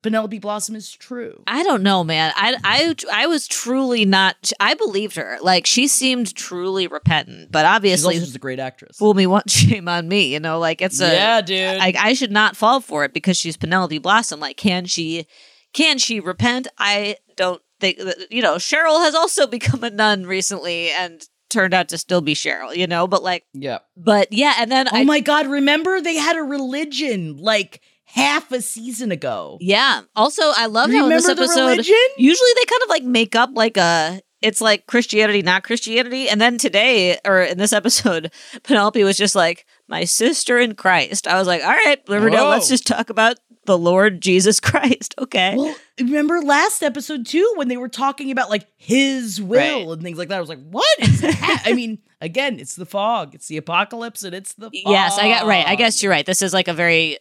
Penelope 0.04 0.40
Blossom 0.40 0.76
is 0.76 0.92
true? 0.92 1.44
I 1.48 1.62
don't 1.64 1.84
know, 1.84 2.04
man. 2.04 2.32
I 2.36 2.56
I 2.64 2.96
I 3.12 3.28
was 3.28 3.48
truly 3.48 4.06
not. 4.06 4.52
I 4.60 4.74
believed 4.74 5.16
her. 5.18 5.38
Like 5.42 5.68
she 5.68 5.88
seemed 5.88 6.34
truly 6.36 6.88
repentant, 6.88 7.52
but 7.52 7.64
She's 7.66 7.76
obviously, 7.76 8.20
just 8.20 8.36
a 8.36 8.40
great 8.40 8.60
actress. 8.60 8.98
fool 8.98 9.14
me 9.14 9.28
once, 9.28 9.52
shame 9.56 9.88
on 9.90 10.08
me. 10.08 10.34
You 10.34 10.40
know, 10.40 10.58
like 10.58 10.82
it's 10.82 11.02
a 11.02 11.12
yeah, 11.14 11.42
dude. 11.42 11.78
Like 11.78 11.98
I 11.98 12.14
should 12.14 12.32
not 12.32 12.56
fall 12.56 12.80
for 12.80 13.04
it 13.04 13.14
because 13.14 13.38
she's 13.38 13.58
Penelope 13.58 13.98
Blossom. 14.00 14.40
Like, 14.40 14.58
can 14.58 14.86
she? 14.86 15.28
Can 15.74 15.98
she 16.00 16.20
repent? 16.20 16.68
I 16.78 17.18
don't 17.38 17.62
think. 17.80 17.98
that- 18.00 18.32
You 18.32 18.42
know, 18.42 18.56
Cheryl 18.56 19.04
has 19.04 19.14
also 19.16 19.46
become 19.48 19.84
a 19.84 19.90
nun 19.90 20.26
recently 20.26 20.90
and 20.92 21.22
turned 21.52 21.74
out 21.74 21.90
to 21.90 21.98
still 21.98 22.22
be 22.22 22.34
Cheryl. 22.34 22.76
You 22.76 22.88
know, 22.88 23.08
but 23.08 23.22
like, 23.22 23.46
yeah. 23.54 23.80
but 23.96 24.32
yeah, 24.34 24.56
and 24.60 24.72
then 24.72 24.88
Oh 24.88 24.98
I, 24.98 25.04
my 25.04 25.20
God! 25.20 25.48
Remember 25.48 26.02
they 26.02 26.16
had 26.16 26.36
a 26.38 26.42
religion 26.44 27.38
like 27.38 27.82
half 28.06 28.52
a 28.52 28.62
season 28.62 29.12
ago. 29.12 29.58
Yeah. 29.62 30.02
Also, 30.16 30.44
I 30.58 30.66
love 30.66 30.92
how 30.92 31.04
in 31.06 31.10
this 31.10 31.24
Remember 31.24 31.44
episode, 31.44 31.62
religion? 31.70 31.96
usually 32.18 32.50
they 32.56 32.66
kind 32.66 32.82
of 32.84 32.90
like 32.90 33.04
make 33.04 33.36
up 33.36 33.52
like 33.54 33.78
a. 33.78 34.22
It's 34.42 34.60
like 34.60 34.88
Christianity, 34.88 35.44
not 35.44 35.64
Christianity. 35.64 36.28
And 36.28 36.42
then 36.42 36.58
today, 36.58 37.20
or 37.24 37.42
in 37.42 37.60
this 37.60 37.72
episode, 37.74 38.32
Penelope 38.64 39.04
was 39.04 39.16
just 39.16 39.36
like, 39.36 39.68
my 39.92 40.06
sister 40.06 40.58
in 40.58 40.74
Christ. 40.74 41.28
I 41.28 41.38
was 41.38 41.46
like, 41.48 41.62
all 41.64 41.70
right, 41.70 42.00
Riverdale, 42.08 42.48
let's 42.48 42.68
just 42.70 42.88
talk 42.88 43.12
about 43.12 43.38
the 43.66 43.78
Lord 43.78 44.22
Jesus 44.22 44.60
Christ. 44.70 45.14
Okay. 45.20 45.54
Well, 45.56 45.76
remember 46.00 46.42
last 46.42 46.82
episode 46.82 47.28
too 47.28 47.54
when 47.58 47.68
they 47.68 47.78
were 47.78 47.90
talking 47.90 48.32
about 48.32 48.50
like 48.50 48.66
his 48.78 49.40
will 49.40 49.60
Right. 49.60 49.94
and 49.94 50.02
things 50.02 50.18
like 50.18 50.30
that. 50.30 50.38
I 50.38 50.40
was 50.40 50.50
like, 50.50 50.68
what 50.70 50.88
is 51.00 51.22
that? 51.22 51.62
I 51.68 51.74
mean, 51.74 52.00
again, 52.22 52.60
it's 52.60 52.76
the 52.76 52.88
fog, 52.88 53.36
it's 53.36 53.48
the 53.48 53.58
apocalypse, 53.58 54.24
and 54.24 54.34
it's 54.34 54.54
the 54.56 54.66
fog. 54.66 54.72
Yes, 54.74 55.20
I 55.20 55.28
got 55.30 55.46
right. 55.46 55.68
I 55.68 55.76
guess 55.76 56.02
you're 56.02 56.12
right. 56.12 56.26
This 56.26 56.42
is 56.42 56.54
like 56.54 56.68
a 56.68 56.74
very 56.74 57.18
uh, 57.18 57.20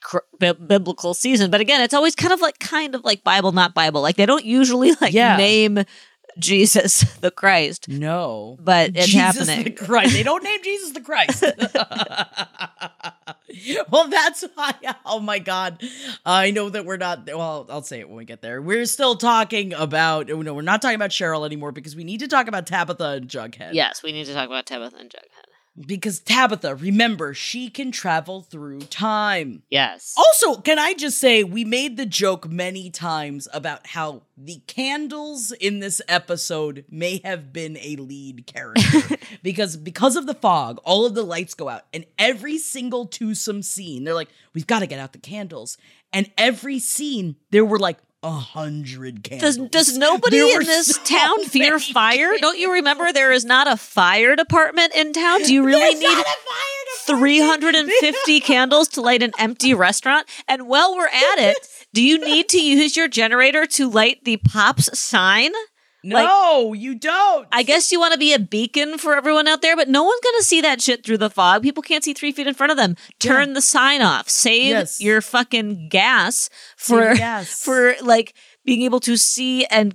cr- 0.00 0.18
bi- 0.38 0.52
biblical 0.52 1.12
season, 1.14 1.50
but 1.50 1.60
again, 1.60 1.82
it's 1.82 1.92
always 1.94 2.14
kind 2.14 2.32
of 2.32 2.40
like 2.40 2.58
kind 2.58 2.94
of 2.94 3.04
like 3.04 3.22
Bible, 3.24 3.52
not 3.52 3.74
Bible. 3.74 4.00
Like 4.00 4.16
they 4.16 4.26
don't 4.26 4.44
usually 4.44 4.92
like 5.00 5.12
Yeah. 5.12 5.36
name 5.36 5.84
Jesus 6.38 7.02
the 7.20 7.30
Christ, 7.30 7.88
No, 7.88 8.56
but 8.60 8.90
it's 8.96 9.08
Jesus 9.08 9.48
happening. 9.48 9.64
the 9.64 9.70
Christ. 9.84 10.12
They 10.14 10.22
don't 10.22 10.42
name 10.42 10.62
Jesus 10.62 10.92
the 10.92 11.00
Christ. 11.00 11.42
well, 13.90 14.08
that's 14.08 14.44
why. 14.54 14.74
Oh 15.04 15.20
my 15.20 15.38
God, 15.38 15.82
I 16.24 16.50
know 16.50 16.70
that 16.70 16.84
we're 16.84 16.96
not. 16.96 17.26
Well, 17.26 17.66
I'll 17.70 17.82
say 17.82 18.00
it 18.00 18.08
when 18.08 18.16
we 18.16 18.24
get 18.24 18.40
there. 18.42 18.60
We're 18.62 18.86
still 18.86 19.16
talking 19.16 19.72
about. 19.74 20.30
oh, 20.30 20.42
No, 20.42 20.54
we're 20.54 20.62
not 20.62 20.82
talking 20.82 20.96
about 20.96 21.10
Cheryl 21.10 21.44
anymore 21.46 21.72
because 21.72 21.94
we 21.94 22.04
need 22.04 22.20
to 22.20 22.28
talk 22.28 22.48
about 22.48 22.66
Tabitha 22.66 23.04
and 23.04 23.28
Jughead. 23.28 23.74
yes, 23.74 24.02
we 24.02 24.12
need 24.12 24.26
to 24.26 24.34
talk 24.34 24.46
about 24.46 24.66
Tabitha 24.66 24.96
and 24.96 25.10
Jughead. 25.10 25.28
Because 25.78 26.20
Tabitha, 26.20 26.74
remember, 26.74 27.32
she 27.32 27.70
can 27.70 27.92
travel 27.92 28.42
through 28.42 28.80
time. 28.80 29.62
Yes. 29.70 30.14
Also, 30.18 30.60
can 30.60 30.78
I 30.78 30.92
just 30.92 31.18
say, 31.18 31.44
we 31.44 31.64
made 31.64 31.96
the 31.96 32.04
joke 32.04 32.46
many 32.48 32.90
times 32.90 33.48
about 33.54 33.86
how 33.86 34.22
the 34.36 34.60
candles 34.66 35.50
in 35.52 35.78
this 35.80 36.02
episode 36.08 36.84
may 36.90 37.22
have 37.24 37.54
been 37.54 37.78
a 37.78 37.96
lead 37.96 38.46
character. 38.46 39.16
because 39.42 39.78
because 39.78 40.16
of 40.16 40.26
the 40.26 40.34
fog, 40.34 40.78
all 40.84 41.06
of 41.06 41.14
the 41.14 41.22
lights 41.22 41.54
go 41.54 41.70
out, 41.70 41.84
and 41.94 42.04
every 42.18 42.58
single 42.58 43.06
twosome 43.06 43.62
scene, 43.62 44.04
they're 44.04 44.14
like, 44.14 44.30
we've 44.52 44.66
got 44.66 44.80
to 44.80 44.86
get 44.86 44.98
out 44.98 45.12
the 45.12 45.18
candles. 45.18 45.78
And 46.12 46.30
every 46.36 46.78
scene, 46.78 47.36
there 47.50 47.64
were 47.64 47.78
like 47.78 47.98
a 48.22 48.30
hundred 48.30 49.24
candles. 49.24 49.56
does 49.68 49.98
nobody 49.98 50.38
There 50.38 50.60
in 50.60 50.66
this 50.66 50.88
so 50.88 51.02
town 51.04 51.44
fear 51.44 51.78
fire? 51.78 52.32
Don't 52.40 52.58
you 52.58 52.72
remember 52.72 53.12
there 53.12 53.32
is 53.32 53.44
not 53.44 53.66
a 53.66 53.76
fire 53.76 54.36
department 54.36 54.94
in 54.94 55.12
town? 55.12 55.42
Do 55.42 55.52
you 55.52 55.64
really 55.64 55.80
There's 55.80 56.00
need 56.00 56.04
not 56.06 56.18
a 56.18 56.24
fire 56.24 57.16
department. 57.16 57.20
350 57.20 58.40
candles 58.40 58.88
to 58.88 59.00
light 59.00 59.22
an 59.22 59.32
empty 59.38 59.74
restaurant? 59.74 60.28
And 60.46 60.68
while 60.68 60.94
we're 60.94 61.06
at 61.08 61.38
it, 61.38 61.56
do 61.92 62.02
you 62.02 62.18
need 62.18 62.48
to 62.50 62.64
use 62.64 62.96
your 62.96 63.08
generator 63.08 63.66
to 63.66 63.90
light 63.90 64.24
the 64.24 64.36
Pops 64.36 64.96
sign? 64.98 65.50
No, 66.04 66.72
you 66.72 66.94
don't. 66.94 67.46
I 67.52 67.62
guess 67.62 67.92
you 67.92 68.00
want 68.00 68.12
to 68.12 68.18
be 68.18 68.32
a 68.32 68.38
beacon 68.38 68.98
for 68.98 69.14
everyone 69.16 69.46
out 69.48 69.62
there, 69.62 69.76
but 69.76 69.88
no 69.88 70.02
one's 70.02 70.20
going 70.22 70.38
to 70.38 70.44
see 70.44 70.60
that 70.62 70.80
shit 70.80 71.04
through 71.04 71.18
the 71.18 71.30
fog. 71.30 71.62
People 71.62 71.82
can't 71.82 72.02
see 72.04 72.12
three 72.12 72.32
feet 72.32 72.46
in 72.46 72.54
front 72.54 72.70
of 72.72 72.76
them. 72.76 72.96
Turn 73.18 73.52
the 73.52 73.62
sign 73.62 74.02
off. 74.02 74.28
Save 74.28 74.68
Yes. 74.70 75.00
your 75.00 75.20
fucking 75.20 75.88
gas 75.88 76.50
for 76.76 77.14
gas. 77.16 77.62
for 77.62 77.94
like 78.02 78.34
being 78.64 78.82
able 78.82 79.00
to 79.00 79.16
see 79.16 79.64
and 79.66 79.94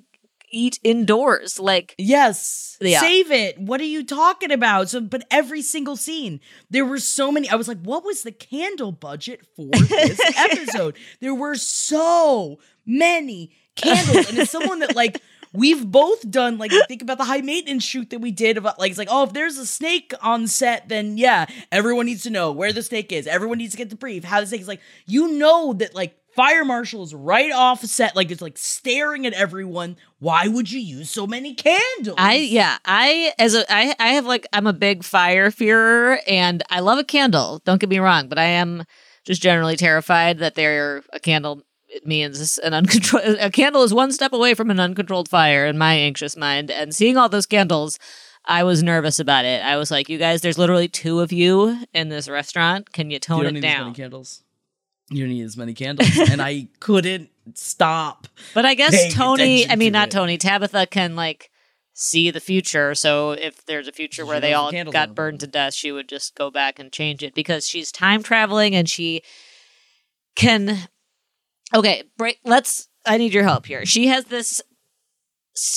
eat 0.49 0.80
indoors. 0.84 1.60
Like 1.60 1.93
Yes. 1.97 2.78
Yeah. 2.80 3.01
Save 3.01 3.32
it. 3.32 3.60
What 3.60 3.82
are 3.82 3.86
you 3.86 4.05
talking 4.05 4.51
about? 4.51 4.89
So, 4.89 5.01
but 5.01 5.26
every 5.32 5.62
single 5.62 5.97
scene, 5.97 6.39
there 6.70 6.86
were 6.86 6.99
so 6.99 7.32
many. 7.32 7.49
I 7.49 7.55
was 7.55 7.68
like, 7.68 7.82
what 7.82 8.05
was 8.05 8.22
the 8.24 8.32
candle 8.32 8.91
budget 8.91 9.41
for 9.55 9.66
this 9.72 10.20
episode? 10.38 10.95
There 11.20 11.34
were 11.36 11.55
so 11.55 12.60
many 12.86 13.51
candles. 13.76 14.30
And 14.30 14.39
as 14.39 14.49
someone 14.49 14.80
that 14.80 14.95
like 14.95 15.22
we've 15.53 15.89
both 15.89 16.29
done 16.29 16.57
like 16.57 16.71
think 16.87 17.01
about 17.01 17.17
the 17.17 17.25
high 17.25 17.41
maintenance 17.41 17.83
shoot 17.83 18.09
that 18.09 18.19
we 18.19 18.31
did 18.31 18.57
about 18.57 18.79
like 18.79 18.89
it's 18.89 18.97
like 18.97 19.07
oh 19.11 19.23
if 19.23 19.33
there's 19.33 19.57
a 19.57 19.65
snake 19.65 20.13
on 20.21 20.47
set 20.47 20.87
then 20.89 21.17
yeah 21.17 21.45
everyone 21.71 22.05
needs 22.05 22.23
to 22.23 22.29
know 22.29 22.51
where 22.51 22.73
the 22.73 22.83
snake 22.83 23.11
is 23.11 23.27
everyone 23.27 23.57
needs 23.57 23.71
to 23.71 23.77
get 23.77 23.89
the 23.89 23.95
brief 23.95 24.23
how 24.23 24.39
the 24.39 24.47
snake 24.47 24.61
is 24.61 24.67
like 24.67 24.81
you 25.05 25.27
know 25.33 25.73
that 25.73 25.93
like 25.95 26.17
fire 26.35 26.63
marshal 26.63 27.01
is 27.01 27.15
right 27.15 27.51
off 27.51 27.81
set 27.83 28.15
like 28.15 28.29
it's 28.29 28.43
like 28.43 28.57
staring 28.57 29.25
at 29.25 29.33
everyone 29.33 29.97
why 30.19 30.47
would 30.47 30.71
you 30.71 30.79
use 30.79 31.09
so 31.09 31.25
many 31.25 31.53
candles 31.55 32.15
I 32.17 32.35
yeah, 32.35 32.77
I 32.85 33.33
as 33.39 33.55
a 33.55 33.65
I 33.73 33.95
I 33.99 34.09
have 34.09 34.25
like 34.25 34.45
I'm 34.53 34.67
a 34.67 34.73
big 34.73 35.03
fire 35.03 35.51
fearer 35.51 36.19
and 36.27 36.63
I 36.69 36.79
love 36.79 36.99
a 36.99 37.03
candle. 37.03 37.61
Don't 37.65 37.79
get 37.79 37.89
me 37.89 37.99
wrong, 37.99 38.27
but 38.27 38.37
I 38.37 38.43
am 38.43 38.83
just 39.23 39.41
generally 39.41 39.75
terrified 39.75 40.39
that 40.39 40.55
they're 40.55 41.03
a 41.11 41.19
candle 41.19 41.63
it 41.88 42.05
means 42.05 42.57
an 42.59 42.73
uncontrolled 42.73 43.25
a 43.39 43.49
candle 43.49 43.83
is 43.83 43.93
one 43.93 44.11
step 44.11 44.33
away 44.33 44.53
from 44.53 44.69
an 44.69 44.79
uncontrolled 44.79 45.29
fire 45.29 45.65
in 45.65 45.77
my 45.77 45.93
anxious 45.95 46.35
mind 46.35 46.69
and 46.69 46.93
seeing 46.93 47.17
all 47.17 47.29
those 47.29 47.45
candles 47.45 47.99
I 48.49 48.63
was 48.63 48.81
nervous 48.81 49.19
about 49.19 49.43
it. 49.43 49.61
I 49.61 49.75
was 49.75 49.91
like, 49.91 50.07
you 50.07 50.17
guys, 50.17 50.39
there's 50.39 50.57
literally 50.57 50.88
two 50.88 51.19
of 51.19 51.33
you 51.33 51.83
in 51.93 52.07
this 52.07 52.29
restaurant. 52.29 52.93
Can 52.93 53.11
you 53.11 53.19
tone 53.19 53.41
you 53.41 53.47
it 53.47 53.51
need 53.51 53.65
as 53.65 53.73
down? 53.73 53.83
many 53.88 53.95
candles 53.95 54.43
you 55.09 55.23
don't 55.25 55.33
need 55.33 55.43
as 55.43 55.55
many 55.57 55.73
candles 55.73 56.17
and 56.29 56.41
i 56.41 56.67
couldn't 56.81 57.29
stop 57.53 58.27
But 58.53 58.65
I 58.65 58.73
guess 58.73 59.13
tony 59.13 59.67
i 59.67 59.75
mean, 59.75 59.93
not 59.93 60.09
it. 60.09 60.11
Tony, 60.11 60.38
Tabitha 60.38 60.85
can 60.88 61.15
like 61.15 61.49
see 61.93 62.29
the 62.29 62.39
future. 62.39 62.93
So 62.93 63.31
if 63.31 63.65
there's 63.65 63.88
a 63.88 63.91
future 63.91 64.25
where 64.25 64.39
they 64.39 64.51
the 64.51 64.53
all 64.53 64.71
got 64.91 65.15
burned 65.15 65.39
to 65.39 65.47
death, 65.47 65.73
she 65.73 65.91
would 65.91 66.07
just 66.07 66.35
go 66.35 66.51
back 66.51 66.77
and 66.77 66.91
change 66.91 67.23
it 67.23 67.33
because 67.33 67.67
she's 67.67 67.91
time 67.91 68.21
traveling 68.21 68.75
and 68.75 68.88
she 68.88 69.23
can. 70.35 70.88
Okay, 71.74 72.03
break. 72.18 72.39
Let's. 72.43 72.88
I 73.05 73.18
need 73.18 73.34
your 73.34 73.43
help 73.43 73.65
here. 73.65 73.86
She 73.86 74.07
has 74.07 74.26
this 74.26 74.61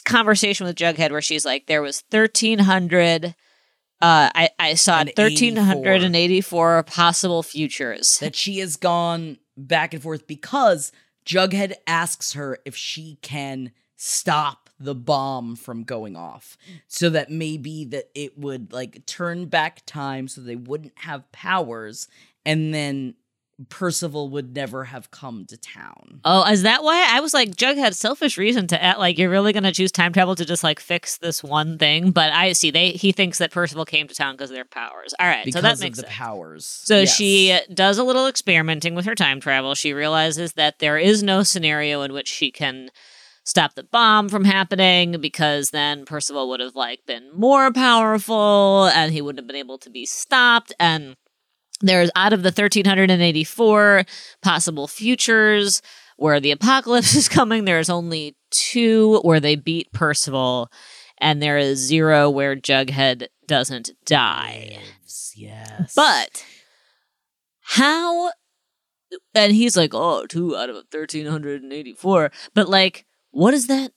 conversation 0.05 0.67
with 0.67 0.77
Jughead 0.77 1.11
where 1.11 1.23
she's 1.23 1.45
like, 1.45 1.67
there 1.67 1.83
was 1.83 2.03
1300. 2.11 3.27
Uh, 3.27 4.31
I, 4.35 4.51
I 4.59 4.75
saw 4.75 4.99
1384 4.99 6.83
possible 6.85 7.43
futures. 7.43 8.19
that 8.19 8.35
she 8.35 8.59
has 8.59 8.77
gone 8.77 9.39
back 9.57 9.93
and 9.93 10.03
forth 10.03 10.27
because 10.27 10.91
Jughead 11.27 11.75
asks 11.87 12.33
her 12.33 12.59
if 12.65 12.75
she 12.75 13.19
can 13.21 13.73
stop 13.97 14.71
the 14.79 14.95
bomb 14.95 15.55
from 15.55 15.85
going 15.85 16.17
off 16.17 16.57
so 16.89 17.11
that 17.11 17.31
maybe 17.31 17.85
that 17.85 18.07
it 18.15 18.39
would 18.39 18.73
like 18.73 19.05
turn 19.05 19.45
back 19.45 19.85
time 19.85 20.27
so 20.27 20.41
they 20.41 20.57
wouldn't 20.57 20.95
have 21.01 21.31
powers 21.33 22.09
and 22.47 22.73
then 22.73 23.15
Percival 23.69 24.31
would 24.31 24.55
never 24.55 24.85
have 24.85 25.11
come 25.11 25.45
to 25.47 25.57
town. 25.57 26.21
Oh, 26.25 26.51
is 26.51 26.63
that 26.63 26.83
why 26.83 27.07
I 27.11 27.21
was 27.21 27.35
like 27.35 27.57
Jug 27.57 27.77
had 27.77 27.95
selfish 27.95 28.39
reason 28.39 28.67
to 28.69 28.83
act 28.83 28.99
like 28.99 29.19
you're 29.19 29.31
really 29.31 29.53
gonna 29.53 29.73
choose 29.73 29.93
time 29.93 30.13
travel 30.13 30.35
to 30.37 30.45
just 30.45 30.65
like 30.65 30.81
fix 30.81 31.19
this 31.19 31.43
one 31.45 31.77
thing? 31.79 32.11
But 32.11 32.33
I 32.33 32.53
see 32.53 32.71
they 32.71 32.91
he 32.93 33.13
thinks 33.13 33.39
that 33.39 33.51
Percival 33.51 33.85
came 33.85 34.09
to 34.09 34.15
town 34.15 34.35
because 34.35 34.51
of 34.51 34.55
their 34.55 34.65
powers. 34.65 35.15
All 35.21 35.27
right, 35.27 35.45
Because 35.45 35.61
so 35.61 35.63
that 35.63 35.81
makes 35.81 35.99
the 35.99 36.03
sense. 36.05 36.15
powers. 36.15 36.65
So 36.67 37.01
Yes. 37.01 37.15
she 37.15 37.59
does 37.75 37.99
a 37.99 38.05
little 38.05 38.27
experimenting 38.27 38.95
with 38.95 39.05
her 39.05 39.15
time 39.15 39.41
travel. 39.41 39.75
She 39.75 39.93
realizes 39.93 40.55
that 40.55 40.79
there 40.79 40.97
is 40.99 41.23
no 41.23 41.43
scenario 41.43 42.03
in 42.03 42.13
which 42.13 42.29
she 42.29 42.51
can 42.51 42.91
stop 43.45 43.75
the 43.75 43.83
bomb 43.83 44.29
from 44.29 44.45
happening 44.45 45.19
because 45.21 45.71
then 45.71 46.05
Percival 46.05 46.49
would 46.51 46.61
have 46.61 46.77
like 46.77 47.01
been 47.07 47.31
more 47.35 47.73
powerful 47.73 48.87
and 48.95 49.13
he 49.13 49.21
wouldn't 49.23 49.41
have 49.41 49.47
been 49.47 49.57
able 49.57 49.79
to 49.79 49.91
be 49.91 50.05
stopped 50.07 50.73
and 50.79 51.17
there's 51.81 52.11
out 52.15 52.33
of 52.33 52.43
the 52.43 52.49
1384 52.49 54.05
possible 54.43 54.87
futures 54.89 55.83
where 56.17 56.41
the 56.41 56.51
apocalypse 56.51 57.15
is 57.15 57.29
coming 57.29 57.65
there's 57.65 57.91
only 57.91 58.37
two 58.51 59.21
where 59.21 59.41
they 59.41 59.57
beat 59.57 59.93
Percival 59.93 60.71
and 61.19 61.43
there 61.43 61.59
is 61.59 61.79
zero 61.79 62.31
where 62.31 62.57
Jughead 62.57 63.27
doesn't 63.47 63.91
die. 64.07 64.79
Yes. 65.35 65.95
But 65.95 66.45
how 67.61 68.31
and 69.35 69.53
he's 69.53 69.77
like, 69.77 69.91
oh, 69.93 70.27
two 70.27 70.57
out 70.57 70.69
of 70.69 70.77
1384. 70.77 72.31
But 72.55 72.69
like, 72.69 73.07
what 73.31 73.55
is 73.55 73.67
that? 73.67 73.93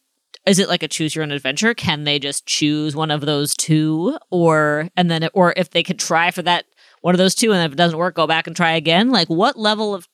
Is 0.45 0.59
it 0.59 0.67
like 0.67 0.83
a 0.83 0.87
choose 0.87 1.15
your 1.15 1.23
own 1.23 1.31
adventure? 1.31 1.73
Can 1.73 2.03
they 2.03 2.19
just 2.19 2.45
choose 2.45 2.95
one 2.95 3.11
of 3.11 3.21
those 3.21 3.55
two? 3.55 4.17
Or, 4.29 4.89
and 4.97 5.09
then, 5.09 5.29
or 5.33 5.53
if 5.55 5.69
they 5.69 5.83
could 5.83 5.99
try 5.99 6.31
for 6.31 6.41
that 6.41 6.65
one 7.03 7.13
of 7.13 7.19
those 7.19 7.35
two 7.35 7.51
and 7.51 7.65
if 7.65 7.73
it 7.73 7.77
doesn't 7.77 7.99
work, 7.99 8.15
go 8.15 8.25
back 8.25 8.47
and 8.47 8.55
try 8.55 8.71
again? 8.71 9.11
Like, 9.11 9.27
what 9.27 9.59
level 9.59 9.93
of, 9.93 10.07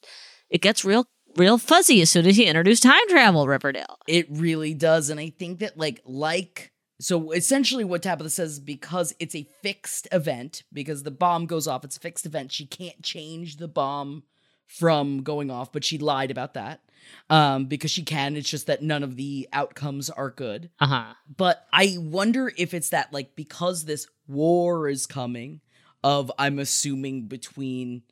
it 0.49 0.61
gets 0.61 0.83
real, 0.83 1.07
real 1.37 1.59
fuzzy 1.59 2.01
as 2.01 2.09
soon 2.09 2.25
as 2.25 2.37
you 2.37 2.47
introduce 2.47 2.79
time 2.79 3.07
travel, 3.09 3.47
Riverdale. 3.47 3.99
It 4.07 4.25
really 4.29 4.73
does. 4.73 5.11
And 5.11 5.19
I 5.19 5.29
think 5.29 5.59
that, 5.59 5.77
like, 5.77 6.01
like, 6.03 6.71
so 6.99 7.31
essentially 7.31 7.83
what 7.83 8.01
Tabitha 8.01 8.31
says, 8.31 8.53
is 8.53 8.59
because 8.59 9.13
it's 9.19 9.35
a 9.35 9.47
fixed 9.61 10.07
event, 10.11 10.63
because 10.73 11.03
the 11.03 11.11
bomb 11.11 11.45
goes 11.45 11.67
off, 11.67 11.85
it's 11.85 11.97
a 11.97 11.99
fixed 11.99 12.25
event, 12.25 12.51
she 12.51 12.65
can't 12.65 13.01
change 13.03 13.57
the 13.57 13.67
bomb 13.67 14.23
from 14.65 15.21
going 15.21 15.51
off, 15.51 15.71
but 15.71 15.83
she 15.83 15.99
lied 15.99 16.31
about 16.31 16.55
that. 16.55 16.81
Um, 17.29 17.65
because 17.65 17.91
she 17.91 18.03
can, 18.03 18.35
it's 18.35 18.49
just 18.49 18.67
that 18.67 18.83
none 18.83 19.03
of 19.03 19.15
the 19.15 19.47
outcomes 19.53 20.09
are 20.09 20.31
good. 20.31 20.69
Uh 20.79 20.87
huh. 20.87 21.13
But 21.37 21.65
I 21.71 21.97
wonder 21.99 22.51
if 22.57 22.73
it's 22.73 22.89
that, 22.89 23.13
like, 23.13 23.35
because 23.35 23.85
this 23.85 24.07
war 24.27 24.89
is 24.89 25.05
coming, 25.07 25.61
of 26.03 26.31
I'm 26.37 26.59
assuming 26.59 27.23
between 27.27 28.03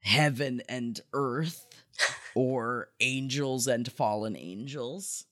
heaven 0.00 0.62
and 0.68 1.00
earth, 1.12 1.66
or 2.34 2.88
angels 3.00 3.66
and 3.66 3.90
fallen 3.92 4.36
angels. 4.36 5.26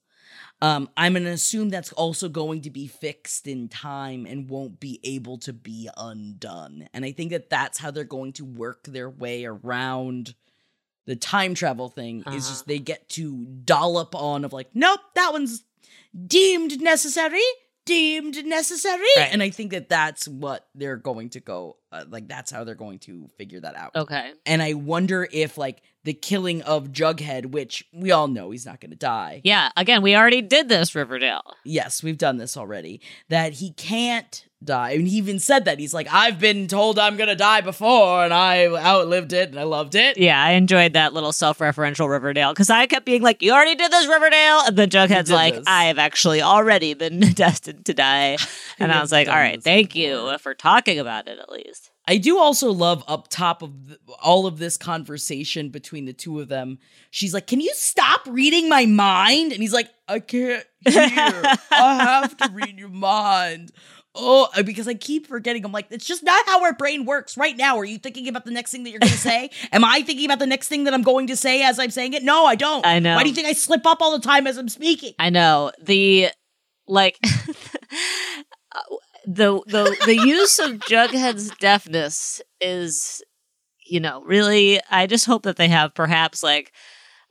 Um, 0.60 0.90
I'm 0.96 1.14
gonna 1.14 1.30
assume 1.30 1.70
that's 1.70 1.92
also 1.92 2.28
going 2.28 2.62
to 2.62 2.70
be 2.70 2.86
fixed 2.86 3.46
in 3.46 3.68
time 3.68 4.26
and 4.26 4.50
won't 4.50 4.80
be 4.80 5.00
able 5.04 5.38
to 5.38 5.52
be 5.52 5.88
undone. 5.96 6.88
And 6.92 7.04
I 7.04 7.12
think 7.12 7.30
that 7.30 7.48
that's 7.48 7.78
how 7.78 7.90
they're 7.90 8.04
going 8.04 8.32
to 8.34 8.44
work 8.44 8.84
their 8.84 9.08
way 9.08 9.44
around 9.46 10.34
the 11.06 11.16
time 11.16 11.54
travel 11.54 11.88
thing. 11.88 12.18
Is 12.20 12.26
Uh-huh. 12.26 12.36
just 12.38 12.66
they 12.66 12.78
get 12.80 13.08
to 13.10 13.46
dollop 13.64 14.14
on 14.14 14.44
of 14.44 14.52
like, 14.52 14.68
nope, 14.74 15.00
that 15.14 15.32
one's 15.32 15.62
deemed 16.26 16.80
necessary, 16.82 17.40
deemed 17.88 18.44
necessary, 18.46 19.02
Right. 19.16 19.28
and 19.32 19.42
I 19.42 19.50
think 19.50 19.72
that 19.72 19.88
that's 19.88 20.28
what 20.28 20.68
they're 20.74 20.96
going 20.96 21.30
to 21.30 21.40
go. 21.40 21.76
Uh, 21.90 22.04
like 22.08 22.28
that's 22.28 22.50
how 22.50 22.64
they're 22.64 22.74
going 22.74 22.98
to 23.00 23.28
figure 23.38 23.60
that 23.60 23.74
out. 23.74 23.92
Okay. 23.96 24.32
And 24.44 24.62
I 24.62 24.74
wonder 24.74 25.26
if 25.32 25.56
like 25.56 25.82
the 26.04 26.12
killing 26.12 26.60
of 26.62 26.88
Jughead, 26.92 27.46
which 27.46 27.84
we 27.92 28.10
all 28.10 28.28
know 28.28 28.50
he's 28.50 28.66
not 28.66 28.80
going 28.80 28.90
to 28.90 28.96
die. 28.96 29.40
Yeah. 29.42 29.70
Again, 29.76 30.02
we 30.02 30.14
already 30.14 30.42
did 30.42 30.68
this, 30.68 30.94
Riverdale. 30.94 31.42
Yes, 31.64 32.02
we've 32.02 32.18
done 32.18 32.36
this 32.36 32.56
already. 32.56 33.00
That 33.30 33.54
he 33.54 33.72
can't 33.72 34.44
die. 34.62 34.92
And 34.92 35.06
he 35.06 35.16
even 35.16 35.38
said 35.38 35.64
that. 35.66 35.78
He's 35.78 35.94
like, 35.94 36.08
I've 36.12 36.38
been 36.38 36.66
told 36.66 36.98
I'm 36.98 37.16
going 37.16 37.28
to 37.28 37.36
die 37.36 37.60
before 37.60 38.24
and 38.24 38.34
I 38.34 38.66
outlived 38.66 39.32
it 39.32 39.50
and 39.50 39.58
I 39.58 39.62
loved 39.62 39.94
it. 39.94 40.18
Yeah, 40.18 40.42
I 40.42 40.52
enjoyed 40.52 40.94
that 40.94 41.12
little 41.12 41.32
self-referential 41.32 42.08
Riverdale 42.08 42.52
because 42.52 42.70
I 42.70 42.86
kept 42.86 43.06
being 43.06 43.22
like, 43.22 43.42
"You 43.42 43.52
already 43.52 43.74
did 43.74 43.92
this, 43.92 44.06
Riverdale," 44.06 44.62
and 44.66 44.76
then 44.76 44.90
Jughead's 44.90 45.30
like, 45.30 45.54
this. 45.54 45.64
"I 45.66 45.84
have 45.84 45.98
actually 45.98 46.42
already 46.42 46.94
been 46.94 47.20
destined 47.34 47.84
to 47.86 47.94
die," 47.94 48.36
and 48.78 48.92
I 48.92 49.00
was 49.00 49.12
like, 49.12 49.28
"All 49.28 49.34
right, 49.34 49.62
thank 49.62 49.94
before." 49.94 50.32
you 50.32 50.38
for 50.38 50.54
talking 50.54 50.98
about 50.98 51.28
it 51.28 51.38
at 51.38 51.50
least." 51.50 51.90
I 52.06 52.16
do 52.16 52.38
also 52.38 52.72
love 52.72 53.04
up 53.06 53.28
top 53.28 53.62
of 53.62 53.70
all 54.22 54.46
of 54.46 54.58
this 54.58 54.78
conversation 54.78 55.68
between 55.68 56.06
the 56.06 56.14
two 56.14 56.40
of 56.40 56.48
them. 56.48 56.78
She's 57.10 57.34
like, 57.34 57.46
"Can 57.46 57.60
you 57.60 57.72
stop 57.74 58.22
reading 58.26 58.68
my 58.68 58.86
mind?" 58.86 59.52
And 59.52 59.60
he's 59.60 59.74
like, 59.74 59.90
"I 60.08 60.20
can't 60.20 60.64
hear. 60.88 61.02
I 61.02 61.54
have 61.70 62.36
to 62.38 62.50
read 62.52 62.78
your 62.78 62.88
mind." 62.88 63.72
Oh, 64.20 64.48
uh, 64.56 64.62
because 64.64 64.88
I 64.88 64.94
keep 64.94 65.28
forgetting. 65.28 65.64
I'm 65.64 65.70
like, 65.70 65.86
it's 65.90 66.04
just 66.04 66.24
not 66.24 66.44
how 66.46 66.64
our 66.64 66.72
brain 66.74 67.04
works 67.04 67.36
right 67.36 67.56
now. 67.56 67.78
Are 67.78 67.84
you 67.84 67.98
thinking 67.98 68.26
about 68.26 68.44
the 68.44 68.50
next 68.50 68.72
thing 68.72 68.82
that 68.82 68.90
you're 68.90 68.98
going 68.98 69.12
to 69.12 69.18
say? 69.18 69.50
Am 69.72 69.84
I 69.84 70.02
thinking 70.02 70.24
about 70.24 70.40
the 70.40 70.46
next 70.46 70.68
thing 70.68 70.84
that 70.84 70.94
I'm 70.94 71.02
going 71.02 71.28
to 71.28 71.36
say 71.36 71.62
as 71.62 71.78
I'm 71.78 71.90
saying 71.90 72.14
it? 72.14 72.24
No, 72.24 72.44
I 72.44 72.56
don't. 72.56 72.84
I 72.84 72.98
know. 72.98 73.14
Why 73.14 73.22
do 73.22 73.28
you 73.28 73.34
think 73.34 73.46
I 73.46 73.52
slip 73.52 73.86
up 73.86 74.02
all 74.02 74.12
the 74.12 74.26
time 74.26 74.46
as 74.46 74.56
I'm 74.56 74.68
speaking? 74.68 75.12
I 75.18 75.30
know 75.30 75.70
the 75.80 76.30
like 76.88 77.18
the 79.24 79.62
the 79.66 79.96
the 80.04 80.16
use 80.16 80.58
of 80.58 80.72
Jughead's 80.80 81.50
deafness 81.58 82.40
is, 82.60 83.22
you 83.86 84.00
know, 84.00 84.22
really. 84.22 84.80
I 84.90 85.06
just 85.06 85.26
hope 85.26 85.44
that 85.44 85.56
they 85.56 85.68
have 85.68 85.94
perhaps 85.94 86.42
like 86.42 86.72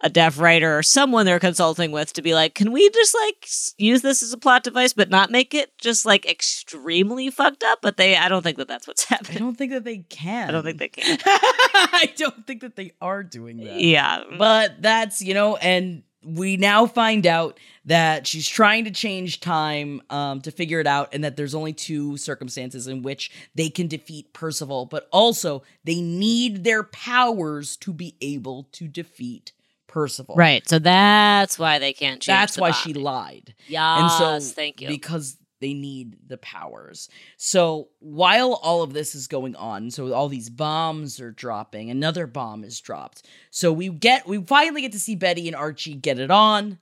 a 0.01 0.09
deaf 0.09 0.39
writer 0.39 0.77
or 0.77 0.83
someone 0.83 1.25
they're 1.25 1.39
consulting 1.39 1.91
with 1.91 2.13
to 2.13 2.21
be 2.21 2.33
like, 2.33 2.53
can 2.53 2.71
we 2.71 2.89
just 2.91 3.15
like 3.15 3.47
use 3.77 4.01
this 4.01 4.21
as 4.21 4.31
a 4.31 4.37
plot 4.37 4.63
device, 4.63 4.93
but 4.93 5.09
not 5.09 5.31
make 5.31 5.53
it 5.53 5.77
just 5.79 6.05
like 6.05 6.29
extremely 6.29 7.29
fucked 7.29 7.63
up? 7.63 7.79
But 7.81 7.97
they, 7.97 8.15
I 8.15 8.29
don't 8.29 8.43
think 8.43 8.57
that 8.57 8.67
that's 8.67 8.87
what's 8.87 9.03
happening. 9.05 9.37
I 9.37 9.39
don't 9.39 9.57
think 9.57 9.71
that 9.71 9.83
they 9.83 9.99
can. 9.99 10.49
I 10.49 10.51
don't 10.51 10.63
think 10.63 10.79
they 10.79 10.89
can. 10.89 11.17
I 11.25 12.13
don't 12.15 12.45
think 12.45 12.61
that 12.61 12.75
they 12.75 12.93
are 13.01 13.23
doing 13.23 13.57
that. 13.57 13.79
Yeah, 13.79 14.23
But 14.37 14.81
that's, 14.81 15.21
you 15.21 15.33
know, 15.33 15.55
and 15.57 16.03
we 16.23 16.57
now 16.57 16.85
find 16.85 17.25
out 17.25 17.57
that 17.85 18.27
she's 18.27 18.47
trying 18.47 18.83
to 18.83 18.91
change 18.91 19.39
time 19.39 20.01
um, 20.09 20.41
to 20.41 20.51
figure 20.51 20.79
it 20.79 20.87
out, 20.87 21.13
and 21.13 21.23
that 21.23 21.37
there's 21.37 21.55
only 21.55 21.73
two 21.73 22.17
circumstances 22.17 22.87
in 22.87 23.01
which 23.01 23.31
they 23.55 23.69
can 23.69 23.87
defeat 23.87 24.33
Percival, 24.33 24.85
but 24.85 25.07
also 25.11 25.63
they 25.85 26.01
need 26.01 26.63
their 26.63 26.83
powers 26.83 27.77
to 27.77 27.93
be 27.93 28.15
able 28.19 28.67
to 28.73 28.87
defeat 28.87 29.53
Percival. 29.87 30.35
Right. 30.35 30.67
So 30.67 30.79
that's 30.79 31.57
why 31.57 31.79
they 31.79 31.93
can't 31.93 32.21
change. 32.21 32.27
That's 32.27 32.57
why 32.57 32.69
body. 32.71 32.81
she 32.81 32.93
lied. 32.93 33.55
Yeah. 33.67 34.01
and 34.01 34.11
so 34.11 34.53
thank 34.53 34.81
you. 34.81 34.87
because 34.89 35.37
they 35.59 35.73
need 35.73 36.17
the 36.27 36.37
powers. 36.37 37.09
So 37.37 37.87
while 37.99 38.53
all 38.61 38.83
of 38.83 38.93
this 38.93 39.15
is 39.15 39.27
going 39.27 39.55
on, 39.55 39.89
so 39.89 40.13
all 40.13 40.29
these 40.29 40.49
bombs 40.51 41.19
are 41.19 41.31
dropping, 41.31 41.89
another 41.89 42.27
bomb 42.27 42.63
is 42.63 42.79
dropped. 42.79 43.25
So 43.49 43.71
we 43.73 43.89
get 43.89 44.27
we 44.27 44.39
finally 44.43 44.81
get 44.81 44.91
to 44.91 44.99
see 44.99 45.15
Betty 45.15 45.47
and 45.47 45.55
Archie 45.55 45.95
get 45.95 46.19
it 46.19 46.29
on, 46.29 46.77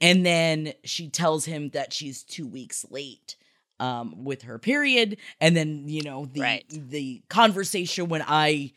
and 0.00 0.24
then 0.24 0.74
she 0.84 1.08
tells 1.08 1.44
him 1.46 1.70
that 1.70 1.92
she's 1.92 2.22
two 2.22 2.46
weeks 2.46 2.86
late 2.90 3.36
um 3.80 4.24
with 4.24 4.42
her 4.42 4.58
period 4.58 5.16
and 5.40 5.56
then 5.56 5.88
you 5.88 6.02
know 6.02 6.26
the 6.26 6.42
Right. 6.42 6.64
the 6.68 7.22
conversation 7.30 8.10
when 8.10 8.22
i 8.28 8.72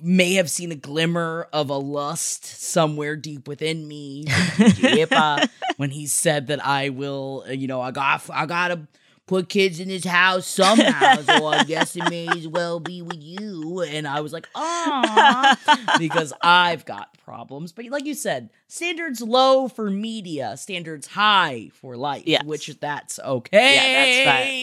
may 0.00 0.34
have 0.34 0.50
seen 0.50 0.70
a 0.70 0.74
glimmer 0.76 1.48
of 1.52 1.70
a 1.70 1.76
lust 1.76 2.44
somewhere 2.44 3.16
deep 3.16 3.48
within 3.48 3.88
me 3.88 4.26
when 5.76 5.90
he 5.90 6.06
said 6.06 6.48
that 6.48 6.64
I 6.64 6.90
will, 6.90 7.44
uh, 7.48 7.52
you 7.52 7.66
know, 7.66 7.80
I 7.80 7.90
got, 7.90 8.28
I 8.30 8.46
gotta 8.46 8.86
put 9.26 9.48
kids 9.48 9.80
in 9.80 9.88
this 9.88 10.04
house 10.04 10.46
somehow, 10.46 11.16
so 11.22 11.46
I 11.46 11.64
guess 11.66 11.96
it 11.96 12.08
may 12.10 12.28
as 12.28 12.46
well 12.46 12.80
be 12.80 13.00
with 13.02 13.22
you. 13.22 13.80
And 13.80 14.06
I 14.06 14.20
was 14.20 14.32
like, 14.32 14.48
ah, 14.54 15.56
because 15.98 16.32
I've 16.42 16.84
got 16.84 17.16
problems. 17.24 17.72
But 17.72 17.86
like 17.86 18.04
you 18.04 18.14
said, 18.14 18.50
standards 18.68 19.22
low 19.22 19.68
for 19.68 19.90
media, 19.90 20.56
standards 20.56 21.06
high 21.06 21.70
for 21.72 21.96
life, 21.96 22.24
Yes. 22.26 22.44
which 22.44 22.66
that's 22.80 23.18
okay. 23.20 23.74
Yeah, 23.74 24.04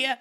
that's 0.04 0.20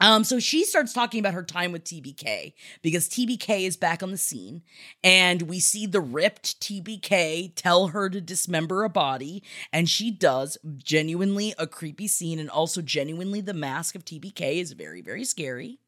Um, 0.00 0.24
so 0.24 0.38
she 0.38 0.64
starts 0.64 0.92
talking 0.92 1.20
about 1.20 1.34
her 1.34 1.42
time 1.42 1.72
with 1.72 1.84
TBK 1.84 2.52
because 2.82 3.08
TBK 3.08 3.66
is 3.66 3.76
back 3.76 4.02
on 4.02 4.10
the 4.10 4.18
scene, 4.18 4.62
and 5.02 5.42
we 5.42 5.60
see 5.60 5.86
the 5.86 6.00
ripped 6.00 6.60
TBK 6.60 7.52
tell 7.54 7.88
her 7.88 8.08
to 8.08 8.20
dismember 8.20 8.84
a 8.84 8.88
body, 8.88 9.42
and 9.72 9.88
she 9.88 10.10
does. 10.10 10.58
Genuinely 10.76 11.54
a 11.58 11.66
creepy 11.66 12.08
scene, 12.08 12.38
and 12.38 12.50
also 12.50 12.80
genuinely 12.80 13.40
the 13.40 13.54
mask 13.54 13.94
of 13.94 14.04
TBK 14.04 14.60
is 14.60 14.72
very, 14.72 15.00
very 15.00 15.24
scary. 15.24 15.78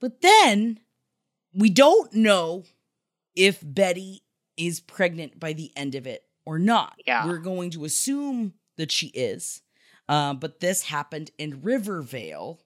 But 0.00 0.20
then 0.20 0.80
we 1.54 1.70
don't 1.70 2.12
know 2.12 2.64
if 3.34 3.60
Betty 3.62 4.22
is 4.56 4.80
pregnant 4.80 5.38
by 5.38 5.52
the 5.52 5.70
end 5.76 5.94
of 5.94 6.06
it 6.06 6.24
or 6.44 6.58
not. 6.58 6.94
Yeah. 7.06 7.26
We're 7.26 7.38
going 7.38 7.70
to 7.70 7.84
assume 7.84 8.54
that 8.76 8.92
she 8.92 9.08
is. 9.08 9.62
Uh, 10.08 10.34
but 10.34 10.60
this 10.60 10.84
happened 10.84 11.30
in 11.38 11.62
Rivervale 11.62 12.60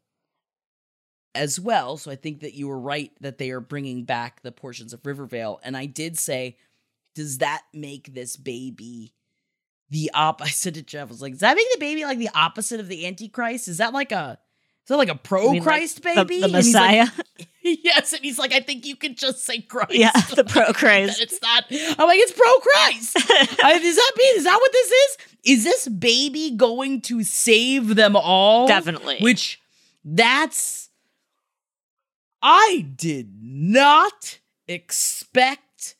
as 1.34 1.58
well. 1.60 1.96
So 1.96 2.10
I 2.10 2.16
think 2.16 2.40
that 2.40 2.54
you 2.54 2.68
were 2.68 2.78
right 2.78 3.10
that 3.20 3.38
they 3.38 3.50
are 3.50 3.60
bringing 3.60 4.04
back 4.04 4.42
the 4.42 4.52
portions 4.52 4.92
of 4.92 5.04
Rivervale. 5.04 5.60
And 5.62 5.76
I 5.76 5.86
did 5.86 6.18
say, 6.18 6.56
does 7.14 7.38
that 7.38 7.62
make 7.72 8.14
this 8.14 8.36
baby 8.36 9.14
the 9.90 10.10
op? 10.14 10.42
I 10.42 10.48
said 10.48 10.74
to 10.74 10.82
Jeff, 10.82 11.08
I 11.08 11.10
was 11.10 11.22
like, 11.22 11.32
does 11.34 11.40
that 11.40 11.56
make 11.56 11.70
the 11.72 11.78
baby 11.80 12.04
like 12.04 12.18
the 12.18 12.30
opposite 12.34 12.80
of 12.80 12.88
the 12.88 13.06
Antichrist? 13.06 13.68
Is 13.68 13.78
that 13.78 13.92
like 13.92 14.12
a 14.12 14.38
is 14.84 14.88
that 14.88 14.96
like 14.96 15.08
a 15.10 15.14
pro 15.14 15.44
mean, 15.52 15.54
like, 15.56 15.62
Christ 15.62 15.96
the- 15.96 16.02
baby? 16.02 16.38
the 16.38 16.44
And 16.44 16.52
like- 16.54 16.64
Messiah? 16.64 17.06
yes, 17.62 18.12
and 18.14 18.22
he's 18.24 18.38
like, 18.38 18.52
I 18.52 18.60
think 18.60 18.86
you 18.86 18.96
can 18.96 19.14
just 19.14 19.44
say 19.44 19.60
Christ. 19.60 19.92
Yeah, 19.94 20.10
the 20.34 20.42
pro 20.42 20.72
Christ. 20.72 21.20
It's 21.20 21.40
not. 21.42 21.64
I'm 21.70 22.08
like, 22.08 22.18
it's 22.18 22.32
pro 22.32 22.52
Christ. 22.58 23.16
I- 23.62 23.78
Does 23.78 23.96
that 23.96 24.12
mean? 24.18 24.36
Is 24.36 24.44
that 24.44 24.56
what 24.58 24.72
this 24.72 24.90
is? 24.90 25.16
Is 25.44 25.64
this 25.64 25.86
baby 25.88 26.50
going 26.56 27.02
to 27.02 27.22
save 27.22 27.94
them 27.94 28.16
all? 28.16 28.66
Definitely. 28.66 29.18
Which 29.20 29.60
that's. 30.04 30.89
I 32.43 32.86
did 32.97 33.30
not 33.43 34.38
expect 34.66 35.97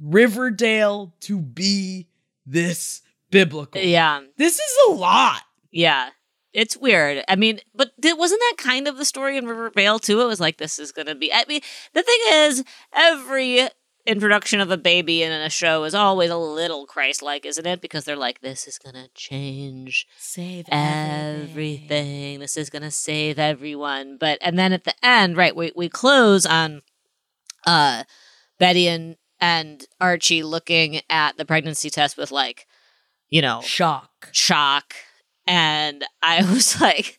Riverdale 0.00 1.14
to 1.20 1.38
be 1.38 2.08
this 2.46 3.02
biblical. 3.30 3.80
Yeah. 3.80 4.20
This 4.36 4.58
is 4.58 4.78
a 4.88 4.92
lot. 4.92 5.42
Yeah. 5.70 6.10
It's 6.52 6.76
weird. 6.76 7.24
I 7.28 7.36
mean, 7.36 7.60
but 7.74 7.92
th- 8.02 8.16
wasn't 8.16 8.40
that 8.40 8.56
kind 8.58 8.88
of 8.88 8.96
the 8.96 9.04
story 9.04 9.36
in 9.36 9.46
Riverdale 9.46 10.00
too? 10.00 10.20
It 10.20 10.26
was 10.26 10.40
like 10.40 10.56
this 10.56 10.80
is 10.80 10.90
going 10.90 11.06
to 11.06 11.14
be. 11.14 11.32
I 11.32 11.44
mean, 11.48 11.60
the 11.94 12.02
thing 12.02 12.18
is, 12.28 12.64
every 12.92 13.68
introduction 14.06 14.60
of 14.60 14.70
a 14.70 14.76
baby 14.76 15.22
in 15.22 15.32
a 15.32 15.50
show 15.50 15.84
is 15.84 15.94
always 15.94 16.30
a 16.30 16.36
little 16.36 16.86
Christ-like, 16.86 17.44
isn't 17.46 17.66
it? 17.66 17.80
Because 17.80 18.04
they're 18.04 18.16
like, 18.16 18.40
this 18.40 18.66
is 18.66 18.78
going 18.78 18.94
to 18.94 19.08
change 19.14 20.06
Save 20.16 20.66
everything. 20.70 22.40
This 22.40 22.56
is 22.56 22.70
going 22.70 22.82
to 22.82 22.90
save 22.90 23.38
everyone. 23.38 24.16
But 24.18 24.38
and 24.40 24.58
then 24.58 24.72
at 24.72 24.84
the 24.84 24.94
end, 25.04 25.36
right, 25.36 25.54
we 25.54 25.72
we 25.74 25.88
close 25.88 26.46
on 26.46 26.82
uh 27.66 28.04
Betty 28.58 28.88
and 28.88 29.16
and 29.40 29.84
Archie 30.00 30.42
looking 30.42 31.00
at 31.08 31.36
the 31.36 31.44
pregnancy 31.44 31.90
test 31.90 32.16
with 32.16 32.30
like, 32.30 32.66
you 33.28 33.42
know, 33.42 33.60
Shock. 33.62 34.28
shock. 34.32 34.94
And 35.46 36.04
I 36.22 36.42
was 36.52 36.80
like, 36.80 37.18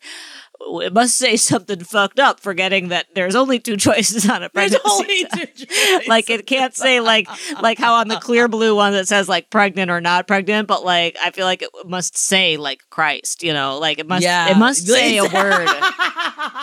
it 0.83 0.93
must 0.93 1.17
say 1.17 1.35
something 1.37 1.79
fucked 1.83 2.19
up, 2.19 2.39
forgetting 2.39 2.89
that 2.89 3.07
there's 3.13 3.35
only 3.35 3.59
two 3.59 3.77
choices 3.77 4.29
on 4.29 4.43
a 4.43 4.49
There's 4.53 4.71
pregnancy 4.71 4.89
only 4.89 5.23
test. 5.25 5.57
two 5.57 5.65
choices. 5.65 6.07
like 6.07 6.29
it 6.29 6.45
can't 6.47 6.73
say 6.75 6.99
like 6.99 7.27
like 7.61 7.77
how 7.77 7.95
on 7.95 8.07
the 8.07 8.17
clear 8.17 8.47
blue 8.47 8.75
one 8.75 8.93
that 8.93 9.07
says 9.07 9.27
like 9.27 9.49
pregnant 9.49 9.91
or 9.91 9.99
not 10.01 10.27
pregnant, 10.27 10.67
but 10.67 10.85
like 10.85 11.17
I 11.23 11.31
feel 11.31 11.45
like 11.45 11.61
it 11.61 11.69
must 11.85 12.17
say 12.17 12.57
like 12.57 12.81
Christ, 12.89 13.43
you 13.43 13.53
know, 13.53 13.77
like 13.79 13.99
it 13.99 14.07
must 14.07 14.23
Yeah. 14.23 14.49
it 14.51 14.57
must 14.57 14.87
say 14.87 15.17
a 15.17 15.23
word 15.23 15.31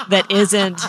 that 0.08 0.26
isn't 0.30 0.80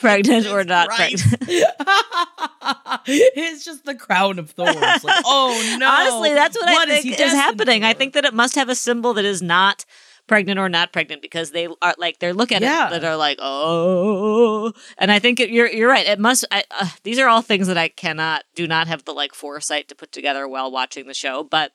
pregnant 0.00 0.46
or 0.46 0.64
not 0.64 0.88
Christ. 0.88 1.26
pregnant. 1.28 1.64
it's 3.06 3.64
just 3.64 3.84
the 3.84 3.94
crown 3.94 4.38
of 4.38 4.50
thorns. 4.50 4.76
Like, 4.76 5.22
oh 5.24 5.76
no! 5.78 5.88
Honestly, 5.88 6.34
that's 6.34 6.56
what, 6.56 6.88
I 6.88 6.92
is 6.96 7.02
think 7.02 7.12
is, 7.14 7.18
destined 7.18 7.40
happening. 7.40 7.84
I 7.84 7.92
think 7.94 8.14
that 8.14 8.24
it 8.24 8.34
must 8.34 8.54
have 8.56 8.68
a 8.68 8.74
symbol 8.74 9.14
that 9.14 9.24
is 9.24 9.40
not 9.42 9.84
pregnant 10.28 10.58
or 10.60 10.68
not 10.68 10.92
pregnant 10.92 11.22
because 11.22 11.50
they 11.50 11.66
are 11.82 11.94
like 11.98 12.18
they're 12.20 12.34
look 12.34 12.52
at 12.52 12.62
Yeah. 12.62 12.86
it 12.88 12.90
that 12.90 13.04
are 13.04 13.16
like 13.16 13.38
oh, 13.40 14.72
and 14.98 15.10
I 15.10 15.18
think 15.18 15.40
it, 15.40 15.50
you're 15.50 15.68
you're 15.68 15.88
right. 15.90 16.06
It 16.06 16.18
must. 16.18 16.44
I, 16.50 16.64
uh, 16.70 16.88
these 17.02 17.18
are 17.18 17.28
all 17.28 17.42
things 17.42 17.66
that 17.66 17.78
I 17.78 17.88
cannot 17.88 18.44
do 18.54 18.66
not 18.66 18.86
have 18.86 19.04
the 19.04 19.12
like 19.12 19.34
foresight 19.34 19.88
to 19.88 19.94
put 19.94 20.12
together 20.12 20.46
while 20.46 20.70
watching 20.70 21.06
the 21.06 21.14
show, 21.14 21.42
but. 21.42 21.72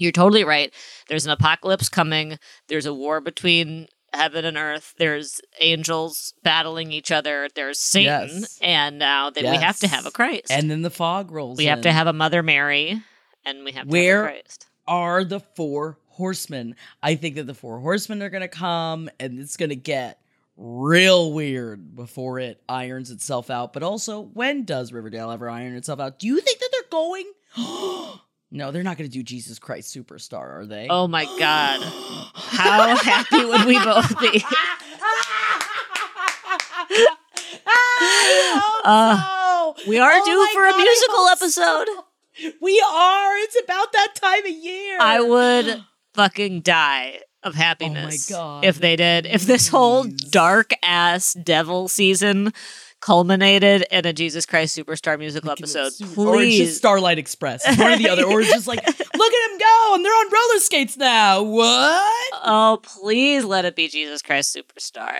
You're 0.00 0.12
totally 0.12 0.44
right. 0.44 0.72
There's 1.08 1.26
an 1.26 1.32
apocalypse 1.32 1.88
coming. 1.88 2.38
There's 2.68 2.86
a 2.86 2.94
war 2.94 3.20
between 3.20 3.88
heaven 4.14 4.44
and 4.44 4.56
earth. 4.56 4.94
There's 4.96 5.40
angels 5.60 6.34
battling 6.44 6.92
each 6.92 7.10
other. 7.10 7.48
There's 7.52 7.80
Satan, 7.80 8.28
Yes. 8.42 8.58
and 8.62 9.00
now 9.00 9.30
that 9.30 9.42
we 9.42 9.56
have 9.56 9.76
to 9.80 9.88
have 9.88 10.06
a 10.06 10.12
Christ. 10.12 10.52
And 10.52 10.70
then 10.70 10.82
the 10.82 10.90
fog 10.90 11.32
rolls. 11.32 11.58
we 11.58 11.64
have 11.64 11.80
to 11.80 11.90
have 11.90 12.06
a 12.06 12.12
Mother 12.12 12.44
Mary, 12.44 13.02
and 13.44 13.64
we 13.64 13.72
have 13.72 13.86
to 13.86 13.90
Where 13.90 14.22
have 14.26 14.34
a 14.36 14.38
Christ. 14.42 14.66
are 14.86 15.24
the 15.24 15.40
four 15.40 15.98
horsemen? 16.18 16.76
I 17.02 17.14
think 17.14 17.36
that 17.36 17.46
the 17.46 17.54
four 17.54 17.78
horsemen 17.78 18.22
are 18.22 18.28
going 18.28 18.42
to 18.42 18.48
come, 18.48 19.08
and 19.18 19.38
it's 19.38 19.56
going 19.56 19.70
to 19.70 19.76
get 19.76 20.20
real 20.56 21.32
weird 21.32 21.94
before 21.94 22.40
it 22.40 22.60
irons 22.68 23.10
itself 23.10 23.48
out. 23.48 23.72
But 23.72 23.82
also, 23.84 24.20
when 24.20 24.64
does 24.64 24.92
Riverdale 24.92 25.30
ever 25.30 25.48
iron 25.48 25.74
itself 25.76 26.00
out? 26.00 26.18
Do 26.18 26.26
you 26.26 26.40
think 26.40 26.58
that 26.58 26.68
they're 26.72 26.90
going? 26.90 27.32
no, 28.50 28.70
they're 28.72 28.82
not 28.82 28.98
going 28.98 29.08
to 29.08 29.16
do 29.16 29.22
Jesus 29.22 29.58
Christ 29.58 29.94
Superstar, 29.96 30.58
are 30.58 30.66
they? 30.66 30.88
Oh 30.90 31.06
my 31.06 31.24
God. 31.38 31.80
How 32.34 32.96
happy 32.96 33.44
would 33.44 33.64
we 33.64 33.78
both 33.78 34.20
be? 34.20 34.44
Uh, 38.84 39.72
we 39.86 39.98
are 39.98 40.12
Oh 40.14 40.24
due 40.24 40.54
for 40.54 40.64
a 40.64 40.70
God, 40.70 40.80
I 40.80 40.82
musical 40.82 41.26
episode. 41.28 41.86
so. 41.86 42.04
We 42.60 42.82
are. 42.88 43.36
It's 43.38 43.60
about 43.62 43.92
that 43.92 44.14
time 44.14 44.46
of 44.46 44.50
year. 44.50 44.98
I 45.00 45.20
would 45.20 45.84
fucking 46.18 46.60
die 46.62 47.20
of 47.44 47.54
oh 47.54 47.56
happiness 47.56 48.30
Oh 48.30 48.34
God. 48.34 48.64
if 48.64 48.78
they 48.80 48.96
did. 48.96 49.24
If 49.26 49.42
this 49.42 49.68
whole 49.68 50.04
dark 50.30 50.72
ass 50.82 51.32
devil 51.34 51.86
season 51.88 52.52
culminated 53.00 53.86
in 53.92 54.04
a 54.06 54.12
Jesus 54.12 54.44
Christ 54.44 54.76
Superstar 54.76 55.16
musical 55.18 55.50
episode, 55.52 55.84
Or 55.84 55.88
it's 55.88 55.98
just 55.98 56.14
please. 56.16 56.76
Starlight 56.76 57.18
Express. 57.18 57.62
It's 57.64 57.78
one 57.78 57.92
or 57.92 57.96
the 57.96 58.08
other. 58.08 58.24
Or 58.24 58.40
it's 58.40 58.50
just 58.50 58.66
like, 58.66 58.84
look 58.86 59.32
at 59.32 59.50
him 59.52 59.58
go, 59.58 59.94
and 59.94 60.04
they're 60.04 60.12
on 60.12 60.26
roller 60.32 60.60
skates 60.60 60.96
now. 60.96 61.42
What? 61.44 62.32
Oh, 62.44 62.80
please 62.82 63.44
let 63.44 63.64
it 63.64 63.76
be 63.76 63.86
Jesus 63.86 64.20
Christ 64.20 64.56
Superstar. 64.56 65.14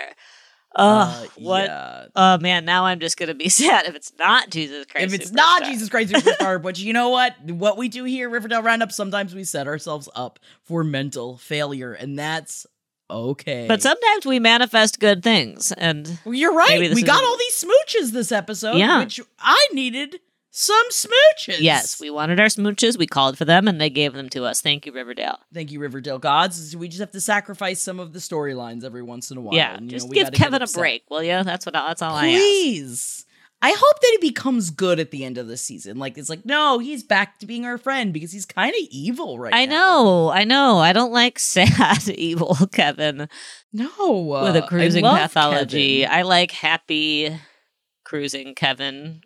Oh, 0.77 0.85
Uh, 1.01 1.27
what? 1.37 1.65
yeah. 1.65 2.07
Oh 2.15 2.39
man, 2.39 2.65
now 2.65 2.85
I'm 2.87 3.01
just 3.01 3.17
gonna 3.17 3.35
be 3.35 3.49
sad 3.49 3.87
if 3.87 3.95
it's 3.95 4.13
not 4.19 4.51
Jesus 4.51 4.87
Christ. 4.87 5.07
If 5.15 5.21
it's 5.21 5.33
not 5.33 5.65
Jesus 5.65 5.89
Christ 5.89 6.13
Superstar, 6.13 6.61
but 6.63 6.79
you 6.79 6.93
know 6.93 7.09
what? 7.09 7.35
What 7.45 7.77
we 7.77 7.89
do 7.89 8.05
here, 8.05 8.29
Riverdale 8.29 8.63
Roundup, 8.63 8.93
sometimes 8.93 9.35
we 9.35 9.45
set 9.45 9.67
ourselves 9.67 10.09
up 10.15 10.39
for 10.65 10.85
mental 10.85 11.37
failure, 11.39 11.93
and 11.95 12.19
that's 12.19 12.67
okay. 13.11 13.67
But 13.67 13.81
sometimes 13.83 14.27
we 14.27 14.39
manifest 14.39 15.01
good 15.01 15.23
things, 15.23 15.73
and 15.73 16.19
Well, 16.25 16.35
you're 16.35 16.55
right. 16.55 16.79
We 16.95 17.03
got 17.03 17.25
all 17.25 17.37
these 17.39 17.65
smooches 17.65 18.13
this 18.13 18.31
episode, 18.31 18.77
Yeah. 18.77 18.99
which 19.01 19.21
I 19.39 19.69
needed 19.73 20.21
some 20.51 20.89
smooches. 20.91 21.61
yes, 21.61 22.01
we 22.01 22.11
wanted 22.11 22.41
our 22.41 22.47
smooches. 22.47 22.99
We 22.99 23.07
called 23.07 23.37
for 23.39 23.45
them, 23.45 23.69
and 23.69 23.81
they 23.81 23.91
gave 23.91 24.15
them 24.15 24.29
to 24.31 24.45
us. 24.45 24.61
Thank 24.61 24.87
you, 24.87 24.93
Riverdale. 24.93 25.39
Thank 25.53 25.71
you, 25.71 25.79
Riverdale 25.81 26.19
gods. 26.19 26.75
We 26.77 26.89
just 26.89 27.01
have 27.01 27.13
to 27.13 27.21
sacrifice 27.21 27.81
some 27.81 28.01
of 28.01 28.13
the 28.13 28.19
storylines 28.19 28.85
every 28.85 29.03
once 29.03 29.31
in 29.31 29.37
a 29.39 29.41
while. 29.41 29.55
yeah, 29.55 29.77
and, 29.77 29.85
you 29.85 29.91
just 29.91 30.07
know, 30.07 30.11
we 30.11 30.15
give 30.17 30.33
Kevin 30.33 30.63
a 30.63 30.67
break, 30.67 31.05
will 31.11 31.23
you? 31.23 31.43
That's 31.45 31.67
what. 31.67 31.75
That's 31.75 32.03
all 32.03 32.15
I. 32.15 32.31
Please. 32.31 33.25
I 33.61 33.71
hope 33.77 34.01
that 34.01 34.19
he 34.21 34.29
becomes 34.29 34.71
good 34.71 35.01
at 35.01 35.11
the 35.11 35.25
end 35.25 35.37
of 35.37 35.49
the 35.49 35.57
season. 35.57 35.99
Like 35.99 36.17
it's 36.17 36.29
like, 36.31 36.47
no, 36.47 36.79
he's 36.79 37.03
back 37.03 37.41
to 37.41 37.47
being 37.47 37.65
our 37.65 37.77
friend 37.77 38.13
because 38.13 38.31
he's 38.31 38.47
kind 38.47 38.71
of 38.73 38.81
evil 38.91 39.39
right 39.39 39.53
I 39.53 39.65
now. 39.65 39.73
know, 40.05 40.31
I 40.31 40.45
know. 40.45 40.79
I 40.79 40.93
don't 40.93 41.13
like 41.13 41.39
sad, 41.41 42.09
evil 42.09 42.55
Kevin 42.73 43.29
No, 43.73 43.89
with 44.45 44.55
a 44.57 44.63
uh, 44.63 44.65
I 44.65 44.69
cruising 44.69 45.03
pathology. 45.05 46.03
Kevin. 46.03 46.17
I 46.17 46.23
like 46.23 46.53
happy 46.53 47.37
cruising 48.05 48.55
Kevin 48.55 49.23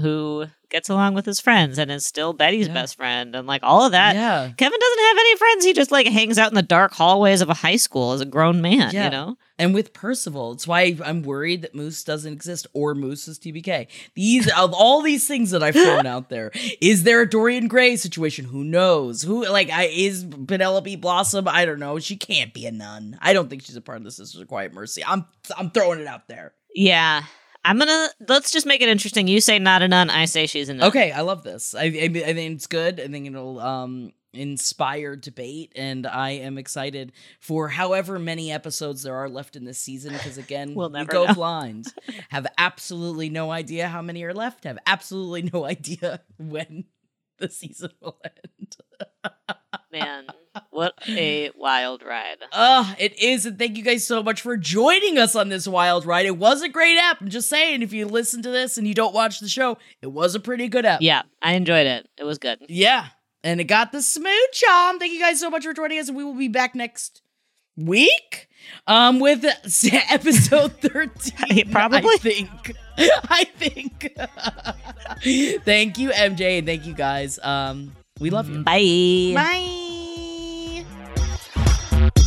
who 0.00 0.46
gets 0.70 0.88
along 0.88 1.12
with 1.12 1.26
his 1.26 1.38
friends 1.38 1.78
and 1.78 1.90
is 1.90 2.06
still 2.06 2.32
Betty's 2.32 2.66
Yeah. 2.66 2.72
best 2.74 2.96
friend 2.96 3.36
and 3.36 3.46
like 3.46 3.62
all 3.62 3.84
of 3.84 3.92
that. 3.92 4.14
yeah, 4.14 4.50
Kevin 4.56 4.78
doesn't 4.80 5.04
have 5.04 5.16
any 5.18 5.36
friends. 5.36 5.64
He 5.66 5.72
just 5.74 5.90
like 5.92 6.06
hangs 6.06 6.38
out 6.38 6.50
in 6.50 6.54
the 6.54 6.62
dark 6.62 6.92
hallways 6.94 7.42
of 7.42 7.50
a 7.50 7.54
high 7.54 7.76
school 7.76 8.12
as 8.12 8.22
a 8.22 8.24
grown 8.24 8.62
man, 8.62 8.90
Yeah. 8.94 9.04
you 9.04 9.10
know? 9.10 9.36
and 9.58 9.74
with 9.74 9.92
Percival, 9.92 10.52
it's 10.52 10.66
why 10.66 10.96
I'm 11.04 11.22
worried 11.22 11.60
that 11.62 11.74
Moose 11.74 12.02
doesn't 12.02 12.32
exist 12.32 12.66
or 12.72 12.94
Moose 12.94 13.28
is 13.28 13.38
TBK. 13.38 13.86
These 14.14 14.50
of 14.52 14.72
all 14.72 15.02
these 15.02 15.28
things 15.28 15.50
that 15.50 15.62
I've 15.62 15.74
thrown 15.74 16.06
out 16.06 16.30
there, 16.30 16.50
is 16.80 17.02
there 17.02 17.20
a 17.20 17.28
Dorian 17.28 17.68
Gray 17.68 17.96
situation? 17.96 18.46
Who 18.46 18.64
knows? 18.64 19.22
Who 19.22 19.46
like 19.46 19.68
I 19.68 19.84
is 19.84 20.24
Penelope 20.48 20.96
Blossom? 20.96 21.46
I 21.46 21.66
don't 21.66 21.78
know. 21.78 21.98
She 21.98 22.16
can't 22.16 22.54
be 22.54 22.64
a 22.64 22.72
nun. 22.72 23.18
I 23.20 23.34
don't 23.34 23.50
think 23.50 23.62
she's 23.62 23.76
a 23.76 23.82
part 23.82 23.98
of 23.98 24.04
the 24.04 24.10
Sisters 24.10 24.40
of 24.40 24.48
Quiet 24.48 24.72
Mercy. 24.72 25.04
I'm 25.04 25.26
I'm 25.56 25.70
throwing 25.70 26.00
it 26.00 26.06
out 26.06 26.28
there. 26.28 26.54
Yeah. 26.74 27.24
I'm 27.64 27.78
gonna 27.78 28.08
let's 28.28 28.50
just 28.50 28.66
make 28.66 28.80
it 28.80 28.88
interesting. 28.88 29.28
You 29.28 29.40
say 29.40 29.58
not 29.58 29.82
a 29.82 29.88
nun, 29.88 30.10
I 30.10 30.24
say 30.24 30.46
she's 30.46 30.68
a 30.68 30.74
nun. 30.74 30.88
Okay, 30.88 31.12
I 31.12 31.20
love 31.20 31.42
this. 31.44 31.74
I, 31.74 31.82
I, 31.84 31.84
I 31.84 31.88
think 32.08 32.54
it's 32.56 32.66
good. 32.66 33.00
I 33.00 33.06
think 33.08 33.26
it'll 33.26 33.60
um 33.60 34.12
inspire 34.34 35.14
debate, 35.14 35.72
and 35.76 36.06
I 36.06 36.30
am 36.30 36.58
excited 36.58 37.12
for 37.38 37.68
however 37.68 38.18
many 38.18 38.50
episodes 38.50 39.02
there 39.02 39.14
are 39.14 39.28
left 39.28 39.56
in 39.56 39.64
this 39.64 39.78
season. 39.78 40.12
Because 40.14 40.38
again, 40.38 40.74
We'll 40.76 40.88
we 40.88 40.98
never 40.98 41.12
go 41.12 41.26
know. 41.26 41.34
blind. 41.34 41.86
Have 42.30 42.46
absolutely 42.58 43.28
no 43.30 43.50
idea 43.50 43.88
how 43.88 44.02
many 44.02 44.22
are 44.24 44.34
left. 44.34 44.64
Have 44.64 44.78
absolutely 44.86 45.48
no 45.52 45.64
idea 45.76 46.20
when 46.38 46.84
the 47.38 47.48
season 47.48 47.90
will 48.00 48.18
end. 48.24 48.76
Man, 49.92 50.26
what 50.70 50.94
a 51.08 51.50
wild 51.56 52.02
ride. 52.02 52.38
Uh, 52.52 52.94
it 52.98 53.18
is, 53.18 53.46
and 53.46 53.58
thank 53.58 53.76
you 53.76 53.82
guys 53.82 54.06
so 54.06 54.22
much 54.22 54.40
for 54.40 54.56
joining 54.56 55.18
us 55.18 55.34
on 55.34 55.48
this 55.48 55.66
wild 55.66 56.04
ride. 56.06 56.26
It 56.26 56.36
was 56.38 56.62
a 56.62 56.68
great 56.68 56.98
app. 56.98 57.20
I'm 57.20 57.28
just 57.28 57.48
saying, 57.48 57.82
if 57.82 57.92
you 57.92 58.06
listen 58.06 58.42
to 58.42 58.50
this 58.50 58.78
and 58.78 58.86
you 58.86 58.94
don't 58.94 59.14
watch 59.14 59.40
the 59.40 59.48
show, 59.48 59.78
it 60.02 60.08
was 60.08 60.34
a 60.34 60.40
pretty 60.40 60.68
good 60.68 60.84
app. 60.84 61.00
Yeah, 61.02 61.22
I 61.40 61.52
enjoyed 61.54 61.86
it. 61.86 62.08
It 62.18 62.24
was 62.24 62.38
good. 62.38 62.58
Yeah. 62.68 63.06
And 63.44 63.60
it 63.60 63.64
got 63.64 63.90
the 63.92 64.02
smooch 64.02 64.62
on. 64.70 64.98
Thank 65.00 65.12
you 65.12 65.18
guys 65.18 65.40
so 65.40 65.50
much 65.50 65.64
for 65.64 65.72
joining 65.72 65.98
us. 65.98 66.06
And 66.08 66.16
we 66.16 66.22
will 66.24 66.34
be 66.34 66.48
back 66.48 66.74
next 66.74 67.22
week 67.74 68.48
um 68.86 69.18
with 69.18 69.44
episode 70.10 70.72
13 70.82 71.70
Probably. 71.72 72.10
i 72.12 72.16
think 72.18 72.76
i 72.98 73.44
think 73.56 74.12
thank 75.64 75.96
you 75.96 76.10
mj 76.10 76.58
and 76.58 76.66
thank 76.66 76.84
you 76.84 76.92
guys 76.92 77.38
um 77.42 77.96
we 78.20 78.28
love 78.28 78.50
you 78.50 78.62
Bye. 78.62 79.32
bye 79.34 79.81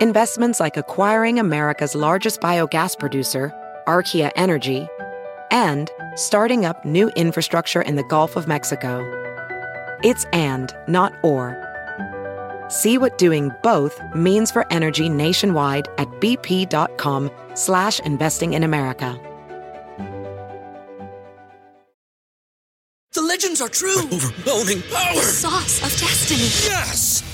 Investments 0.00 0.58
like 0.58 0.76
acquiring 0.76 1.38
America's 1.38 1.94
largest 1.94 2.40
biogas 2.40 2.98
producer, 2.98 3.52
Archaea 3.86 4.32
Energy, 4.34 4.88
and 5.52 5.88
starting 6.16 6.64
up 6.64 6.84
new 6.84 7.10
infrastructure 7.10 7.80
in 7.80 7.94
the 7.94 8.02
Gulf 8.02 8.34
of 8.34 8.48
Mexico. 8.48 9.04
It's 10.02 10.24
and, 10.32 10.74
not 10.88 11.12
or. 11.22 11.56
See 12.68 12.98
what 12.98 13.18
doing 13.18 13.52
both 13.62 14.00
means 14.16 14.50
for 14.50 14.66
energy 14.72 15.08
nationwide 15.08 15.86
at 15.98 16.08
bp.com 16.20 17.30
slash 17.54 18.00
investing 18.00 18.54
in 18.54 18.64
America. 18.64 19.16
The 23.12 23.22
legends 23.22 23.60
are 23.60 23.68
true. 23.68 24.00
overwhelming 24.00 24.82
power! 24.90 25.14
The 25.14 25.20
Sauce 25.20 25.78
of 25.84 26.00
destiny. 26.00 26.42
Yes! 26.68 27.33